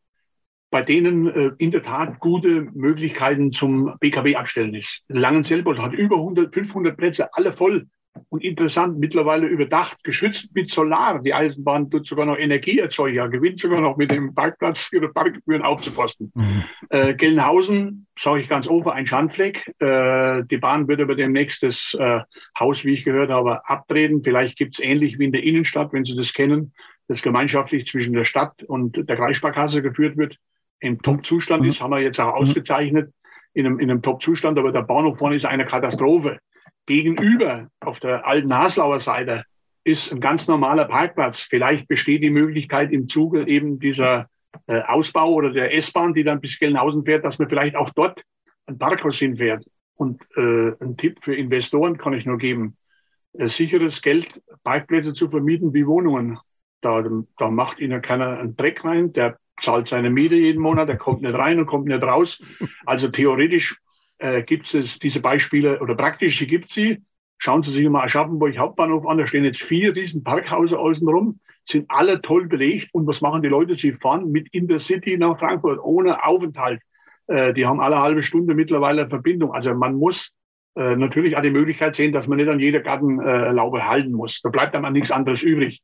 bei 0.72 0.82
denen 0.82 1.28
äh, 1.28 1.50
in 1.58 1.70
der 1.70 1.84
Tat 1.84 2.18
gute 2.18 2.62
Möglichkeiten 2.72 3.52
zum 3.52 3.94
BKW-Abstellen 4.00 4.74
ist. 4.74 5.02
Langenselbold 5.08 5.78
hat 5.78 5.92
über 5.92 6.16
100, 6.16 6.52
500 6.52 6.96
Plätze, 6.96 7.28
alle 7.34 7.52
voll 7.52 7.86
und 8.30 8.42
interessant, 8.42 8.98
mittlerweile 8.98 9.46
überdacht, 9.46 10.02
geschützt 10.02 10.54
mit 10.54 10.70
Solar. 10.70 11.22
Die 11.22 11.34
Eisenbahn 11.34 11.90
tut 11.90 12.06
sogar 12.06 12.24
noch 12.24 12.38
Energie 12.38 12.78
erzeugen, 12.78 13.16
ja, 13.16 13.26
gewinnt 13.26 13.60
sogar 13.60 13.82
noch 13.82 13.98
mit 13.98 14.10
dem 14.10 14.34
Parkplatz 14.34 14.90
ihre 14.92 15.12
Parkgebühren 15.12 15.62
aufzuposten. 15.62 16.32
Mhm. 16.34 16.64
Äh, 16.88 17.14
Gelnhausen, 17.14 18.06
sage 18.18 18.40
ich 18.40 18.48
ganz 18.48 18.66
offen, 18.66 18.92
ein 18.92 19.06
Schandfleck. 19.06 19.74
Äh, 19.78 20.44
die 20.50 20.56
Bahn 20.56 20.88
wird 20.88 21.02
aber 21.02 21.14
demnächst 21.14 21.62
das 21.62 21.94
äh, 21.98 22.20
Haus, 22.58 22.84
wie 22.84 22.94
ich 22.94 23.04
gehört 23.04 23.30
habe, 23.30 23.68
abtreten. 23.68 24.22
Vielleicht 24.24 24.56
gibt 24.56 24.74
es 24.74 24.80
ähnlich 24.82 25.18
wie 25.18 25.26
in 25.26 25.32
der 25.32 25.42
Innenstadt, 25.42 25.92
wenn 25.92 26.04
Sie 26.04 26.16
das 26.16 26.32
kennen, 26.32 26.72
das 27.08 27.20
gemeinschaftlich 27.20 27.86
zwischen 27.86 28.14
der 28.14 28.24
Stadt 28.24 28.62
und 28.62 29.06
der 29.06 29.16
Kreissparkasse 29.16 29.82
geführt 29.82 30.16
wird 30.16 30.38
im 30.82 31.00
Top-Zustand 31.00 31.64
ist, 31.64 31.80
haben 31.80 31.92
wir 31.92 32.00
jetzt 32.00 32.20
auch 32.20 32.34
ausgezeichnet 32.34 33.12
in 33.54 33.66
einem, 33.66 33.78
in 33.78 33.90
einem 33.90 34.02
Top-Zustand, 34.02 34.58
aber 34.58 34.72
der 34.72 34.82
Bahnhof 34.82 35.18
vorne 35.18 35.36
ist 35.36 35.46
eine 35.46 35.64
Katastrophe. 35.64 36.38
Gegenüber 36.86 37.68
auf 37.80 38.00
der 38.00 38.26
alten 38.26 38.52
Haslauer 38.52 39.00
Seite 39.00 39.44
ist 39.84 40.12
ein 40.12 40.20
ganz 40.20 40.48
normaler 40.48 40.86
Parkplatz. 40.86 41.40
Vielleicht 41.40 41.86
besteht 41.86 42.22
die 42.22 42.30
Möglichkeit 42.30 42.90
im 42.92 43.08
Zuge 43.08 43.46
eben 43.46 43.78
dieser 43.78 44.26
äh, 44.66 44.80
Ausbau 44.82 45.32
oder 45.32 45.50
der 45.50 45.74
S-Bahn, 45.74 46.14
die 46.14 46.24
dann 46.24 46.40
bis 46.40 46.58
Gelnhausen 46.58 47.04
fährt, 47.04 47.24
dass 47.24 47.38
man 47.38 47.48
vielleicht 47.48 47.76
auch 47.76 47.90
dort 47.90 48.22
ein 48.66 48.78
Parkhaus 48.78 49.18
hinfährt. 49.18 49.64
Und 49.94 50.20
äh, 50.36 50.72
ein 50.80 50.96
Tipp 50.96 51.18
für 51.22 51.34
Investoren 51.34 51.96
kann 51.96 52.14
ich 52.14 52.26
nur 52.26 52.38
geben, 52.38 52.76
äh, 53.34 53.48
sicheres 53.48 54.02
Geld, 54.02 54.42
Parkplätze 54.64 55.14
zu 55.14 55.28
vermieten 55.28 55.72
wie 55.74 55.86
Wohnungen. 55.86 56.38
Da, 56.80 57.04
da 57.38 57.50
macht 57.50 57.78
Ihnen 57.78 58.02
keiner 58.02 58.40
einen 58.40 58.56
Dreck 58.56 58.84
rein. 58.84 59.12
Der 59.12 59.38
zahlt 59.60 59.88
seine 59.88 60.10
Miete 60.10 60.34
jeden 60.34 60.62
Monat, 60.62 60.88
er 60.88 60.96
kommt 60.96 61.22
nicht 61.22 61.34
rein 61.34 61.58
und 61.58 61.66
kommt 61.66 61.86
nicht 61.86 62.02
raus. 62.02 62.40
Also 62.86 63.08
theoretisch 63.08 63.78
äh, 64.18 64.42
gibt 64.42 64.72
es 64.74 64.98
diese 64.98 65.20
Beispiele 65.20 65.80
oder 65.80 65.94
praktisch 65.94 66.38
gibt 66.46 66.70
sie. 66.70 67.02
Schauen 67.38 67.62
Sie 67.64 67.72
sich 67.72 67.88
mal 67.88 68.04
Aschaffenburg 68.04 68.56
Hauptbahnhof 68.56 69.04
an, 69.06 69.18
da 69.18 69.26
stehen 69.26 69.44
jetzt 69.44 69.62
vier 69.64 69.96
riesen 69.96 70.22
Parkhäuser 70.22 70.78
außenrum, 70.78 71.40
sind 71.64 71.90
alle 71.90 72.22
toll 72.22 72.46
belegt. 72.46 72.90
Und 72.92 73.06
was 73.08 73.20
machen 73.20 73.42
die 73.42 73.48
Leute? 73.48 73.74
Sie 73.74 73.92
fahren 73.92 74.30
mit 74.30 74.48
Intercity 74.52 75.18
nach 75.18 75.38
Frankfurt 75.40 75.80
ohne 75.82 76.24
Aufenthalt. 76.24 76.80
Äh, 77.26 77.52
die 77.52 77.66
haben 77.66 77.80
alle 77.80 77.98
halbe 77.98 78.22
Stunde 78.22 78.54
mittlerweile 78.54 79.08
Verbindung. 79.08 79.52
Also 79.52 79.74
man 79.74 79.96
muss 79.96 80.30
äh, 80.76 80.96
natürlich 80.96 81.36
auch 81.36 81.42
die 81.42 81.50
Möglichkeit 81.50 81.96
sehen, 81.96 82.12
dass 82.12 82.28
man 82.28 82.38
nicht 82.38 82.48
an 82.48 82.60
jeder 82.60 82.80
Gartenlaube 82.80 83.86
halten 83.86 84.12
muss. 84.12 84.40
Da 84.40 84.48
bleibt 84.48 84.76
einem 84.76 84.92
nichts 84.92 85.10
anderes 85.10 85.42
übrig. 85.42 85.82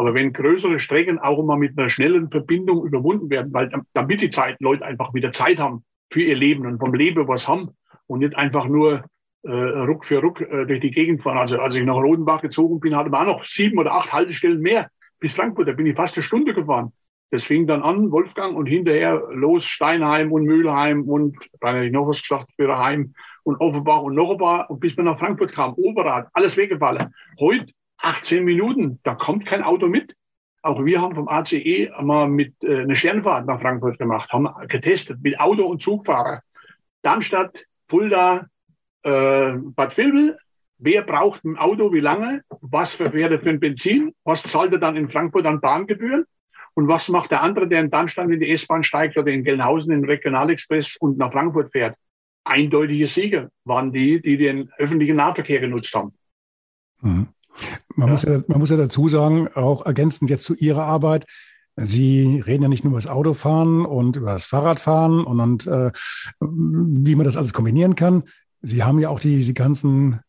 Aber 0.00 0.14
wenn 0.14 0.32
größere 0.32 0.80
Strecken 0.80 1.18
auch 1.18 1.38
immer 1.38 1.58
mit 1.58 1.78
einer 1.78 1.90
schnellen 1.90 2.30
Verbindung 2.30 2.86
überwunden 2.86 3.28
werden, 3.28 3.52
weil 3.52 3.70
damit 3.92 4.22
die 4.22 4.30
Zeit, 4.30 4.56
Leute 4.58 4.82
einfach 4.82 5.12
wieder 5.12 5.30
Zeit 5.30 5.58
haben 5.58 5.84
für 6.10 6.22
ihr 6.22 6.36
Leben 6.36 6.64
und 6.64 6.78
vom 6.78 6.94
Leben 6.94 7.28
was 7.28 7.46
haben 7.46 7.72
und 8.06 8.20
nicht 8.20 8.34
einfach 8.34 8.66
nur 8.66 9.04
äh, 9.42 9.50
Ruck 9.50 10.06
für 10.06 10.22
Ruck 10.22 10.40
äh, 10.40 10.64
durch 10.64 10.80
die 10.80 10.90
Gegend 10.90 11.22
fahren. 11.22 11.36
Also 11.36 11.58
als 11.58 11.74
ich 11.74 11.84
nach 11.84 11.96
Rodenbach 11.96 12.40
gezogen 12.40 12.80
bin, 12.80 12.96
hatte 12.96 13.10
man 13.10 13.28
auch 13.28 13.40
noch 13.40 13.44
sieben 13.44 13.78
oder 13.78 13.92
acht 13.92 14.10
Haltestellen 14.10 14.62
mehr 14.62 14.88
bis 15.18 15.34
Frankfurt. 15.34 15.68
Da 15.68 15.72
bin 15.72 15.84
ich 15.84 15.96
fast 15.96 16.16
eine 16.16 16.24
Stunde 16.24 16.54
gefahren. 16.54 16.94
Das 17.30 17.44
fing 17.44 17.66
dann 17.66 17.82
an, 17.82 18.10
Wolfgang, 18.10 18.56
und 18.56 18.64
hinterher 18.64 19.22
los 19.34 19.66
Steinheim 19.66 20.32
und 20.32 20.44
Mühlheim 20.44 21.02
und 21.02 21.36
dann 21.60 21.74
hätte 21.74 21.86
ich 21.88 21.92
noch 21.92 22.08
was 22.08 22.22
gesagt, 22.22 22.50
Heim 22.58 23.12
und 23.42 23.60
Offenbach 23.60 24.00
und 24.00 24.14
noch 24.14 24.30
ein 24.30 24.38
paar. 24.38 24.70
Und 24.70 24.80
bis 24.80 24.96
wir 24.96 25.04
nach 25.04 25.18
Frankfurt 25.18 25.52
kamen, 25.52 25.74
Oberrad, 25.74 26.28
alles 26.32 26.56
weggefallen. 26.56 27.12
Heute 27.38 27.70
18 28.02 28.44
Minuten, 28.44 28.98
da 29.02 29.14
kommt 29.14 29.46
kein 29.46 29.62
Auto 29.62 29.86
mit. 29.86 30.14
Auch 30.62 30.84
wir 30.84 31.00
haben 31.00 31.14
vom 31.14 31.28
ACE 31.28 31.90
mal 32.00 32.28
mit 32.28 32.54
äh, 32.62 32.82
eine 32.82 32.96
Sternfahrt 32.96 33.46
nach 33.46 33.60
Frankfurt 33.60 33.98
gemacht, 33.98 34.30
haben 34.30 34.48
getestet 34.68 35.18
mit 35.22 35.40
Auto 35.40 35.64
und 35.64 35.80
Zugfahrer. 35.80 36.42
Darmstadt, 37.02 37.56
Fulda, 37.88 38.46
äh, 39.02 39.52
Bad 39.52 39.96
Vilbel. 39.96 40.38
Wer 40.78 41.02
braucht 41.02 41.44
ein 41.44 41.58
Auto, 41.58 41.92
wie 41.92 42.00
lange? 42.00 42.42
Was 42.60 42.92
für 42.92 43.12
Werte 43.12 43.38
für 43.38 43.50
ein 43.50 43.60
Benzin? 43.60 44.14
Was 44.24 44.42
zahlt 44.42 44.72
er 44.72 44.78
dann 44.78 44.96
in 44.96 45.10
Frankfurt 45.10 45.46
an 45.46 45.60
Bahngebühren? 45.60 46.24
Und 46.74 46.88
was 46.88 47.08
macht 47.08 47.30
der 47.30 47.42
andere, 47.42 47.68
der 47.68 47.80
in 47.80 47.90
Darmstadt 47.90 48.30
in 48.30 48.40
die 48.40 48.50
S-Bahn 48.50 48.84
steigt 48.84 49.18
oder 49.18 49.30
in 49.30 49.44
Gelnhausen 49.44 49.92
in 49.92 50.02
den 50.02 50.08
Regionalexpress 50.08 50.96
und 51.00 51.18
nach 51.18 51.32
Frankfurt 51.32 51.72
fährt? 51.72 51.96
Eindeutige 52.44 53.06
Sieger 53.08 53.50
waren 53.64 53.92
die, 53.92 54.22
die 54.22 54.36
den 54.36 54.70
öffentlichen 54.78 55.16
Nahverkehr 55.16 55.60
genutzt 55.60 55.94
haben. 55.94 56.14
Mhm. 57.00 57.28
Man, 57.94 58.08
ja. 58.08 58.12
Muss 58.12 58.22
ja, 58.22 58.40
man 58.46 58.58
muss 58.58 58.70
ja 58.70 58.76
dazu 58.76 59.08
sagen, 59.08 59.48
auch 59.54 59.84
ergänzend 59.86 60.30
jetzt 60.30 60.44
zu 60.44 60.54
Ihrer 60.54 60.84
Arbeit, 60.84 61.26
Sie 61.82 62.42
reden 62.46 62.64
ja 62.64 62.68
nicht 62.68 62.84
nur 62.84 62.90
über 62.90 63.00
das 63.00 63.10
Autofahren 63.10 63.86
und 63.86 64.16
über 64.16 64.32
das 64.32 64.44
Fahrradfahren 64.44 65.24
und, 65.24 65.40
und 65.40 65.66
äh, 65.66 65.92
wie 66.40 67.14
man 67.14 67.24
das 67.24 67.36
alles 67.36 67.54
kombinieren 67.54 67.94
kann. 67.94 68.24
Sie 68.60 68.82
haben 68.82 68.98
ja 68.98 69.08
auch 69.08 69.20
die, 69.20 69.36
diese 69.36 69.54
ganzen 69.54 70.20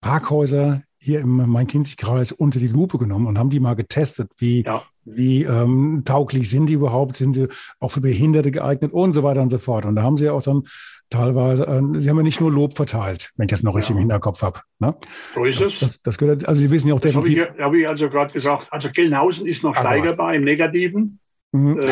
Parkhäuser 0.00 0.82
hier 0.98 1.20
im 1.20 1.50
Main-Kinzig-Kreis 1.50 2.30
unter 2.32 2.60
die 2.60 2.68
Lupe 2.68 2.98
genommen 2.98 3.26
und 3.26 3.38
haben 3.38 3.50
die 3.50 3.60
mal 3.60 3.74
getestet, 3.74 4.30
wie, 4.36 4.62
ja. 4.62 4.84
Wie 5.04 5.44
ähm, 5.44 6.02
tauglich 6.04 6.50
sind 6.50 6.66
die 6.66 6.74
überhaupt, 6.74 7.16
sind 7.16 7.34
sie 7.34 7.48
auch 7.80 7.90
für 7.90 8.00
Behinderte 8.00 8.50
geeignet 8.50 8.92
und 8.92 9.14
so 9.14 9.22
weiter 9.22 9.42
und 9.42 9.50
so 9.50 9.58
fort. 9.58 9.84
Und 9.84 9.96
da 9.96 10.02
haben 10.02 10.16
sie 10.16 10.26
ja 10.26 10.32
auch 10.32 10.42
dann 10.42 10.64
teilweise, 11.10 11.66
äh, 11.66 11.98
Sie 12.00 12.08
haben 12.10 12.16
ja 12.16 12.22
nicht 12.22 12.40
nur 12.40 12.50
Lob 12.50 12.74
verteilt, 12.74 13.30
wenn 13.36 13.46
ich 13.46 13.50
das 13.50 13.62
noch 13.62 13.74
richtig 13.74 13.90
ja. 13.90 13.96
im 13.96 14.00
Hinterkopf 14.00 14.42
habe. 14.42 14.60
Ne? 14.78 14.94
So 15.34 15.44
ist 15.44 15.60
das, 15.60 15.68
es. 15.68 15.78
Das, 15.78 16.02
das, 16.02 16.18
gehört, 16.18 16.48
also 16.48 16.60
Sie 16.60 16.70
wissen 16.70 16.88
ja 16.88 16.94
auch 16.94 17.00
das 17.00 17.12
definitiv. 17.12 17.44
Habe 17.44 17.56
ich, 17.56 17.64
hab 17.64 17.74
ich 17.74 17.88
also 17.88 18.08
gerade 18.08 18.32
gesagt, 18.32 18.68
also 18.70 18.90
Gelnhausen 18.90 19.46
ist 19.46 19.62
noch 19.62 19.74
steigerbar 19.74 20.34
im 20.34 20.44
Negativen. 20.44 21.20
Mhm. 21.52 21.78
Äh, 21.78 21.84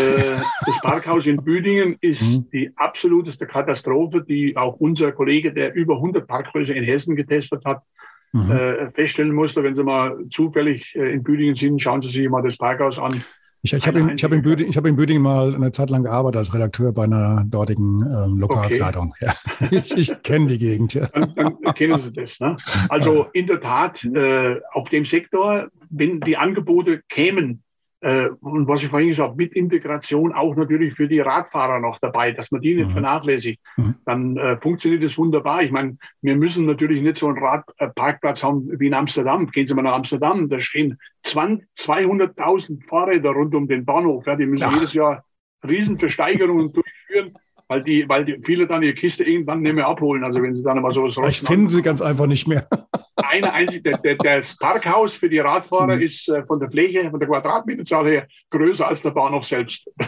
das 0.66 0.80
Parkhaus 0.82 1.26
in 1.26 1.36
Büdingen 1.36 1.96
ist 2.00 2.22
mhm. 2.22 2.50
die 2.52 2.72
absoluteste 2.76 3.46
Katastrophe, 3.46 4.24
die 4.28 4.56
auch 4.56 4.74
unser 4.80 5.12
Kollege, 5.12 5.52
der 5.52 5.74
über 5.74 5.96
100 5.96 6.26
Parkhäuser 6.26 6.74
in 6.74 6.82
Hessen 6.82 7.14
getestet 7.14 7.64
hat, 7.64 7.82
mhm. 8.32 8.50
äh, 8.50 8.90
feststellen 8.92 9.32
musste. 9.32 9.62
Wenn 9.62 9.76
Sie 9.76 9.84
mal 9.84 10.16
zufällig 10.30 10.94
äh, 10.94 11.12
in 11.12 11.22
Büdingen 11.22 11.54
sind, 11.54 11.80
schauen 11.80 12.02
Sie 12.02 12.08
sich 12.08 12.28
mal 12.28 12.42
das 12.42 12.56
Parkhaus 12.56 12.98
an. 12.98 13.22
Ich, 13.64 13.72
ich 13.72 13.86
habe 13.86 14.00
in, 14.00 14.08
hab 14.18 14.32
in, 14.32 14.42
Böding, 14.42 14.74
hab 14.74 14.86
in 14.86 14.96
Bödingen 14.96 15.22
mal 15.22 15.54
eine 15.54 15.70
Zeit 15.70 15.88
lang 15.88 16.02
gearbeitet 16.02 16.38
als 16.38 16.52
Redakteur 16.52 16.92
bei 16.92 17.04
einer 17.04 17.44
dortigen 17.46 18.02
ähm, 18.02 18.38
Lokalzeitung. 18.38 19.14
Okay. 19.20 19.26
Ja. 19.26 19.68
Ich, 19.70 19.96
ich 19.96 20.22
kenne 20.22 20.48
die 20.48 20.58
Gegend. 20.58 20.94
Ja. 20.94 21.06
Dann, 21.06 21.32
dann, 21.36 21.74
kennen 21.74 22.00
Sie 22.02 22.12
das. 22.12 22.40
Ne? 22.40 22.56
Also 22.88 23.26
in 23.32 23.46
der 23.46 23.60
Tat, 23.60 24.02
äh, 24.02 24.56
auf 24.72 24.88
dem 24.88 25.04
Sektor, 25.04 25.68
wenn 25.90 26.20
die 26.20 26.36
Angebote 26.36 27.02
kämen, 27.08 27.62
und 28.40 28.66
was 28.66 28.82
ich 28.82 28.88
vorhin 28.88 29.10
gesagt 29.10 29.30
habe, 29.30 29.36
mit 29.36 29.52
Integration 29.52 30.32
auch 30.32 30.56
natürlich 30.56 30.94
für 30.94 31.06
die 31.06 31.20
Radfahrer 31.20 31.78
noch 31.78 31.98
dabei, 32.00 32.32
dass 32.32 32.50
man 32.50 32.60
die 32.60 32.74
nicht 32.74 32.88
mhm. 32.88 32.92
vernachlässigt, 32.94 33.60
mhm. 33.76 33.94
dann 34.04 34.36
äh, 34.36 34.56
funktioniert 34.56 35.04
das 35.04 35.16
wunderbar. 35.18 35.62
Ich 35.62 35.70
meine, 35.70 35.96
wir 36.20 36.34
müssen 36.36 36.66
natürlich 36.66 37.00
nicht 37.00 37.18
so 37.18 37.28
einen 37.28 37.38
Radparkplatz 37.38 38.42
haben 38.42 38.68
wie 38.80 38.88
in 38.88 38.94
Amsterdam. 38.94 39.46
Gehen 39.50 39.68
Sie 39.68 39.74
mal 39.74 39.82
nach 39.82 39.94
Amsterdam, 39.94 40.48
da 40.48 40.60
stehen 40.60 40.98
200.000 41.24 42.88
Fahrräder 42.88 43.30
rund 43.30 43.54
um 43.54 43.68
den 43.68 43.84
Bahnhof. 43.84 44.26
Ja, 44.26 44.34
die 44.34 44.46
müssen 44.46 44.64
Ach. 44.64 44.74
jedes 44.74 44.94
Jahr 44.94 45.24
Riesenversteigerungen 45.64 46.72
durchführen 46.72 47.34
weil 47.72 47.82
die, 47.82 48.06
weil 48.06 48.24
die 48.26 48.38
viele 48.44 48.66
dann 48.66 48.82
ihre 48.82 48.92
Kiste 48.92 49.24
irgendwann 49.24 49.62
nicht 49.62 49.74
mehr 49.74 49.86
abholen. 49.86 50.22
Also 50.24 50.42
wenn 50.42 50.54
sie 50.54 50.62
dann 50.62 50.82
mal 50.82 50.92
sowas 50.92 51.16
Ich 51.30 51.40
finde 51.40 51.70
sie 51.70 51.80
ganz 51.80 52.02
einfach 52.02 52.26
nicht 52.26 52.46
mehr. 52.46 52.68
Eine 53.16 53.52
einzige, 53.52 53.82
der, 53.82 53.98
der, 53.98 54.16
das 54.16 54.56
Parkhaus 54.58 55.14
für 55.14 55.30
die 55.30 55.38
Radfahrer 55.38 55.96
mhm. 55.96 56.02
ist 56.02 56.28
äh, 56.28 56.44
von 56.44 56.60
der 56.60 56.70
Fläche, 56.70 57.10
von 57.10 57.18
der 57.18 57.28
Quadratmeterzahl 57.28 58.06
her 58.06 58.28
größer 58.50 58.86
als 58.86 59.00
der 59.00 59.10
Bahnhof 59.10 59.46
selbst. 59.46 59.88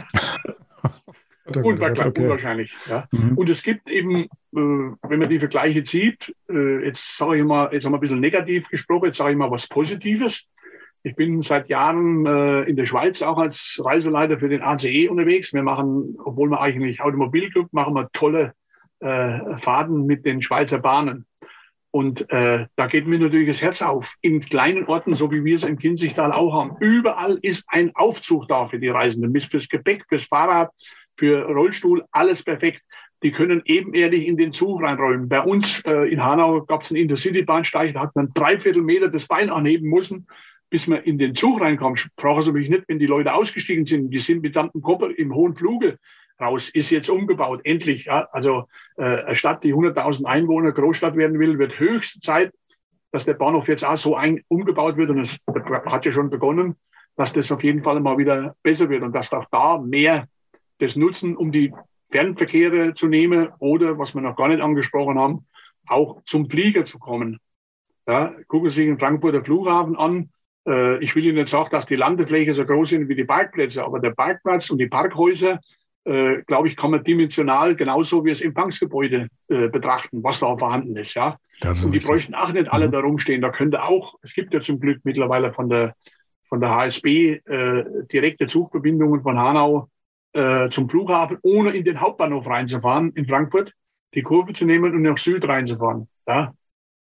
Unwahrscheinlich. 1.62 2.06
Okay. 2.06 2.22
unwahrscheinlich 2.22 2.72
ja. 2.88 3.06
mhm. 3.12 3.36
Und 3.36 3.50
es 3.50 3.62
gibt 3.62 3.88
eben, 3.88 4.24
äh, 4.24 4.28
wenn 4.52 5.18
man 5.18 5.28
die 5.28 5.38
Vergleiche 5.38 5.84
zieht, 5.84 6.34
äh, 6.50 6.84
jetzt 6.86 7.16
sage 7.16 7.38
ich 7.38 7.44
mal, 7.44 7.72
jetzt 7.72 7.84
haben 7.84 7.92
wir 7.92 7.98
ein 7.98 8.00
bisschen 8.00 8.20
negativ 8.20 8.68
gesprochen, 8.68 9.06
jetzt 9.06 9.18
sage 9.18 9.32
ich 9.32 9.36
mal 9.38 9.50
was 9.50 9.66
Positives. 9.68 10.44
Ich 11.06 11.16
bin 11.16 11.42
seit 11.42 11.68
Jahren 11.68 12.24
äh, 12.24 12.62
in 12.62 12.76
der 12.76 12.86
Schweiz 12.86 13.20
auch 13.20 13.36
als 13.36 13.78
Reiseleiter 13.84 14.38
für 14.38 14.48
den 14.48 14.62
ACE 14.62 15.10
unterwegs. 15.10 15.52
Wir 15.52 15.62
machen, 15.62 16.16
obwohl 16.24 16.48
wir 16.48 16.62
eigentlich 16.62 17.02
Automobilclub, 17.02 17.70
machen 17.74 17.92
wir 17.92 18.08
tolle 18.14 18.54
äh, 19.00 19.58
Fahrten 19.58 20.06
mit 20.06 20.24
den 20.24 20.40
Schweizer 20.40 20.78
Bahnen. 20.78 21.26
Und 21.90 22.30
äh, 22.30 22.66
da 22.74 22.86
geht 22.86 23.06
mir 23.06 23.18
natürlich 23.18 23.48
das 23.48 23.60
Herz 23.60 23.82
auf. 23.82 24.10
In 24.22 24.40
kleinen 24.40 24.86
Orten, 24.86 25.14
so 25.14 25.30
wie 25.30 25.44
wir 25.44 25.56
es 25.56 25.62
im 25.62 25.78
Kinzigtal 25.78 26.32
auch 26.32 26.54
haben, 26.54 26.76
überall 26.80 27.38
ist 27.42 27.66
ein 27.68 27.94
Aufzug 27.94 28.48
da 28.48 28.66
für 28.68 28.78
die 28.78 28.88
Reisenden. 28.88 29.38
Fürs 29.42 29.68
Gepäck, 29.68 30.06
fürs 30.08 30.24
Fahrrad, 30.24 30.70
für 31.18 31.44
Rollstuhl, 31.44 32.02
alles 32.12 32.42
perfekt. 32.42 32.80
Die 33.22 33.30
können 33.30 33.60
ebenerdig 33.66 34.26
in 34.26 34.38
den 34.38 34.52
Zug 34.52 34.82
reinrollen. 34.82 35.28
Bei 35.28 35.42
uns 35.42 35.80
äh, 35.84 36.10
in 36.10 36.24
Hanau 36.24 36.62
gab 36.62 36.82
es 36.82 36.90
einen 36.90 37.02
Intercity-Bahnsteig, 37.02 37.92
da 37.92 38.00
hat 38.00 38.16
man 38.16 38.30
dreiviertel 38.32 38.82
Meter 38.82 39.08
das 39.08 39.28
Bein 39.28 39.50
anheben 39.50 39.90
müssen 39.90 40.26
bis 40.74 40.88
man 40.88 41.04
in 41.04 41.18
den 41.18 41.36
Zug 41.36 41.60
reinkommt, 41.60 42.08
brauchen 42.16 42.42
Sie 42.42 42.50
mich 42.50 42.68
nicht, 42.68 42.88
wenn 42.88 42.98
die 42.98 43.06
Leute 43.06 43.32
ausgestiegen 43.32 43.86
sind, 43.86 44.10
die 44.10 44.18
sind 44.18 44.42
mit 44.42 44.56
dem 44.56 44.72
Kopf 44.82 45.04
im 45.16 45.32
hohen 45.32 45.54
Fluge 45.54 46.00
raus, 46.40 46.68
ist 46.68 46.90
jetzt 46.90 47.08
umgebaut, 47.08 47.60
endlich. 47.62 48.06
Ja. 48.06 48.26
Also 48.32 48.64
äh, 48.96 49.04
eine 49.04 49.36
Stadt, 49.36 49.62
die 49.62 49.72
100.000 49.72 50.24
Einwohner 50.24 50.72
Großstadt 50.72 51.14
werden 51.14 51.38
will, 51.38 51.60
wird 51.60 51.78
höchste 51.78 52.18
Zeit, 52.18 52.52
dass 53.12 53.24
der 53.24 53.34
Bahnhof 53.34 53.68
jetzt 53.68 53.84
auch 53.84 53.96
so 53.96 54.16
ein, 54.16 54.42
umgebaut 54.48 54.96
wird 54.96 55.10
und 55.10 55.20
es 55.20 55.38
hat 55.86 56.06
ja 56.06 56.10
schon 56.10 56.28
begonnen, 56.28 56.74
dass 57.14 57.32
das 57.32 57.52
auf 57.52 57.62
jeden 57.62 57.84
Fall 57.84 58.00
mal 58.00 58.18
wieder 58.18 58.56
besser 58.64 58.88
wird 58.88 59.04
und 59.04 59.12
dass 59.12 59.32
auch 59.32 59.46
da 59.52 59.78
mehr 59.78 60.26
das 60.78 60.96
nutzen, 60.96 61.36
um 61.36 61.52
die 61.52 61.72
Fernverkehre 62.10 62.94
zu 62.94 63.06
nehmen 63.06 63.50
oder, 63.60 63.96
was 63.96 64.12
wir 64.12 64.22
noch 64.22 64.34
gar 64.34 64.48
nicht 64.48 64.60
angesprochen 64.60 65.20
haben, 65.20 65.46
auch 65.86 66.20
zum 66.24 66.50
Flieger 66.50 66.84
zu 66.84 66.98
kommen. 66.98 67.38
Ja, 68.08 68.34
gucken 68.48 68.70
Sie 68.70 68.74
sich 68.74 68.86
den 68.86 68.98
Frankfurter 68.98 69.44
Flughafen 69.44 69.94
an. 69.94 70.30
Äh, 70.66 71.02
ich 71.02 71.14
will 71.14 71.24
Ihnen 71.24 71.36
nicht 71.36 71.48
sagen, 71.48 71.70
dass 71.70 71.86
die 71.86 71.96
Landefläche 71.96 72.54
so 72.54 72.64
groß 72.64 72.90
sind 72.90 73.08
wie 73.08 73.14
die 73.14 73.24
Parkplätze, 73.24 73.84
aber 73.84 74.00
der 74.00 74.10
Parkplatz 74.10 74.70
und 74.70 74.78
die 74.78 74.86
Parkhäuser, 74.86 75.60
äh, 76.04 76.42
glaube 76.46 76.68
ich, 76.68 76.76
kann 76.76 76.90
man 76.90 77.04
dimensional 77.04 77.76
genauso 77.76 78.24
wie 78.24 78.30
das 78.30 78.40
Empfangsgebäude 78.40 79.28
äh, 79.48 79.68
betrachten, 79.68 80.22
was 80.22 80.40
da 80.40 80.56
vorhanden 80.56 80.96
ist. 80.96 81.14
Ja. 81.14 81.38
Ist 81.62 81.84
und 81.84 81.92
die 81.92 81.98
richtig. 81.98 82.04
bräuchten 82.04 82.34
auch 82.34 82.52
nicht 82.52 82.72
alle 82.72 82.88
mhm. 82.88 82.92
da 82.92 83.00
rumstehen. 83.00 83.42
Da 83.42 83.50
könnte 83.50 83.82
auch, 83.82 84.14
es 84.22 84.34
gibt 84.34 84.52
ja 84.54 84.60
zum 84.60 84.80
Glück 84.80 85.00
mittlerweile 85.04 85.52
von 85.52 85.68
der, 85.68 85.94
von 86.48 86.60
der 86.60 86.70
HSB 86.70 87.40
äh, 87.44 87.84
direkte 88.12 88.46
Zugverbindungen 88.46 89.22
von 89.22 89.38
Hanau 89.38 89.88
äh, 90.32 90.68
zum 90.70 90.88
Flughafen, 90.88 91.38
ohne 91.42 91.70
in 91.70 91.84
den 91.84 92.00
Hauptbahnhof 92.00 92.46
reinzufahren 92.46 93.12
in 93.12 93.26
Frankfurt, 93.26 93.72
die 94.14 94.22
Kurve 94.22 94.52
zu 94.52 94.64
nehmen 94.64 94.94
und 94.94 95.02
nach 95.02 95.18
Süd 95.18 95.46
reinzufahren. 95.46 96.08
Ja 96.26 96.52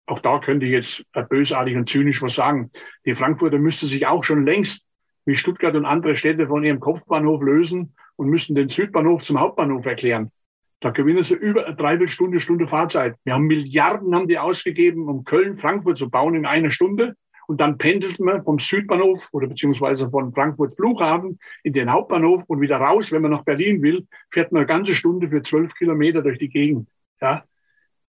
auch 0.08 0.20
da 0.20 0.38
könnte 0.38 0.66
ich 0.66 0.72
jetzt 0.72 1.04
bösartig 1.28 1.76
und 1.76 1.88
zynisch 1.88 2.22
was 2.22 2.34
sagen. 2.34 2.70
Die 3.04 3.14
Frankfurter 3.14 3.58
müssten 3.58 3.88
sich 3.88 4.06
auch 4.06 4.24
schon 4.24 4.44
längst 4.44 4.82
wie 5.26 5.36
Stuttgart 5.36 5.74
und 5.74 5.84
andere 5.84 6.16
Städte 6.16 6.46
von 6.46 6.64
ihrem 6.64 6.80
Kopfbahnhof 6.80 7.42
lösen 7.42 7.94
und 8.16 8.28
müssten 8.28 8.54
den 8.54 8.70
Südbahnhof 8.70 9.22
zum 9.22 9.38
Hauptbahnhof 9.38 9.84
erklären. 9.84 10.32
Da 10.80 10.90
gewinnen 10.90 11.24
sie 11.24 11.34
über 11.34 11.66
eine 11.66 11.76
Dreiviertelstunde, 11.76 12.40
Stunde 12.40 12.68
Fahrzeit. 12.68 13.16
Wir 13.24 13.34
haben 13.34 13.46
Milliarden 13.46 14.14
haben 14.14 14.28
die 14.28 14.38
ausgegeben, 14.38 15.08
um 15.08 15.24
Köln, 15.24 15.58
Frankfurt 15.58 15.98
zu 15.98 16.08
bauen 16.08 16.34
in 16.34 16.46
einer 16.46 16.70
Stunde. 16.70 17.14
Und 17.46 17.60
dann 17.60 17.78
pendelt 17.78 18.20
man 18.20 18.44
vom 18.44 18.58
Südbahnhof 18.58 19.26
oder 19.32 19.48
beziehungsweise 19.48 20.08
von 20.08 20.32
Frankfurt 20.32 20.76
Flughafen 20.76 21.38
in 21.62 21.72
den 21.72 21.90
Hauptbahnhof 21.90 22.44
und 22.46 22.60
wieder 22.60 22.76
raus. 22.76 23.10
Wenn 23.10 23.22
man 23.22 23.32
nach 23.32 23.44
Berlin 23.44 23.82
will, 23.82 24.06
fährt 24.30 24.52
man 24.52 24.60
eine 24.60 24.66
ganze 24.66 24.94
Stunde 24.94 25.28
für 25.28 25.42
zwölf 25.42 25.74
Kilometer 25.74 26.22
durch 26.22 26.38
die 26.38 26.50
Gegend. 26.50 26.88
Ja, 27.20 27.44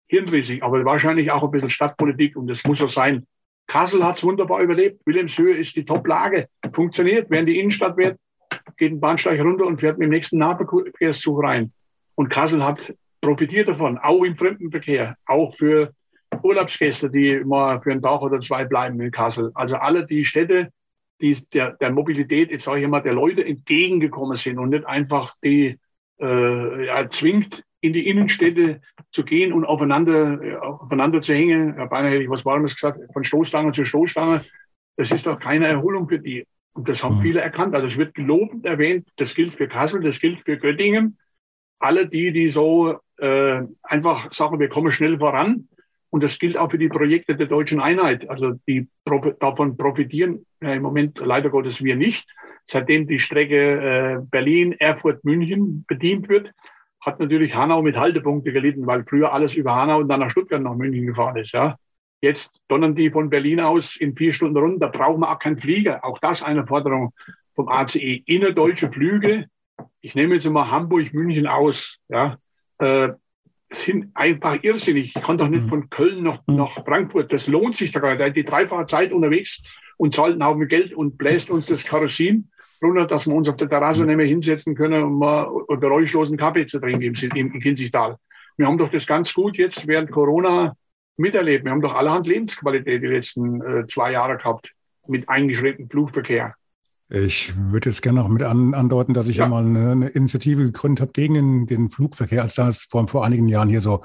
hirnrissig, 0.09 0.63
aber 0.63 0.85
wahrscheinlich 0.85 1.31
auch 1.31 1.43
ein 1.43 1.51
bisschen 1.51 1.71
Stadtpolitik 1.71 2.37
und 2.37 2.47
das 2.47 2.65
muss 2.65 2.79
so 2.79 2.89
sein. 2.89 3.27
Kassel 3.67 4.05
hat 4.05 4.17
es 4.17 4.25
wunderbar 4.25 4.61
überlebt. 4.61 5.01
Wilhelmshöhe 5.07 5.57
ist 5.57 5.75
die 5.75 5.85
Top-Lage. 5.85 6.49
Funktioniert. 6.73 7.31
Während 7.31 7.49
die 7.49 7.59
Innenstadt 7.59 7.97
wird, 7.97 8.19
geht 8.77 8.93
ein 8.93 9.01
Bahnsteig 9.01 9.41
runter 9.41 9.67
und 9.67 9.81
fährt 9.81 9.99
mit 9.99 10.07
dem 10.07 10.11
nächsten 10.11 10.39
Nahverkehrszug 10.39 11.43
rein. 11.43 11.73
Und 12.15 12.29
Kassel 12.29 12.65
hat 12.65 12.79
profitiert 13.21 13.69
davon, 13.69 13.99
auch 13.99 14.23
im 14.23 14.37
Fremdenverkehr, 14.37 15.17
auch 15.27 15.57
für 15.57 15.93
Urlaubsgäste, 16.43 17.11
die 17.11 17.43
mal 17.45 17.81
für 17.81 17.93
einen 17.93 18.03
Tag 18.03 18.21
oder 18.21 18.41
zwei 18.41 18.65
bleiben 18.65 19.01
in 19.01 19.11
Kassel. 19.11 19.51
Also 19.55 19.77
alle 19.77 20.07
die 20.07 20.25
Städte, 20.25 20.71
die 21.21 21.37
der, 21.53 21.73
der 21.73 21.91
Mobilität, 21.91 22.51
jetzt 22.51 22.65
sage 22.65 22.83
ich 22.83 22.89
mal, 22.89 23.01
der 23.01 23.15
Leute 23.15 23.45
entgegengekommen 23.45 24.37
sind 24.37 24.59
und 24.59 24.71
nicht 24.71 24.85
einfach 24.85 25.35
die 25.43 25.79
äh, 26.21 26.87
ja, 26.87 27.09
zwingt, 27.09 27.65
in 27.85 27.93
die 27.93 28.09
Innenstädte 28.09 28.81
zu 29.13 29.25
gehen 29.25 29.53
und 29.53 29.67
aufeinander, 29.67 30.63
aufeinander 30.63 31.21
zu 31.21 31.35
hängen. 31.35 31.77
Ja, 31.77 31.85
beinahe 31.85 32.13
hätte 32.13 32.23
ich 32.23 32.31
was 32.31 32.45
Warmes 32.45 32.75
gesagt, 32.75 32.99
von 33.13 33.25
Stoßstange 33.25 33.73
zu 33.73 33.85
Stoßstange. 33.85 34.41
Das 34.97 35.11
ist 35.11 35.27
doch 35.27 35.39
keine 35.39 35.67
Erholung 35.67 36.09
für 36.09 36.19
die. 36.19 36.47
Und 36.73 36.89
das 36.89 37.03
haben 37.03 37.19
mhm. 37.19 37.23
viele 37.23 37.41
erkannt. 37.43 37.75
Also 37.75 37.87
es 37.87 37.99
wird 37.99 38.17
lobend 38.17 38.65
erwähnt, 38.65 39.07
das 39.17 39.35
gilt 39.35 39.55
für 39.55 39.69
Kassel, 39.69 40.01
das 40.01 40.19
gilt 40.19 40.41
für 40.41 40.57
Göttingen. 40.57 41.19
Alle 41.79 42.09
die, 42.09 42.33
die 42.33 42.51
so 42.51 42.99
äh, 43.19 43.61
einfach 43.83 44.33
sagen, 44.33 44.59
wir 44.59 44.69
kommen 44.71 44.91
schnell 44.91 45.19
voran. 45.19 45.69
Und 46.09 46.23
das 46.23 46.39
gilt 46.39 46.57
auch 46.57 46.71
für 46.71 46.79
die 46.79 46.89
Projekte 46.89 47.37
der 47.37 47.49
deutschen 47.49 47.81
Einheit. 47.81 48.31
Also 48.31 48.53
die 48.67 48.89
davon 49.41 49.77
profitieren 49.77 50.47
ja, 50.63 50.73
im 50.73 50.83
Moment 50.83 51.19
leider 51.19 51.51
Gottes 51.51 51.85
wir 51.85 51.97
nicht. 51.97 52.27
Seitdem 52.65 53.07
die 53.07 53.19
Strecke 53.19 54.21
äh, 54.23 54.27
Berlin, 54.31 54.73
Erfurt, 54.79 55.23
München 55.25 55.85
bedient 55.87 56.31
wird, 56.31 56.51
hat 57.05 57.21
natürlich 57.21 57.55
Hanau 57.55 57.83
mit 57.83 57.97
Haltepunkte 57.97 58.53
gelitten, 58.53 58.87
weil 58.87 59.05
früher 59.05 59.33
alles 59.33 59.55
über 59.55 59.75
Hanau 59.75 59.99
und 59.99 60.09
dann 60.09 60.21
nach 60.21 60.31
Stuttgart 60.31 60.63
nach 60.63 60.75
München 60.75 61.07
gefahren 61.07 61.37
ist. 61.37 61.53
Ja. 61.53 61.77
Jetzt 62.21 62.59
donnern 62.69 62.95
die 62.95 63.11
von 63.11 63.29
Berlin 63.29 63.61
aus 63.61 63.97
in 63.97 64.17
vier 64.17 64.33
Stunden 64.33 64.57
runter, 64.57 64.89
da 64.91 64.99
brauchen 64.99 65.21
wir 65.21 65.31
auch 65.31 65.39
keinen 65.39 65.59
Flieger. 65.59 66.05
Auch 66.05 66.19
das 66.19 66.43
eine 66.43 66.67
Forderung 66.67 67.13
vom 67.55 67.69
ACE. 67.69 68.23
Innerdeutsche 68.25 68.91
Flüge, 68.91 69.47
ich 70.01 70.15
nehme 70.15 70.35
jetzt 70.35 70.49
mal 70.49 70.71
Hamburg, 70.71 71.13
München 71.13 71.47
aus, 71.47 71.99
ja, 72.09 72.39
äh, 72.79 73.11
sind 73.73 74.11
einfach 74.15 74.63
irrsinnig. 74.63 75.15
Ich 75.15 75.23
kann 75.23 75.39
doch 75.39 75.49
nicht 75.49 75.65
mhm. 75.65 75.69
von 75.69 75.91
Köln 75.91 76.23
nach, 76.23 76.41
mhm. 76.47 76.57
nach 76.57 76.85
Frankfurt, 76.85 77.33
das 77.33 77.47
lohnt 77.47 77.77
sich 77.77 77.93
da 77.93 78.01
gar 78.01 78.17
nicht. 78.17 78.37
Die 78.37 78.45
dreifache 78.45 78.87
Zeit 78.87 79.13
unterwegs 79.13 79.63
und 79.97 80.15
zahlt 80.15 80.33
einen 80.33 80.45
Haufen 80.45 80.69
Geld 80.69 80.95
und 80.95 81.19
bläst 81.19 81.51
uns 81.51 81.67
das 81.67 81.85
Kerosin 81.85 82.51
runter, 82.85 83.07
dass 83.07 83.27
wir 83.27 83.35
uns 83.35 83.49
auf 83.49 83.57
der 83.57 83.69
Terrasse 83.69 84.05
nicht 84.05 84.17
mehr 84.17 84.27
hinsetzen 84.27 84.75
können, 84.75 85.03
um 85.03 85.19
mal 85.19 85.49
geräuschlosen 85.69 86.37
Kaffee 86.37 86.67
zu 86.67 86.79
trinken 86.79 87.03
im, 87.03 87.15
im, 87.15 87.53
im 87.55 87.61
Kinzigtal. 87.61 88.17
Wir 88.57 88.67
haben 88.67 88.79
doch 88.79 88.91
das 88.91 89.07
ganz 89.07 89.35
gut 89.35 89.57
jetzt 89.57 89.87
während 89.87 90.11
Corona 90.11 90.77
miterlebt. 91.17 91.65
Wir 91.65 91.73
haben 91.73 91.81
doch 91.81 91.95
allerhand 91.95 92.27
Lebensqualität 92.27 93.03
die 93.03 93.09
letzten 93.09 93.61
äh, 93.61 93.87
zwei 93.87 94.13
Jahre 94.13 94.37
gehabt 94.37 94.71
mit 95.07 95.29
eingeschränktem 95.29 95.89
Flugverkehr. 95.89 96.55
Ich 97.15 97.53
würde 97.57 97.91
jetzt 97.91 98.03
gerne 98.03 98.21
noch 98.21 98.29
mit 98.29 98.43
an, 98.43 98.75
andeuten, 98.75 99.15
dass 99.15 99.29
ich 99.29 99.37
ja, 99.37 99.45
ja 99.45 99.49
mal 99.49 99.65
eine, 99.65 99.93
eine, 99.93 100.09
Initiative 100.09 100.65
gegründet 100.65 101.01
habe 101.01 101.13
gegen 101.13 101.35
den, 101.35 101.67
den, 101.67 101.89
Flugverkehr, 101.89 102.43
als 102.43 102.57
das 102.57 102.87
vor, 102.91 103.07
vor 103.07 103.25
einigen 103.25 103.49
Jahren 103.49 103.69
hier 103.69 103.81
so 103.81 104.03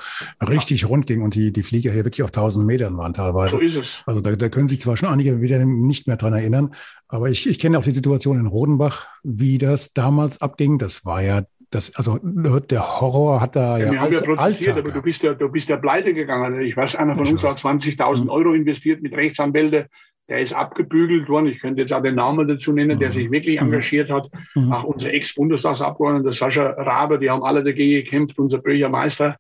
richtig 0.48 0.82
ja. 0.82 0.88
rund 0.88 1.08
ging 1.08 1.24
und 1.24 1.34
die, 1.34 1.52
die 1.52 1.64
Flieger 1.64 1.92
hier 1.92 2.06
wirklich 2.06 2.22
auf 2.22 2.30
1000 2.30 2.66
Metern 2.66 2.98
waren 2.98 3.14
teilweise. 3.14 3.58
So 3.58 3.62
ist 3.62 3.76
es. 3.76 3.98
Also 4.06 4.22
da, 4.22 4.36
da 4.36 4.50
können 4.50 4.68
sich 4.68 4.82
zwar 4.82 4.96
schon 4.96 5.10
einige 5.10 5.42
wieder 5.42 5.58
nicht 5.66 6.06
mehr 6.06 6.18
dran 6.18 6.34
erinnern, 6.34 6.76
aber 7.08 7.32
ich, 7.32 7.50
ich 7.50 7.58
kenne 7.58 7.80
auch 7.80 7.84
die 7.84 7.92
Situation 7.92 8.40
in 8.40 8.46
Rodenbach, 8.46 9.08
wie 9.24 9.58
das 9.58 9.94
damals 9.94 10.42
abging. 10.42 10.78
Das 10.78 11.04
war 11.04 11.24
ja 11.24 11.46
das, 11.72 11.96
also 11.96 12.20
der 12.22 13.02
Horror 13.02 13.42
hat 13.42 13.56
da 13.56 13.78
ja. 13.78 13.86
ja 13.86 13.92
wir 13.92 14.02
haben 14.02 14.14
ja 14.14 14.22
protestiert, 14.22 14.78
aber 14.78 14.92
du 14.92 15.02
bist 15.02 15.24
ja, 15.24 15.34
du 15.34 15.50
bist 15.50 15.70
ja 15.70 15.78
pleite 15.78 16.14
gegangen. 16.14 16.62
Ich 16.62 16.76
weiß, 16.76 16.96
einer 16.96 17.16
von 17.16 17.28
uns 17.28 17.42
hat 17.42 17.58
20.000 17.58 18.30
Euro 18.30 18.54
investiert 18.54 19.02
mit 19.02 19.14
Rechtsanwälte 19.14 19.88
der 20.30 20.42
ist 20.42 20.54
abgebügelt 20.54 21.28
worden. 21.28 21.48
Ich 21.48 21.60
könnte 21.60 21.82
jetzt 21.82 21.92
auch 21.92 22.04
den 22.04 22.16
Namen 22.16 22.48
dazu 22.48 22.72
nennen, 22.72 23.00
der 23.00 23.10
mhm. 23.10 23.14
sich 23.14 23.32
wirklich 23.32 23.60
mhm. 23.60 23.68
engagiert 23.68 24.10
hat. 24.10 24.30
Mhm. 24.56 24.72
Auch 24.72 24.84
unser 24.84 25.12
Ex-Bundestagsabgeordneter 25.12 26.34
Sascha 26.34 26.70
Rabe, 26.70 27.20
die 27.20 27.30
haben 27.30 27.44
alle 27.44 27.64
dagegen 27.64 28.04
gekämpft, 28.04 28.38
unser 28.38 28.60
Bürgermeister. 28.60 29.38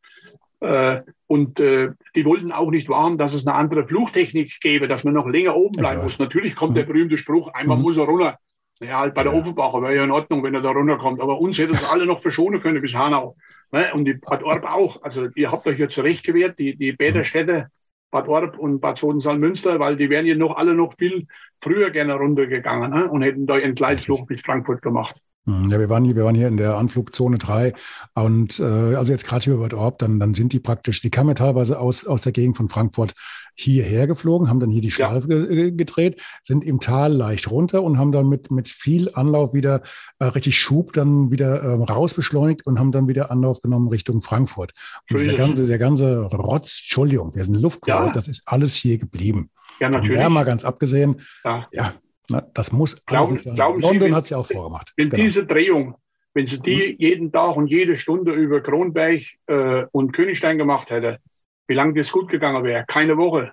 Äh, 0.61 1.01
und 1.27 1.59
äh, 1.59 1.91
die 2.15 2.25
wollten 2.25 2.51
auch 2.51 2.71
nicht 2.71 2.89
wahren, 2.89 3.17
dass 3.17 3.33
es 3.33 3.45
eine 3.45 3.55
andere 3.55 3.87
Fluchtechnik 3.87 4.59
gäbe, 4.61 4.87
dass 4.87 5.03
man 5.03 5.13
noch 5.13 5.27
länger 5.27 5.55
oben 5.55 5.77
bleiben 5.77 6.01
muss. 6.01 6.19
Natürlich 6.19 6.55
kommt 6.55 6.75
der 6.75 6.83
berühmte 6.83 7.17
Spruch, 7.17 7.53
einmal 7.53 7.77
muss 7.77 7.97
er 7.97 8.05
runter. 8.05 8.37
Ja, 8.81 8.99
halt 8.99 9.13
bei 9.13 9.23
der 9.23 9.33
ja. 9.33 9.39
Offenbacher 9.39 9.81
wäre 9.81 9.95
ja 9.95 10.03
in 10.05 10.11
Ordnung, 10.11 10.41
wenn 10.43 10.55
er 10.55 10.61
da 10.61 10.71
runterkommt. 10.71 11.21
Aber 11.21 11.39
uns 11.39 11.57
hätte 11.57 11.73
es 11.73 11.83
alle 11.83 12.05
noch 12.05 12.21
verschonen 12.21 12.61
können 12.61 12.81
bis 12.81 12.95
Hanau. 12.95 13.35
Ne? 13.71 13.93
Und 13.93 14.05
die 14.05 14.13
Bad 14.13 14.43
Orb 14.43 14.63
auch. 14.63 15.03
Also 15.03 15.27
ihr 15.35 15.51
habt 15.51 15.67
euch 15.67 15.77
ja 15.77 15.89
zurecht 15.89 16.23
gewehrt, 16.23 16.57
die, 16.59 16.75
die 16.75 16.93
Bäderstädte 16.93 17.67
Bad 18.11 18.27
Orb 18.27 18.57
und 18.57 18.79
Bad 18.79 18.97
Sodensaal-Münster, 18.97 19.79
weil 19.79 19.95
die 19.95 20.09
wären 20.09 20.25
ja 20.25 20.35
noch 20.35 20.57
alle 20.57 20.73
noch 20.73 20.95
viel 20.97 21.27
früher 21.61 21.89
gerne 21.91 22.15
runtergegangen 22.15 22.91
ne? 22.91 23.09
und 23.09 23.21
hätten 23.21 23.45
da 23.45 23.57
ihren 23.57 23.75
Gleitflug 23.75 24.27
bis 24.27 24.41
Frankfurt 24.41 24.81
gemacht. 24.81 25.15
Hm, 25.45 25.69
ja, 25.71 25.79
wir 25.79 25.89
waren 25.89 26.03
hier, 26.03 26.15
wir 26.15 26.25
waren 26.25 26.35
hier 26.35 26.47
in 26.47 26.57
der 26.57 26.75
Anflugzone 26.75 27.37
3 27.37 27.73
und 28.13 28.59
äh, 28.59 28.63
also 28.95 29.11
jetzt 29.11 29.25
gerade 29.25 29.43
hier 29.43 29.53
über 29.53 29.75
Orb, 29.77 29.99
dann, 29.99 30.19
dann 30.19 30.33
sind 30.33 30.53
die 30.53 30.59
praktisch, 30.59 31.01
die 31.01 31.09
kamen 31.09 31.29
ja 31.29 31.35
teilweise 31.35 31.79
aus, 31.79 32.05
aus 32.05 32.21
der 32.21 32.31
Gegend 32.31 32.57
von 32.57 32.69
Frankfurt 32.69 33.13
hierher 33.55 34.05
geflogen, 34.05 34.49
haben 34.49 34.59
dann 34.59 34.69
hier 34.69 34.81
die 34.81 34.91
Schleife 34.91 35.27
ja. 35.29 35.45
ge 35.45 35.71
gedreht, 35.71 36.21
sind 36.43 36.63
im 36.63 36.79
Tal 36.79 37.13
leicht 37.13 37.49
runter 37.49 37.83
und 37.83 37.97
haben 37.97 38.11
dann 38.11 38.27
mit, 38.27 38.51
mit 38.51 38.67
viel 38.67 39.09
Anlauf 39.13 39.53
wieder 39.53 39.81
äh, 40.19 40.25
richtig 40.25 40.57
Schub 40.57 40.93
dann 40.93 41.31
wieder 41.31 41.61
äh, 41.61 41.73
rausbeschleunigt 41.73 42.67
und 42.67 42.79
haben 42.79 42.91
dann 42.91 43.07
wieder 43.07 43.31
Anlauf 43.31 43.61
genommen 43.61 43.87
Richtung 43.87 44.21
Frankfurt. 44.21 44.73
Und 45.09 45.25
der 45.25 45.35
ganze, 45.35 45.67
der 45.67 45.77
ganze 45.77 46.21
Rotz, 46.23 46.81
Entschuldigung, 46.83 47.35
wir 47.35 47.43
sind 47.43 47.55
Luftkurve, 47.55 48.07
ja. 48.07 48.11
das 48.11 48.27
ist 48.27 48.43
alles 48.45 48.75
hier 48.75 48.97
geblieben. 48.97 49.49
Ja, 49.79 49.89
natürlich. 49.89 50.19
Ja, 50.19 50.29
mal 50.29 50.43
ganz 50.43 50.65
abgesehen, 50.65 51.21
ja, 51.43 51.67
ja 51.71 51.93
na, 52.29 52.41
das 52.53 52.71
muss 52.71 53.05
glauben, 53.05 53.31
alles 53.31 53.43
glauben 53.43 53.81
London 53.81 54.15
hat 54.15 54.23
es 54.25 54.29
ja 54.29 54.37
auch 54.37 54.45
vorgemacht. 54.45 54.93
Wenn 54.95 55.09
genau. 55.09 55.23
diese 55.23 55.45
Drehung, 55.45 55.95
wenn 56.33 56.47
sie 56.47 56.59
die 56.59 56.93
mhm. 56.93 56.95
jeden 56.99 57.31
Tag 57.31 57.55
und 57.55 57.67
jede 57.67 57.97
Stunde 57.97 58.33
über 58.33 58.61
Kronberg 58.61 59.21
äh, 59.47 59.85
und 59.91 60.13
Königstein 60.13 60.57
gemacht 60.57 60.89
hätte, 60.89 61.19
wie 61.67 61.73
lange 61.73 61.93
das 61.93 62.11
gut 62.11 62.29
gegangen 62.29 62.63
wäre? 62.63 62.85
Keine 62.87 63.17
Woche. 63.17 63.51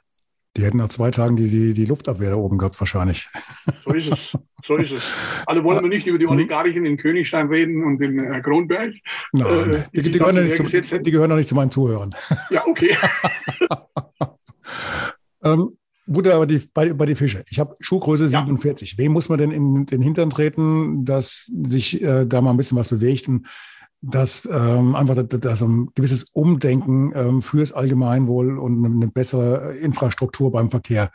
Die 0.57 0.65
hätten 0.65 0.79
nach 0.79 0.89
zwei 0.89 1.11
Tagen 1.11 1.37
die, 1.37 1.51
die, 1.51 1.75
die 1.75 1.85
Luftabwehr 1.85 2.31
da 2.31 2.37
oben 2.37 2.57
gehabt, 2.57 2.81
wahrscheinlich. 2.81 3.29
So 3.85 3.93
ist 3.93 4.11
es. 4.11 4.33
So 4.65 4.77
ist 4.77 4.93
es. 4.93 5.03
Alle 5.45 5.63
wollen 5.63 5.83
wir 5.83 5.89
nicht 5.89 6.07
über 6.07 6.19
die 6.19 6.25
mhm. 6.25 6.33
Oligarchen 6.33 6.87
in 6.87 6.97
Königstein 6.97 7.49
reden 7.49 7.85
und 7.85 8.01
in 8.01 8.19
äh, 8.19 8.41
Kronberg. 8.41 8.95
Nein, 9.33 9.47
äh, 9.47 9.85
die, 9.93 10.03
die, 10.03 10.11
die, 10.13 10.19
gehören 10.19 10.55
zum, 10.55 10.67
die, 10.67 11.11
gehören 11.11 11.29
noch 11.29 11.37
nicht 11.37 11.49
zu 11.49 11.55
meinen 11.55 11.71
Zuhörern. 11.71 12.15
Ja, 12.51 12.67
okay. 12.67 12.97
ähm, 15.45 15.77
Butter 16.07 16.35
aber 16.35 16.47
die, 16.47 16.63
bei, 16.73 16.93
bei 16.93 17.07
die 17.07 17.15
Fische. 17.15 17.45
Ich 17.51 17.59
habe 17.59 17.77
Schuhgröße 17.81 18.29
47. 18.29 18.93
Ja. 18.93 18.99
Wem 18.99 19.13
muss 19.13 19.29
man 19.29 19.39
denn 19.39 19.51
in 19.51 19.87
den 19.87 20.01
Hintern 20.01 20.31
treten, 20.31 21.05
dass 21.05 21.51
sich 21.65 22.03
äh, 22.03 22.27
da 22.27 22.41
mal 22.41 22.51
ein 22.51 22.57
bisschen 22.57 22.79
was 22.79 22.89
bewegt 22.89 23.29
und 23.29 23.47
dass 24.03 24.49
ähm, 24.51 24.95
einfach 24.95 25.17
dass 25.23 25.63
ein 25.63 25.89
gewisses 25.95 26.25
Umdenken 26.33 27.13
ähm, 27.15 27.43
fürs 27.43 27.73
Allgemeinwohl 27.73 28.59
und 28.59 28.85
eine 28.85 29.09
bessere 29.09 29.77
Infrastruktur 29.77 30.53
beim 30.53 30.71
Verkehr 30.71 31.11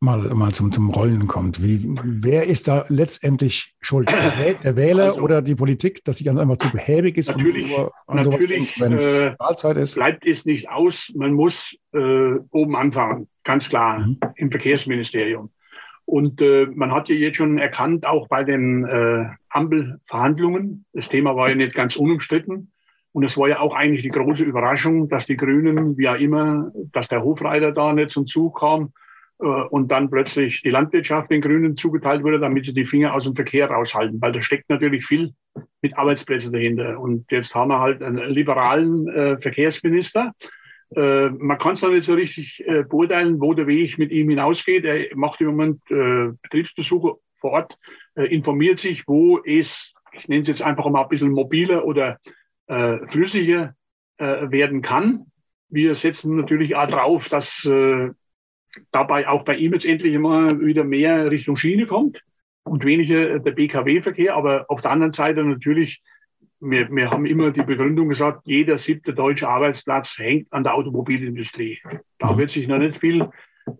mal, 0.00 0.18
mal 0.34 0.52
zum, 0.52 0.72
zum 0.72 0.90
Rollen 0.90 1.26
kommt. 1.26 1.62
Wie, 1.62 1.96
wer 2.02 2.44
ist 2.44 2.68
da 2.68 2.86
letztendlich 2.88 3.74
schuld? 3.80 4.10
Der, 4.10 4.76
Wähler 4.76 5.10
also, 5.10 5.20
oder 5.20 5.42
die 5.42 5.54
Politik, 5.54 6.02
dass 6.04 6.16
sie 6.16 6.24
ganz 6.24 6.38
einfach 6.38 6.56
zu 6.56 6.70
behäbig 6.70 7.16
ist 7.18 7.28
natürlich, 7.28 7.70
und 8.06 8.16
natürlich 8.16 8.80
wenn 8.80 8.94
es 8.94 9.12
äh, 9.12 9.34
Wahlzeit 9.38 9.76
ist? 9.76 9.94
Bleibt 9.94 10.26
es 10.26 10.44
nicht 10.46 10.70
aus. 10.70 11.12
Man 11.14 11.34
muss 11.34 11.76
äh, 11.92 12.34
oben 12.50 12.76
anfangen 12.76 13.28
ganz 13.44 13.68
klar 13.68 14.00
mhm. 14.00 14.18
im 14.36 14.50
Verkehrsministerium. 14.50 15.50
Und 16.06 16.40
äh, 16.40 16.66
man 16.74 16.92
hat 16.92 17.08
ja 17.08 17.14
jetzt 17.14 17.36
schon 17.36 17.58
erkannt, 17.58 18.04
auch 18.04 18.26
bei 18.26 18.42
den 18.42 18.84
äh, 18.84 19.26
Ampelverhandlungen, 19.48 20.84
das 20.92 21.08
Thema 21.08 21.36
war 21.36 21.50
ja 21.50 21.54
nicht 21.54 21.74
ganz 21.74 21.94
unumstritten. 21.96 22.72
Und 23.12 23.24
es 23.24 23.36
war 23.36 23.48
ja 23.48 23.60
auch 23.60 23.74
eigentlich 23.74 24.02
die 24.02 24.10
große 24.10 24.44
Überraschung, 24.44 25.08
dass 25.08 25.26
die 25.26 25.36
Grünen, 25.36 25.98
wie 25.98 26.08
auch 26.08 26.18
immer, 26.18 26.72
dass 26.92 27.08
der 27.08 27.22
Hofreiter 27.22 27.72
da 27.72 27.92
nicht 27.92 28.12
zum 28.12 28.26
Zug 28.26 28.58
kam 28.58 28.92
und 29.40 29.88
dann 29.88 30.10
plötzlich 30.10 30.62
die 30.62 30.70
Landwirtschaft 30.70 31.30
den 31.30 31.40
Grünen 31.40 31.76
zugeteilt 31.76 32.22
wurde, 32.22 32.38
damit 32.38 32.66
sie 32.66 32.74
die 32.74 32.84
Finger 32.84 33.14
aus 33.14 33.24
dem 33.24 33.34
Verkehr 33.34 33.70
raushalten, 33.70 34.20
weil 34.20 34.32
da 34.32 34.42
steckt 34.42 34.68
natürlich 34.68 35.06
viel 35.06 35.32
mit 35.82 35.96
Arbeitsplätzen 35.96 36.52
dahinter. 36.52 37.00
Und 37.00 37.30
jetzt 37.32 37.54
haben 37.54 37.70
wir 37.70 37.80
halt 37.80 38.02
einen 38.02 38.30
liberalen 38.30 39.08
äh, 39.08 39.38
Verkehrsminister, 39.38 40.32
äh, 40.96 41.28
man 41.28 41.58
kann 41.58 41.74
es 41.74 41.82
noch 41.82 41.90
nicht 41.90 42.04
so 42.04 42.14
richtig 42.14 42.64
äh, 42.66 42.82
beurteilen, 42.82 43.40
wo 43.40 43.54
der 43.54 43.66
Weg 43.66 43.98
mit 43.98 44.10
ihm 44.10 44.28
hinausgeht. 44.28 44.84
Er 44.84 45.16
macht 45.16 45.40
im 45.40 45.48
Moment 45.48 45.80
äh, 45.90 46.32
Betriebsbesuche 46.42 47.14
vor 47.38 47.50
Ort, 47.50 47.78
äh, 48.16 48.24
informiert 48.24 48.80
sich, 48.80 49.04
wo 49.06 49.38
es, 49.44 49.94
ich 50.12 50.28
nenne 50.28 50.42
es 50.42 50.48
jetzt 50.48 50.62
einfach 50.62 50.88
mal 50.90 51.02
ein 51.02 51.08
bisschen 51.08 51.30
mobiler 51.30 51.84
oder 51.84 52.18
äh, 52.66 52.98
flüssiger 53.08 53.74
äh, 54.18 54.50
werden 54.50 54.82
kann. 54.82 55.26
Wir 55.68 55.94
setzen 55.94 56.36
natürlich 56.36 56.74
auch 56.74 56.88
drauf, 56.88 57.28
dass 57.28 57.64
äh, 57.64 58.10
dabei 58.92 59.28
auch 59.28 59.44
bei 59.44 59.56
ihm 59.56 59.72
jetzt 59.72 59.86
endlich 59.86 60.14
immer 60.14 60.60
wieder 60.60 60.84
mehr 60.84 61.30
Richtung 61.30 61.56
Schiene 61.56 61.86
kommt 61.86 62.22
und 62.64 62.84
weniger 62.84 63.38
der 63.38 63.52
BKW-Verkehr. 63.52 64.34
Aber 64.34 64.66
auf 64.68 64.80
der 64.80 64.90
anderen 64.90 65.12
Seite 65.12 65.44
natürlich 65.44 66.02
wir, 66.60 66.90
wir 66.90 67.10
haben 67.10 67.26
immer 67.26 67.50
die 67.50 67.62
Begründung 67.62 68.08
gesagt, 68.08 68.42
jeder 68.44 68.78
siebte 68.78 69.14
deutsche 69.14 69.48
Arbeitsplatz 69.48 70.16
hängt 70.18 70.52
an 70.52 70.62
der 70.62 70.74
Automobilindustrie. 70.74 71.78
Da 72.18 72.32
mhm. 72.32 72.38
wird 72.38 72.50
sich 72.50 72.68
noch 72.68 72.78
nicht 72.78 72.98
viel 72.98 73.28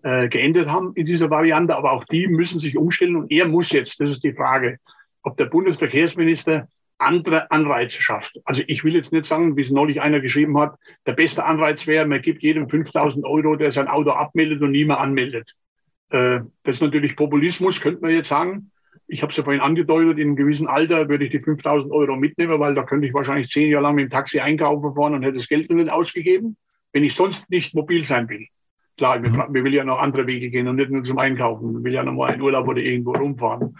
äh, 0.03 0.27
geändert 0.27 0.67
haben 0.67 0.93
in 0.95 1.05
dieser 1.05 1.29
Variante, 1.29 1.75
aber 1.75 1.91
auch 1.91 2.05
die 2.05 2.27
müssen 2.27 2.59
sich 2.59 2.77
umstellen 2.77 3.15
und 3.15 3.31
er 3.31 3.47
muss 3.47 3.71
jetzt, 3.71 3.99
das 3.99 4.11
ist 4.11 4.23
die 4.23 4.33
Frage, 4.33 4.77
ob 5.23 5.37
der 5.37 5.45
Bundesverkehrsminister 5.45 6.67
andere 7.01 7.51
Anreize 7.51 8.01
schafft. 8.01 8.39
Also 8.45 8.63
ich 8.67 8.83
will 8.83 8.95
jetzt 8.95 9.11
nicht 9.11 9.25
sagen, 9.25 9.55
wie 9.57 9.61
es 9.61 9.71
neulich 9.71 10.01
einer 10.01 10.19
geschrieben 10.19 10.57
hat, 10.57 10.75
der 11.05 11.13
beste 11.13 11.43
Anreiz 11.45 11.87
wäre, 11.87 12.05
man 12.05 12.21
gibt 12.21 12.43
jedem 12.43 12.69
5000 12.69 13.25
Euro, 13.25 13.55
der 13.55 13.71
sein 13.71 13.87
Auto 13.87 14.11
abmeldet 14.11 14.61
und 14.61 14.71
nie 14.71 14.85
mehr 14.85 14.99
anmeldet. 14.99 15.53
Äh, 16.09 16.41
das 16.63 16.75
ist 16.75 16.81
natürlich 16.81 17.15
Populismus, 17.15 17.81
könnte 17.81 18.01
man 18.01 18.11
jetzt 18.11 18.29
sagen 18.29 18.71
ich 19.11 19.21
habe 19.21 19.31
es 19.31 19.37
ja 19.37 19.43
vorhin 19.43 19.61
angedeutet, 19.61 20.17
in 20.17 20.29
einem 20.29 20.35
gewissen 20.37 20.67
Alter 20.67 21.09
würde 21.09 21.25
ich 21.25 21.31
die 21.31 21.41
5000 21.41 21.91
Euro 21.91 22.15
mitnehmen, 22.15 22.59
weil 22.61 22.73
da 22.75 22.83
könnte 22.83 23.07
ich 23.07 23.13
wahrscheinlich 23.13 23.49
zehn 23.49 23.69
Jahre 23.69 23.83
lang 23.83 23.95
mit 23.95 24.05
dem 24.05 24.09
Taxi 24.09 24.39
einkaufen 24.39 24.95
fahren 24.95 25.13
und 25.13 25.23
hätte 25.23 25.37
das 25.37 25.49
Geld 25.49 25.69
nicht 25.69 25.89
ausgegeben, 25.89 26.55
wenn 26.93 27.03
ich 27.03 27.13
sonst 27.13 27.49
nicht 27.49 27.75
mobil 27.75 28.05
sein 28.05 28.29
will. 28.29 28.47
Klar, 28.97 29.19
mhm. 29.19 29.23
wir, 29.23 29.47
wir 29.51 29.63
will 29.65 29.73
ja 29.73 29.83
noch 29.83 29.99
andere 29.99 30.27
Wege 30.27 30.49
gehen 30.49 30.69
und 30.69 30.77
nicht 30.77 30.91
nur 30.91 31.03
zum 31.03 31.17
Einkaufen. 31.17 31.73
Wir 31.73 31.83
will 31.83 31.93
ja 31.93 32.03
noch 32.03 32.13
mal 32.13 32.33
in 32.33 32.41
Urlaub 32.41 32.69
oder 32.69 32.79
irgendwo 32.79 33.11
rumfahren. 33.11 33.75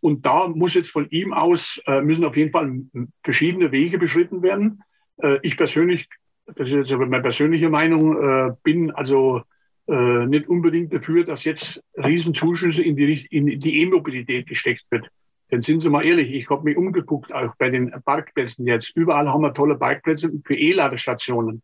Und 0.00 0.26
da 0.26 0.48
muss 0.48 0.74
jetzt 0.74 0.90
von 0.90 1.08
ihm 1.10 1.32
aus, 1.32 1.80
äh, 1.86 2.00
müssen 2.00 2.24
auf 2.24 2.36
jeden 2.36 2.50
Fall 2.50 2.80
verschiedene 3.22 3.72
Wege 3.72 3.98
beschritten 3.98 4.42
werden. 4.42 4.82
Äh, 5.22 5.38
ich 5.42 5.56
persönlich, 5.56 6.08
das 6.46 6.68
ist 6.68 6.74
jetzt 6.74 6.92
aber 6.92 7.06
meine 7.06 7.22
persönliche 7.22 7.68
Meinung, 7.68 8.16
äh, 8.16 8.52
bin 8.62 8.90
also 8.90 9.42
äh, 9.88 10.26
nicht 10.26 10.48
unbedingt 10.48 10.92
dafür, 10.92 11.24
dass 11.24 11.44
jetzt 11.44 11.82
Riesenzuschüsse 11.96 12.82
in 12.82 12.96
die, 12.96 13.26
in 13.30 13.46
die 13.46 13.82
E-Mobilität 13.82 14.46
gesteckt 14.46 14.84
wird. 14.90 15.08
Denn 15.50 15.62
sind 15.62 15.80
Sie 15.80 15.90
mal 15.90 16.04
ehrlich, 16.04 16.32
ich 16.32 16.48
habe 16.48 16.62
mich 16.62 16.76
umgeguckt, 16.76 17.32
auch 17.32 17.54
bei 17.56 17.70
den 17.70 17.90
Parkplätzen 18.04 18.66
jetzt. 18.66 18.94
Überall 18.94 19.28
haben 19.28 19.42
wir 19.42 19.52
tolle 19.52 19.76
Parkplätze 19.76 20.30
für 20.44 20.54
E-Ladestationen. 20.54 21.62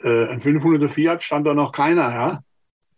Äh, 0.00 0.26
ein 0.26 0.42
500er 0.42 0.88
Fiat 0.88 1.24
stand 1.24 1.46
da 1.46 1.54
noch 1.54 1.72
keiner. 1.72 2.10
Ja? 2.12 2.42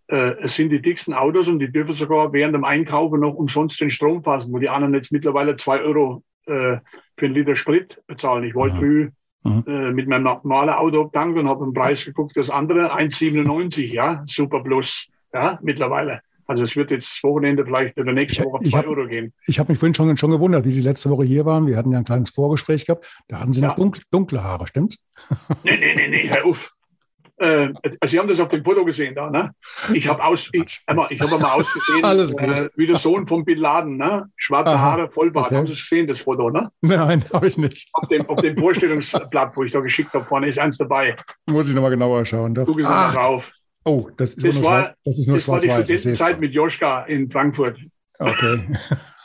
Äh, 0.09 0.43
es 0.43 0.55
sind 0.55 0.71
die 0.71 0.81
dicksten 0.81 1.15
Autos 1.15 1.49
und 1.49 1.59
die 1.59 1.71
dürfen 1.71 1.95
sogar 1.95 2.33
während 2.33 2.55
dem 2.55 2.65
Einkaufen 2.65 3.21
noch 3.21 3.35
umsonst 3.35 3.81
den 3.81 3.91
Strom 3.91 4.23
fassen, 4.23 4.53
wo 4.53 4.59
die 4.59 4.69
anderen 4.69 4.95
jetzt 4.95 5.13
mittlerweile 5.13 5.57
zwei 5.57 5.81
Euro 5.81 6.23
äh, 6.47 6.79
für 7.17 7.27
einen 7.27 7.35
Liter 7.35 7.57
Sprit 7.57 8.01
bezahlen. 8.07 8.45
Ich 8.45 8.55
wollte 8.55 8.77
früh 8.77 9.11
mhm. 9.45 9.65
äh, 9.67 9.93
mit 9.93 10.09
meinem 10.09 10.25
normalen 10.25 10.71
Auto 10.71 11.05
tanken 11.05 11.41
und 11.41 11.49
habe 11.49 11.65
den 11.65 11.75
Preis 11.75 12.05
geguckt, 12.05 12.37
das 12.37 12.49
andere 12.49 12.95
1,97, 12.95 13.93
ja, 13.93 14.25
Super 14.27 14.63
Plus, 14.63 15.07
ja, 15.33 15.59
mittlerweile. 15.63 16.21
Also 16.47 16.63
es 16.63 16.75
wird 16.75 16.91
jetzt 16.91 17.23
Wochenende 17.23 17.63
vielleicht 17.67 17.99
oder 17.99 18.15
nächste 18.15 18.43
Woche 18.47 18.65
zwei 18.65 18.87
Euro 18.87 19.07
gehen. 19.07 19.35
Ich 19.47 19.59
habe 19.59 19.71
mich 19.71 19.79
vorhin 19.79 19.95
schon, 19.95 20.17
schon 20.17 20.31
gewundert, 20.31 20.65
wie 20.65 20.73
Sie 20.73 20.81
letzte 20.81 21.11
Woche 21.11 21.25
hier 21.25 21.45
waren. 21.45 21.67
Wir 21.67 21.77
hatten 21.77 21.93
ja 21.93 21.99
ein 21.99 22.05
kleines 22.05 22.31
Vorgespräch 22.31 22.87
gehabt. 22.87 23.07
Da 23.29 23.41
hatten 23.41 23.53
Sie 23.53 23.61
ja. 23.61 23.69
noch 23.69 23.75
dunkle, 23.75 24.03
dunkle 24.11 24.43
Haare, 24.43 24.67
stimmt's? 24.67 25.05
Nee, 25.63 25.77
nee, 25.77 25.95
nee, 25.95 26.09
nee, 26.09 26.27
Herr 26.29 26.47
Uff. 26.47 26.73
Äh, 27.39 27.73
Sie 28.09 28.19
haben 28.19 28.29
das 28.29 28.41
auf 28.41 28.49
dem 28.49 28.65
Foto 28.65 28.85
gesehen 28.85 29.15
da, 29.15 29.31
ne? 29.31 29.53
Ich 29.93 30.09
habe 30.09 30.25
aus, 30.25 30.49
ich, 30.53 30.81
ich 31.11 31.21
habe 31.21 31.39
mal 31.39 31.53
ausgesehen 31.53 32.39
äh, 32.39 32.69
wie 32.75 32.87
der 32.87 32.97
Sohn 32.97 33.29
von 33.29 33.45
Bin 33.45 33.59
Laden, 33.59 33.97
ne? 33.97 34.29
Schwarze 34.37 34.73
Aha, 34.73 34.81
Haare, 34.81 35.11
Vollbart. 35.11 35.47
Okay. 35.47 35.57
Haben 35.57 35.67
Sie 35.69 35.75
gesehen, 35.75 36.09
das 36.09 36.21
Foto, 36.21 36.51
ne? 36.51 36.71
Nein, 36.81 37.25
habe 37.33 37.47
ich 37.47 37.57
nicht. 37.57 37.89
Auf 37.93 38.09
dem, 38.09 38.29
auf 38.29 38.41
dem 38.41 38.59
Vorstellungsblatt, 38.59 39.57
wo 39.57 39.63
ich 39.63 39.73
da 39.73 39.81
geschickt 39.81 40.13
habe, 40.15 40.25
vorne 40.25 40.49
ist 40.49 40.59
eins 40.59 40.79
dabei. 40.79 41.17
Muss 41.47 41.69
ich 41.69 41.75
nochmal 41.75 41.91
genauer 41.91 42.27
schauen. 42.27 42.55
Gucken 42.55 42.85
Sie 42.85 42.91
mal 42.91 43.13
drauf. 43.13 43.45
Oh, 43.85 44.09
das 44.17 44.35
ist, 44.35 44.45
das 44.45 44.55
nur, 44.57 44.65
war, 44.65 44.95
das 45.05 45.19
ist 45.19 45.29
nur 45.29 45.39
schwarz-weiß. 45.39 45.87
Das 45.87 46.05
war 46.05 46.11
die 46.13 46.19
Zeit 46.19 46.41
mit 46.41 46.53
Joschka 46.53 47.03
in 47.05 47.31
Frankfurt. 47.31 47.79
Okay. 48.19 48.65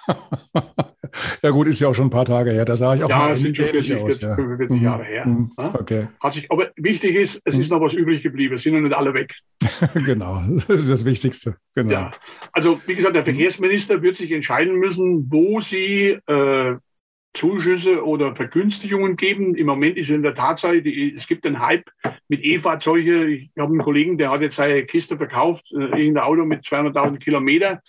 ja 1.42 1.50
gut, 1.52 1.68
ist 1.68 1.80
ja 1.80 1.88
auch 1.88 1.94
schon 1.94 2.08
ein 2.08 2.12
paar 2.12 2.26
Tage 2.26 2.52
her. 2.52 2.66
Da 2.66 2.76
sah 2.76 2.96
ich 2.96 3.04
auch 3.04 3.10
ja, 3.10 3.18
mal 3.18 3.38
sind 3.38 3.56
schon 3.56 3.66
40, 3.68 3.96
aus. 3.98 4.18
40, 4.20 4.36
45 4.36 4.78
Mhm. 4.78 4.84
Jahre 4.84 5.04
her. 5.04 5.26
Mhm. 5.28 5.52
Ja? 5.58 5.74
Okay, 5.80 6.08
Hat 6.20 6.34
sich, 6.34 6.52
aber 6.52 6.72
wichtig 6.76 7.16
ist, 7.16 7.42
es 7.46 7.56
Mhm. 7.56 7.62
ist 7.62 7.70
noch 7.72 7.82
was 7.82 7.94
übrig 7.94 8.24
geblieben. 8.24 8.56
Es 8.56 8.64
sind 8.64 8.74
noch 8.74 8.82
nicht 8.82 8.96
alle 8.96 9.14
weg. 9.14 9.34
genau. 10.06 10.42
Das 10.68 10.80
ist 10.80 10.90
das 10.90 11.06
Wichtigste. 11.06 11.56
Genau. 11.76 11.92
Ja. 11.92 12.12
Also, 12.52 12.80
wie 12.88 12.96
gesagt, 12.96 13.16
der 13.16 13.22
Mhm. 13.24 13.28
Verkehrsminister 13.28 14.02
wird 14.02 14.16
sich 14.16 14.32
entscheiden 14.32 14.76
müssen, 14.76 15.28
wo 15.32 15.62
sie 15.62 16.18
äh, 16.28 16.76
Zuschüsse 17.36 18.06
oder 18.06 18.36
Vergünstigungen 18.36 19.16
geben. 19.18 19.56
Im 19.56 19.66
Moment 19.66 19.98
ist 19.98 20.10
in 20.12 20.22
der 20.22 20.36
Tatsache, 20.36 20.84
die, 20.84 21.16
es 21.16 21.26
gibt 21.28 21.48
einen 21.48 21.60
Hype 21.60 21.86
mit 22.28 22.44
E-Fahrzeuge. 22.44 23.26
Ich 23.26 23.50
habe 23.58 23.72
einen 23.72 23.82
Kollegen, 23.82 24.20
der 24.20 24.30
hat 24.30 24.42
jetzt 24.42 24.58
seine 24.58 24.86
Kiste 24.86 25.18
verkauft, 25.18 25.64
äh, 25.72 25.80
irgendein 25.86 26.24
Auto 26.26 26.46
mit 26.46 26.64
200.000 26.64 27.18
Kilometer. 27.20 27.82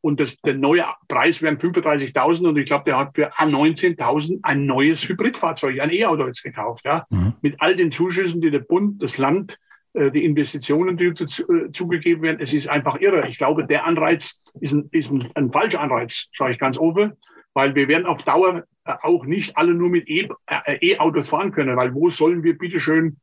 Und 0.00 0.20
das, 0.20 0.36
der 0.42 0.54
neue 0.54 0.84
Preis 1.08 1.42
wären 1.42 1.58
35.000 1.58 2.48
und 2.48 2.56
ich 2.56 2.66
glaube, 2.66 2.84
der 2.84 2.98
hat 2.98 3.14
für 3.14 3.32
19.000 3.32 4.40
ein 4.42 4.66
neues 4.66 5.08
Hybridfahrzeug, 5.08 5.80
ein 5.80 5.90
E-Auto 5.90 6.26
jetzt 6.26 6.42
gekauft. 6.42 6.84
Ja? 6.84 7.06
Mhm. 7.10 7.34
Mit 7.42 7.56
all 7.60 7.76
den 7.76 7.92
Zuschüssen, 7.92 8.40
die 8.40 8.50
der 8.50 8.60
Bund, 8.60 9.02
das 9.02 9.18
Land, 9.18 9.58
äh, 9.94 10.10
die 10.10 10.24
Investitionen, 10.24 10.96
die 10.96 11.12
dazu, 11.14 11.42
äh, 11.50 11.72
zugegeben 11.72 12.22
werden. 12.22 12.38
Es 12.40 12.52
ist 12.52 12.68
einfach 12.68 13.00
irre. 13.00 13.28
Ich 13.28 13.38
glaube, 13.38 13.66
der 13.66 13.86
Anreiz 13.86 14.38
ist 14.60 14.72
ein, 14.72 14.88
ist 14.92 15.10
ein, 15.10 15.28
ein 15.34 15.50
falscher 15.50 15.80
Anreiz, 15.80 16.26
sage 16.36 16.52
ich 16.52 16.58
ganz 16.58 16.78
offen, 16.78 17.12
weil 17.54 17.74
wir 17.74 17.88
werden 17.88 18.06
auf 18.06 18.22
Dauer 18.22 18.64
äh, 18.84 18.92
auch 19.02 19.24
nicht 19.24 19.56
alle 19.56 19.74
nur 19.74 19.88
mit 19.88 20.08
E- 20.08 20.28
E-Autos 20.80 21.28
fahren 21.28 21.52
können, 21.52 21.76
weil 21.76 21.94
wo 21.94 22.10
sollen 22.10 22.42
wir 22.42 22.56
bitteschön 22.56 23.18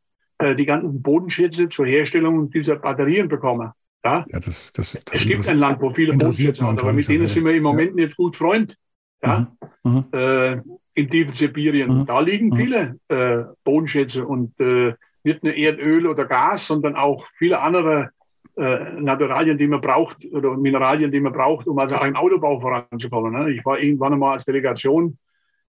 die 0.57 0.65
ganzen 0.65 1.01
Bodenschätze 1.01 1.69
zur 1.69 1.85
Herstellung 1.85 2.49
dieser 2.49 2.75
Batterien 2.75 3.29
bekommen? 3.29 3.71
Ja? 4.05 4.25
Ja, 4.29 4.39
das, 4.39 4.71
das, 4.71 4.93
das 4.93 5.03
Es 5.19 5.25
gibt 5.25 5.49
ein 5.49 5.57
Land, 5.57 5.81
wo 5.81 5.89
viele 5.89 6.13
Bodenschätze 6.13 6.63
haben, 6.63 6.77
aber 6.77 6.93
mit 6.93 7.07
denen 7.07 7.27
sind 7.27 7.43
wir 7.43 7.55
im 7.55 7.63
Moment 7.63 7.95
nicht 7.95 8.15
gut 8.15 8.37
Freund. 8.37 8.77
Ja? 9.23 9.47
Mhm. 9.83 9.91
Mhm. 9.91 10.05
äh, 10.11 10.61
im 10.93 11.09
tiefen 11.09 11.33
Sibirien. 11.33 11.99
Mhm. 11.99 12.05
Da 12.05 12.19
liegen 12.19 12.55
viele 12.55 12.99
äh, 13.09 13.43
Bodenschätze 13.63 14.25
und 14.25 14.57
äh, 14.59 14.93
nicht 15.23 15.43
nur 15.43 15.53
Erdöl 15.53 16.05
oder 16.05 16.25
Gas, 16.25 16.67
sondern 16.67 16.95
auch 16.95 17.25
viele 17.37 17.59
andere 17.59 18.11
äh, 18.57 18.91
Naturalien, 18.99 19.57
die 19.57 19.67
man 19.67 19.81
braucht 19.81 20.23
oder 20.31 20.55
Mineralien, 20.55 21.11
die 21.11 21.19
man 21.19 21.33
braucht, 21.33 21.67
um 21.67 21.77
also 21.79 21.95
auch 21.95 22.05
im 22.05 22.15
Autobau 22.15 22.59
voranzukommen. 22.59 23.33
Ne? 23.33 23.51
Ich 23.51 23.65
war 23.65 23.79
irgendwann 23.79 24.13
einmal 24.13 24.35
als 24.35 24.45
Delegation 24.45 25.17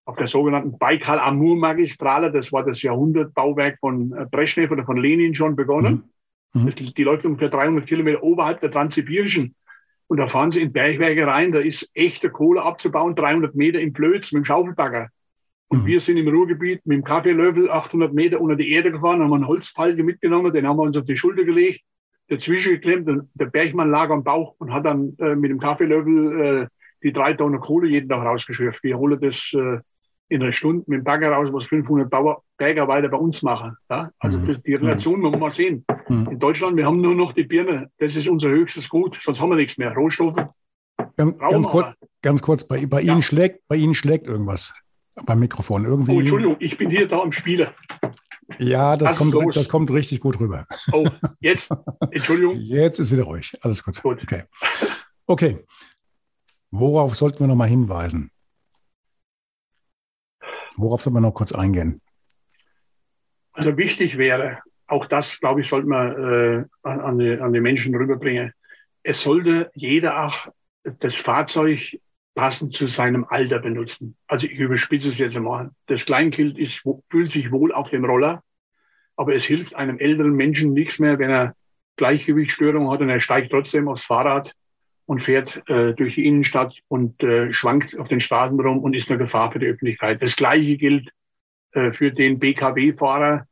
auf 0.05 0.17
der 0.17 0.29
sogenannten 0.29 0.79
Baikal-Amur-Magistrale. 0.79 2.31
Das 2.31 2.53
war 2.53 2.65
das 2.65 2.83
Jahrhundertbauwerk 2.83 3.79
von 3.81 4.13
äh, 4.13 4.27
Brezhnev 4.31 4.71
oder 4.71 4.85
von 4.85 4.99
Lenin 4.99 5.35
schon 5.35 5.57
begonnen. 5.57 6.05
Mhm. 6.57 6.67
Das, 6.67 6.95
die 6.95 7.03
läuft 7.05 7.25
ungefähr 7.25 7.51
300 7.51 7.87
Kilometer 7.87 8.23
oberhalb 8.23 8.61
der 8.61 8.71
Transsibirischen. 8.71 9.55
Und 10.09 10.19
da 10.19 10.29
fahren 10.29 10.51
sie 10.53 10.61
in 10.63 10.73
Bergwerke 10.73 11.27
rein, 11.27 11.53
da 11.53 11.59
ist 11.59 11.91
echte 11.95 12.31
Kohle 12.31 12.63
abzubauen, 12.63 13.17
300 13.17 13.55
Meter 13.55 13.81
im 13.81 13.93
Blöds 13.93 14.33
mit 14.33 14.43
dem 14.43 14.45
Schaufelbagger. 14.45 15.09
Und 15.69 15.83
Mhm. 15.83 15.87
wir 15.87 16.01
sind 16.01 16.17
im 16.17 16.29
Ruhrgebiet 16.29 16.87
mit 16.87 16.99
dem 16.99 17.05
Kaffeelöffel 17.05 17.71
800 17.71 18.13
Meter 18.15 18.41
unter 18.41 18.55
die 18.55 18.71
Erde 18.71 18.93
gefahren, 18.93 19.21
haben 19.21 19.33
einen 19.33 19.49
Holzpalke 19.49 20.05
mitgenommen, 20.05 20.53
den 20.53 20.67
haben 20.67 20.77
wir 20.77 20.85
uns 20.85 20.97
auf 20.97 21.07
die 21.07 21.17
Schulter 21.17 21.45
gelegt, 21.45 21.83
dazwischen 22.29 22.73
geklemmt 22.73 23.09
und 23.09 23.29
der 23.35 23.47
Bergmann 23.47 23.91
lag 23.91 24.11
am 24.11 24.23
Bauch 24.23 24.55
und 24.59 24.73
hat 24.73 24.87
dann 24.87 25.17
äh, 25.19 25.35
mit 25.35 25.51
dem 25.51 25.59
Kaffeelöffel 25.59 26.41
äh, 26.41 26.67
die 27.03 27.13
drei 27.13 27.35
Tonnen 27.35 27.61
Kohle 27.61 27.89
jeden 27.89 28.09
Tag 28.09 28.25
rausgeschürft. 28.25 28.83
Wir 28.85 28.97
holen 28.97 29.21
das 29.21 29.53
äh, 29.55 29.79
in 30.29 30.43
einer 30.43 30.53
Stunde 30.53 30.85
mit 30.87 30.99
dem 31.01 31.05
Bagger 31.05 31.31
raus, 31.31 31.49
was 31.53 31.65
500 31.67 32.11
Bauer, 32.11 32.43
Bergarbeiter 32.59 33.09
bei 33.09 33.17
uns 33.17 33.43
machen. 33.43 33.77
Ja? 33.91 34.11
Also 34.19 34.39
Mhm. 34.39 34.47
das, 34.47 34.63
die 34.63 34.75
Relation 34.75 35.21
muss 35.21 35.31
man 35.31 35.41
mal 35.41 35.53
sehen. 35.53 35.85
Mhm. 36.09 36.29
In 36.33 36.39
Deutschland, 36.39 36.77
wir 36.77 36.87
haben 36.87 37.01
nur 37.01 37.15
noch 37.15 37.33
die 37.33 37.45
Birne. 37.45 37.91
Das 37.99 38.15
ist 38.17 38.27
unser 38.29 38.49
höchstes 38.49 38.89
Gut. 38.89 39.19
Sonst 39.23 39.41
haben 39.41 39.51
wir 39.51 39.57
nichts 39.57 39.79
mehr. 39.79 39.93
Rohstoffe 39.95 40.37
Ganz, 41.19 41.39
ganz, 41.39 41.67
kurz, 41.69 41.87
ganz 42.23 42.43
kurz, 42.43 42.65
bei, 42.65 42.85
bei, 42.87 43.01
Ja. 43.01 43.13
Ihnen 43.13 43.23
schlägt, 43.23 43.67
bei 43.69 43.77
Ihnen 43.77 43.95
schlägt 43.95 44.27
irgendwas 44.27 44.75
beim 45.25 45.39
Mikrofon. 45.41 45.85
Irgendwie. 45.87 46.13
Oh, 46.13 46.21
Entschuldigung, 46.21 46.57
ich 46.59 46.77
bin 46.77 46.91
hier 46.91 47.09
da 47.09 47.21
am 47.21 47.33
Spielen. 47.33 47.69
Ja, 48.59 48.97
das 48.97 49.13
Was 49.13 49.19
kommt, 49.19 49.57
das 49.57 49.69
kommt 49.69 49.91
richtig 49.91 50.21
gut 50.21 50.39
rüber. 50.41 50.67
Oh, 50.93 51.07
jetzt, 51.41 51.71
Entschuldigung. 52.11 52.55
Jetzt 52.59 52.99
ist 52.99 53.11
wieder 53.13 53.25
ruhig. 53.25 53.57
Alles 53.63 53.83
gut. 53.83 54.03
Gut. 54.03 54.23
Okay. 54.23 54.43
Okay. 55.27 55.65
Worauf 56.71 57.15
sollten 57.17 57.41
wir 57.41 57.47
noch 57.47 57.57
mal 57.57 57.69
hinweisen? 57.69 58.31
Worauf 60.77 61.03
sollten 61.03 61.17
wir 61.17 61.21
noch 61.21 61.35
kurz 61.35 61.53
eingehen? 61.53 62.01
Also 63.53 63.77
wichtig 63.77 64.19
wäre, 64.19 64.59
auch 64.87 65.07
das, 65.07 65.41
glaube 65.41 65.63
ich, 65.63 65.69
sollte 65.69 65.89
man 65.89 66.13
äh, 66.13 66.65
an, 66.83 67.19
die, 67.19 67.39
an 67.39 67.53
die 67.53 67.61
Menschen 67.61 67.95
rüberbringen. 67.95 68.53
Es 69.03 69.23
sollte 69.23 69.71
jeder 69.75 70.25
auch 70.25 70.49
das 71.01 71.17
Fahrzeug 71.17 71.99
passend 72.35 72.75
zu 72.75 72.87
seinem 72.87 73.25
Alter 73.25 73.59
benutzen. 73.59 74.17
Also 74.27 74.47
ich 74.47 74.59
überspitze 74.59 75.09
es 75.09 75.19
jetzt 75.19 75.37
einmal. 75.37 75.71
Das 75.87 76.05
Kleinkind 76.05 76.59
ist, 76.59 76.83
fühlt 77.11 77.33
sich 77.33 77.51
wohl 77.51 77.73
auf 77.73 77.89
dem 77.91 78.05
Roller, 78.05 78.43
aber 79.17 79.35
es 79.35 79.45
hilft 79.45 79.75
einem 79.75 79.99
älteren 79.99 80.35
Menschen 80.35 80.75
nichts 80.75 80.99
mehr, 80.99 81.19
wenn 81.19 81.31
er 81.31 81.55
Gleichgewichtsstörung 81.97 82.91
hat 82.91 83.01
und 83.01 83.09
er 83.09 83.21
steigt 83.21 83.51
trotzdem 83.51 83.89
aufs 83.89 84.05
Fahrrad 84.05 84.53
und 85.07 85.23
fährt 85.23 85.63
äh, 85.69 85.95
durch 85.95 86.17
die 86.17 86.27
Innenstadt 86.27 86.75
und 86.89 87.23
äh, 87.23 87.53
schwankt 87.53 87.97
auf 87.99 88.09
den 88.09 88.21
Straßen 88.21 88.59
rum 88.61 88.81
und 88.81 88.95
ist 88.95 89.09
eine 89.09 89.19
Gefahr 89.19 89.53
für 89.53 89.59
die 89.61 89.67
Öffentlichkeit. 89.67 90.21
Das 90.21 90.37
Gleiche 90.37 90.77
gilt 90.77 91.11
äh, 91.73 91.93
für 91.93 92.11
den 92.11 92.39
BKW-Fahrer, 92.39 93.47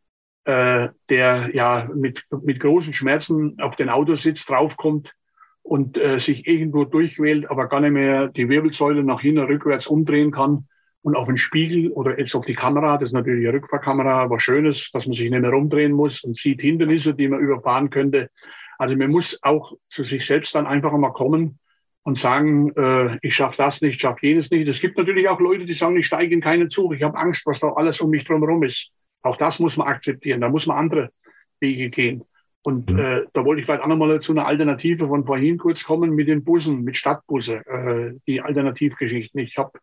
äh, 0.45 0.89
der 1.09 1.51
ja 1.55 1.89
mit, 1.95 2.23
mit 2.43 2.61
großen 2.61 2.93
Schmerzen 2.93 3.59
auf 3.61 3.77
den 3.77 3.89
Autositz 3.89 4.45
draufkommt 4.45 5.15
und 5.63 5.97
äh, 5.97 6.19
sich 6.19 6.47
irgendwo 6.47 6.85
durchquält, 6.85 7.51
aber 7.51 7.69
gar 7.69 7.81
nicht 7.81 7.93
mehr 7.93 8.29
die 8.29 8.49
Wirbelsäule 8.49 9.03
nach 9.05 9.21
hinten 9.21 9.45
rückwärts 9.45 9.87
umdrehen 9.87 10.33
kann 10.33 10.67
und 11.05 11.17
auf 11.17 11.27
den 11.27 11.39
Spiegel 11.39 11.91
oder 11.93 12.19
jetzt 12.19 12.35
auf 12.35 12.47
die 12.47 12.55
Kamera, 12.55 12.99
das 12.99 13.11
ist 13.11 13.13
natürlich 13.13 13.47
eine 13.47 13.59
Rückfahrkamera, 13.59 14.29
was 14.31 14.43
Schönes, 14.43 14.91
dass 14.93 15.07
man 15.07 15.15
sich 15.15 15.31
nicht 15.31 15.41
mehr 15.41 15.51
rumdrehen 15.51 15.93
muss 15.93 16.25
und 16.25 16.37
sieht 16.37 16.63
Hindernisse, 16.63 17.15
die 17.15 17.29
man 17.29 17.41
überfahren 17.41 17.91
könnte. 17.91 18.31
Also 18.79 18.97
man 18.97 19.11
muss 19.11 19.39
auch 19.43 19.73
zu 19.89 20.05
sich 20.05 20.27
selbst 20.27 20.55
dann 20.55 20.67
einfach 20.67 20.93
mal 20.93 21.13
kommen 21.13 21.59
und 22.03 22.19
sagen, 22.19 22.71
äh, 22.77 23.19
ich 23.23 23.35
schaffe 23.35 23.57
das 23.59 23.81
nicht, 23.81 23.95
ich 23.95 24.01
schaffe 24.01 24.27
jenes 24.27 24.51
nicht. 24.51 24.69
Es 24.69 24.81
gibt 24.81 24.99
natürlich 24.99 25.29
auch 25.29 25.41
Leute, 25.41 25.65
die 25.65 25.75
sagen, 25.75 25.97
ich 25.97 26.07
steige 26.07 26.35
in 26.35 26.41
keinen 26.41 26.71
Zug, 26.71 26.95
ich 26.95 27.03
habe 27.03 27.17
Angst, 27.19 27.47
was 27.47 27.61
da 27.61 27.73
alles 27.73 28.01
um 28.01 28.11
mich 28.11 28.25
drumherum 28.25 28.63
ist. 28.63 28.91
Auch 29.23 29.37
das 29.37 29.59
muss 29.59 29.77
man 29.77 29.89
akzeptieren, 29.89 30.41
da 30.41 30.49
muss 30.49 30.67
man 30.67 30.77
andere 30.77 31.11
Wege 31.61 31.89
gehen. 31.91 32.25
Und 32.63 32.91
Mhm. 32.91 32.99
äh, 32.99 33.23
da 33.33 33.45
wollte 33.45 33.61
ich 33.61 33.67
vielleicht 33.67 33.83
auch 33.83 33.89
nochmal 33.89 34.21
zu 34.21 34.33
einer 34.33 34.47
Alternative 34.47 35.07
von 35.07 35.25
vorhin 35.25 35.59
kurz 35.59 35.85
kommen 35.85 36.15
mit 36.15 36.29
den 36.29 36.45
Bussen, 36.45 36.83
mit 36.83 36.97
Stadtbusse, 36.97 37.57
äh, 37.67 38.19
die 38.27 38.41
Alternativgeschichten. 38.41 39.41
Ich 39.41 39.57
habe 39.59 39.79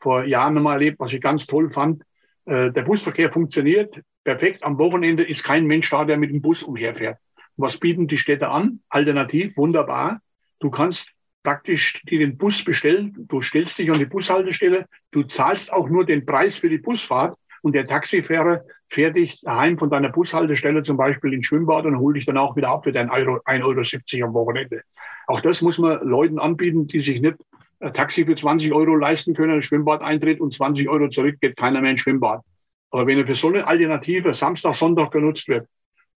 vor 0.00 0.24
Jahren 0.24 0.54
nochmal 0.54 0.74
erlebt, 0.74 0.98
was 1.00 1.12
ich 1.12 1.20
ganz 1.20 1.46
toll 1.46 1.70
fand. 1.70 2.02
Äh, 2.46 2.72
der 2.72 2.82
Busverkehr 2.82 3.32
funktioniert 3.32 4.00
perfekt. 4.24 4.64
Am 4.64 4.78
Wochenende 4.78 5.22
ist 5.22 5.44
kein 5.44 5.66
Mensch 5.66 5.90
da, 5.90 6.04
der 6.04 6.16
mit 6.16 6.30
dem 6.30 6.42
Bus 6.42 6.62
umherfährt. 6.62 7.18
Was 7.56 7.78
bieten 7.78 8.08
die 8.08 8.18
Städte 8.18 8.48
an? 8.48 8.80
Alternativ, 8.88 9.56
wunderbar. 9.56 10.20
Du 10.60 10.70
kannst 10.70 11.08
praktisch 11.42 12.02
dir 12.08 12.18
den 12.18 12.36
Bus 12.36 12.64
bestellen. 12.64 13.14
Du 13.28 13.42
stellst 13.42 13.78
dich 13.78 13.90
an 13.90 13.98
die 13.98 14.06
Bushaltestelle. 14.06 14.86
Du 15.12 15.22
zahlst 15.22 15.72
auch 15.72 15.88
nur 15.88 16.04
den 16.04 16.26
Preis 16.26 16.56
für 16.56 16.68
die 16.68 16.78
Busfahrt. 16.78 17.36
Und 17.62 17.74
der 17.74 17.86
Taxifahrer 17.86 18.62
fährt 18.90 19.16
dich 19.16 19.40
daheim 19.40 19.78
von 19.78 19.90
deiner 19.90 20.10
Bushaltestelle 20.10 20.82
zum 20.82 20.96
Beispiel 20.96 21.32
ins 21.32 21.46
Schwimmbad 21.46 21.86
und 21.86 21.98
holt 21.98 22.16
dich 22.16 22.26
dann 22.26 22.36
auch 22.36 22.56
wieder 22.56 22.68
ab 22.68 22.84
für 22.84 22.92
dein 22.92 23.10
Euro, 23.10 23.40
1,70 23.44 24.18
Euro 24.18 24.26
am 24.26 24.34
Wochenende. 24.34 24.82
Auch 25.26 25.40
das 25.40 25.62
muss 25.62 25.78
man 25.78 26.06
Leuten 26.06 26.38
anbieten, 26.38 26.86
die 26.86 27.00
sich 27.00 27.20
nicht 27.20 27.36
ein 27.80 27.94
Taxi 27.94 28.24
für 28.24 28.34
20 28.34 28.72
Euro 28.72 28.94
leisten 28.96 29.34
können, 29.34 29.54
ein 29.54 29.62
Schwimmbad 29.62 30.02
eintritt 30.02 30.40
und 30.40 30.54
20 30.54 30.88
Euro 30.88 31.08
zurück, 31.08 31.36
geht 31.40 31.56
keiner 31.56 31.80
mehr 31.80 31.92
ins 31.92 32.02
Schwimmbad. 32.02 32.42
Aber 32.90 33.06
wenn 33.06 33.18
er 33.18 33.26
für 33.26 33.34
so 33.34 33.48
eine 33.48 33.66
Alternative 33.66 34.34
Samstag, 34.34 34.74
Sonntag 34.74 35.10
genutzt 35.10 35.48
wird, 35.48 35.66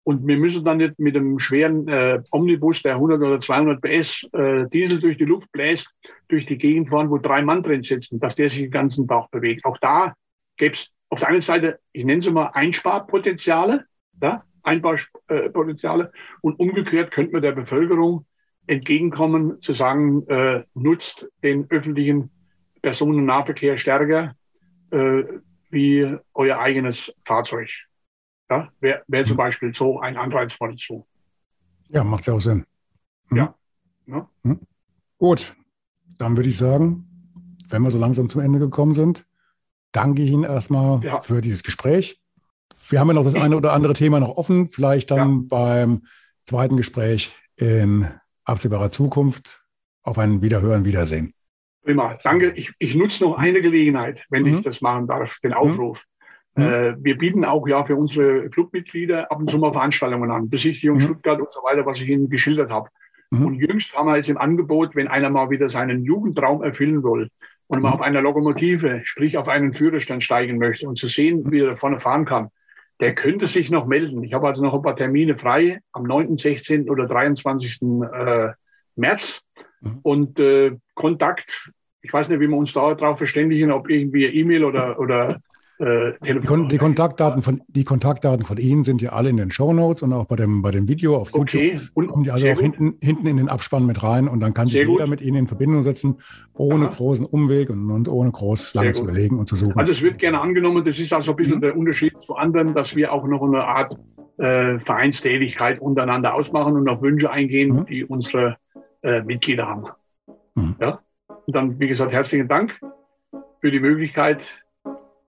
und 0.07 0.25
wir 0.25 0.37
müssen 0.37 0.63
dann 0.63 0.77
nicht 0.77 0.97
mit 0.99 1.17
einem 1.17 1.37
schweren 1.37 1.85
äh, 1.89 2.23
Omnibus, 2.31 2.81
der 2.81 2.93
100 2.93 3.21
oder 3.21 3.41
200 3.41 3.81
PS 3.81 4.23
äh, 4.31 4.65
Diesel 4.69 5.01
durch 5.01 5.17
die 5.17 5.25
Luft 5.25 5.51
bläst, 5.51 5.89
durch 6.29 6.45
die 6.45 6.57
Gegend 6.57 6.87
fahren, 6.87 7.09
wo 7.09 7.17
drei 7.17 7.41
Mann 7.41 7.61
drin 7.61 7.83
sitzen, 7.83 8.17
dass 8.17 8.35
der 8.35 8.49
sich 8.49 8.59
den 8.59 8.71
ganzen 8.71 9.05
Tag 9.05 9.29
bewegt. 9.31 9.65
Auch 9.65 9.77
da 9.79 10.13
gäbe 10.55 10.75
es 10.75 10.87
auf 11.09 11.19
der 11.19 11.27
einen 11.27 11.41
Seite, 11.41 11.79
ich 11.91 12.05
nenne 12.05 12.21
sie 12.21 12.31
mal 12.31 12.51
Einsparpotenziale, 12.53 13.83
ja, 14.21 14.45
Einsparpotenziale 14.63 16.13
und 16.39 16.57
umgekehrt 16.57 17.11
könnte 17.11 17.33
man 17.33 17.41
der 17.41 17.51
Bevölkerung 17.51 18.25
entgegenkommen, 18.65 19.61
zu 19.61 19.73
sagen, 19.73 20.25
äh, 20.29 20.63
nutzt 20.73 21.27
den 21.43 21.69
öffentlichen 21.69 22.31
Personennahverkehr 22.81 23.77
stärker 23.77 24.35
äh, 24.91 25.23
wie 25.69 26.15
euer 26.33 26.59
eigenes 26.59 27.13
Fahrzeug. 27.25 27.67
Ja, 28.49 28.69
wäre 28.79 29.03
wär 29.07 29.25
zum 29.25 29.37
Beispiel 29.37 29.73
so 29.75 29.99
ein 29.99 30.17
Anreizwort 30.17 30.73
dazu. 30.73 31.05
Ja, 31.89 32.03
macht 32.03 32.25
ja 32.27 32.33
auch 32.33 32.39
Sinn. 32.39 32.65
Hm? 33.29 33.37
Ja. 33.37 33.55
Ja. 34.07 34.29
Hm? 34.43 34.59
Gut, 35.17 35.55
dann 36.17 36.37
würde 36.37 36.49
ich 36.49 36.57
sagen, 36.57 37.07
wenn 37.69 37.81
wir 37.81 37.91
so 37.91 37.99
langsam 37.99 38.29
zum 38.29 38.41
Ende 38.41 38.59
gekommen 38.59 38.93
sind, 38.93 39.25
danke 39.91 40.21
ich 40.21 40.31
Ihnen 40.31 40.43
erstmal 40.43 41.03
Ja. 41.03 41.21
für 41.21 41.41
dieses 41.41 41.63
Gespräch. 41.63 42.21
Wir 42.89 42.99
haben 42.99 43.07
ja 43.09 43.13
noch 43.13 43.23
das 43.23 43.35
eine 43.35 43.57
oder 43.57 43.73
andere 43.73 43.93
Thema 43.93 44.19
noch 44.19 44.37
offen, 44.37 44.69
vielleicht 44.69 45.11
dann 45.11 45.47
beim 45.47 46.03
zweiten 46.43 46.77
Gespräch 46.77 47.33
in 47.57 48.07
absehbarer 48.45 48.91
Zukunft 48.91 49.65
auf 50.03 50.17
ein 50.17 50.41
Wiederhören, 50.41 50.85
Wiedersehen. 50.85 51.33
Prima, 51.83 52.17
danke. 52.23 52.51
Ich, 52.51 52.71
ich 52.79 52.95
nutze 52.95 53.23
noch 53.23 53.37
eine 53.37 53.61
Gelegenheit, 53.61 54.19
wenn 54.29 54.43
mhm. 54.43 54.57
ich 54.57 54.63
das 54.63 54.81
machen 54.81 55.07
darf, 55.07 55.37
den 55.43 55.53
Aufruf. 55.53 56.01
Mhm. 56.57 56.97
Wir 57.03 57.17
bieten 57.17 57.45
auch 57.45 57.67
ja 57.67 57.83
für 57.85 57.95
unsere 57.95 58.49
Clubmitglieder 58.49 59.31
ab 59.31 59.39
und 59.39 59.49
zu 59.49 59.59
mal 59.59 59.71
Veranstaltungen 59.71 60.31
an, 60.31 60.49
Besichtigung 60.49 60.97
mhm. 60.97 61.01
Stuttgart 61.01 61.39
und 61.39 61.53
so 61.53 61.61
weiter, 61.61 61.85
was 61.85 62.01
ich 62.01 62.09
Ihnen 62.09 62.29
geschildert 62.29 62.71
habe. 62.71 62.89
Mhm. 63.31 63.45
Und 63.45 63.53
jüngst 63.55 63.95
haben 63.95 64.07
wir 64.07 64.17
jetzt 64.17 64.29
im 64.29 64.37
Angebot, 64.37 64.95
wenn 64.95 65.07
einer 65.07 65.29
mal 65.29 65.49
wieder 65.49 65.69
seinen 65.69 66.03
Jugendtraum 66.03 66.63
erfüllen 66.63 67.03
will 67.03 67.29
und 67.67 67.81
mal 67.81 67.89
mhm. 67.89 67.93
auf 67.95 68.01
einer 68.01 68.21
Lokomotive, 68.21 69.01
sprich 69.03 69.37
auf 69.37 69.47
einen 69.47 69.73
Führerstand 69.73 70.23
steigen 70.23 70.57
möchte 70.57 70.87
und 70.87 70.97
zu 70.97 71.07
sehen, 71.07 71.51
wie 71.51 71.59
er 71.59 71.67
da 71.67 71.75
vorne 71.75 71.99
fahren 71.99 72.25
kann, 72.25 72.49
der 72.99 73.13
könnte 73.13 73.47
sich 73.47 73.69
noch 73.69 73.85
melden. 73.85 74.23
Ich 74.23 74.33
habe 74.33 74.47
also 74.47 74.63
noch 74.63 74.73
ein 74.73 74.81
paar 74.81 74.95
Termine 74.95 75.35
frei 75.35 75.79
am 75.91 76.03
9., 76.03 76.37
16. 76.37 76.89
oder 76.89 77.05
23. 77.05 77.81
Äh, 77.81 78.49
März. 78.95 79.41
Mhm. 79.81 79.99
Und 80.01 80.39
äh, 80.39 80.75
Kontakt, 80.95 81.71
ich 82.01 82.11
weiß 82.11 82.29
nicht, 82.29 82.39
wie 82.39 82.47
wir 82.47 82.57
uns 82.57 82.73
da 82.73 82.95
darauf 82.95 83.19
verständigen, 83.19 83.71
ob 83.71 83.89
irgendwie 83.89 84.25
E-Mail 84.25 84.63
oder, 84.63 84.99
oder 84.99 85.41
äh, 85.79 86.13
die, 86.25 86.67
die, 86.69 86.77
Kontaktdaten 86.77 87.43
von, 87.43 87.61
die 87.67 87.83
Kontaktdaten 87.83 88.45
von 88.45 88.57
Ihnen 88.57 88.83
sind 88.83 89.01
ja 89.01 89.11
alle 89.11 89.29
in 89.29 89.37
den 89.37 89.51
Show 89.51 89.73
Notes 89.73 90.01
und 90.01 90.11
auch 90.11 90.25
bei 90.25 90.35
dem, 90.35 90.63
bei 90.63 90.71
dem 90.71 90.87
Video 90.87 91.15
auf 91.15 91.31
YouTube. 91.33 91.61
Okay. 91.61 91.79
Und, 91.93 92.07
kommen 92.07 92.23
die 92.23 92.31
also 92.31 92.47
auch 92.47 92.59
hinten, 92.59 92.97
hinten 92.99 93.27
in 93.27 93.37
den 93.37 93.47
Abspann 93.47 93.85
mit 93.85 94.01
rein 94.01 94.27
und 94.27 94.39
dann 94.39 94.55
kann 94.55 94.69
sich 94.69 94.87
jeder 94.87 95.05
mit 95.05 95.21
Ihnen 95.21 95.37
in 95.37 95.47
Verbindung 95.47 95.83
setzen, 95.83 96.17
ohne 96.53 96.87
Aha. 96.87 96.93
großen 96.95 97.25
Umweg 97.25 97.69
und, 97.69 97.91
und 97.91 98.07
ohne 98.07 98.31
groß 98.31 98.73
lange 98.73 98.93
zu 98.93 99.03
überlegen 99.03 99.37
und 99.37 99.47
zu 99.47 99.55
suchen. 99.55 99.77
Also 99.77 99.91
es 99.91 100.01
wird 100.01 100.17
gerne 100.17 100.41
angenommen, 100.41 100.83
das 100.83 100.97
ist 100.97 101.13
also 101.13 101.31
ein 101.31 101.37
bisschen 101.37 101.57
mhm. 101.57 101.61
der 101.61 101.77
Unterschied 101.77 102.13
zu 102.25 102.35
anderen, 102.35 102.73
dass 102.73 102.95
wir 102.95 103.13
auch 103.13 103.27
noch 103.27 103.43
eine 103.43 103.63
Art 103.63 103.95
äh, 104.37 104.79
Vereinstätigkeit 104.79 105.79
untereinander 105.79 106.33
ausmachen 106.33 106.75
und 106.75 106.89
auf 106.89 107.01
Wünsche 107.03 107.29
eingehen, 107.29 107.75
mhm. 107.75 107.85
die 107.85 108.03
unsere 108.03 108.57
äh, 109.03 109.21
Mitglieder 109.21 109.67
haben. 109.67 109.85
Mhm. 110.55 110.75
Ja? 110.81 111.01
Und 111.45 111.55
dann, 111.55 111.79
wie 111.79 111.87
gesagt, 111.87 112.11
herzlichen 112.11 112.47
Dank 112.47 112.79
für 113.61 113.71
die 113.71 113.79
Möglichkeit, 113.79 114.41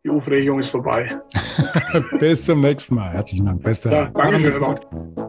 die 0.03 0.09
Aufregung 0.09 0.59
ist 0.59 0.69
vorbei. 0.69 1.19
Bis 2.19 2.43
zum 2.43 2.61
nächsten 2.61 2.95
Mal. 2.95 3.11
Herzlichen 3.11 3.45
Dank. 3.45 3.63
Beste. 3.63 3.89
Ja, 3.89 4.05
danke 4.05 5.28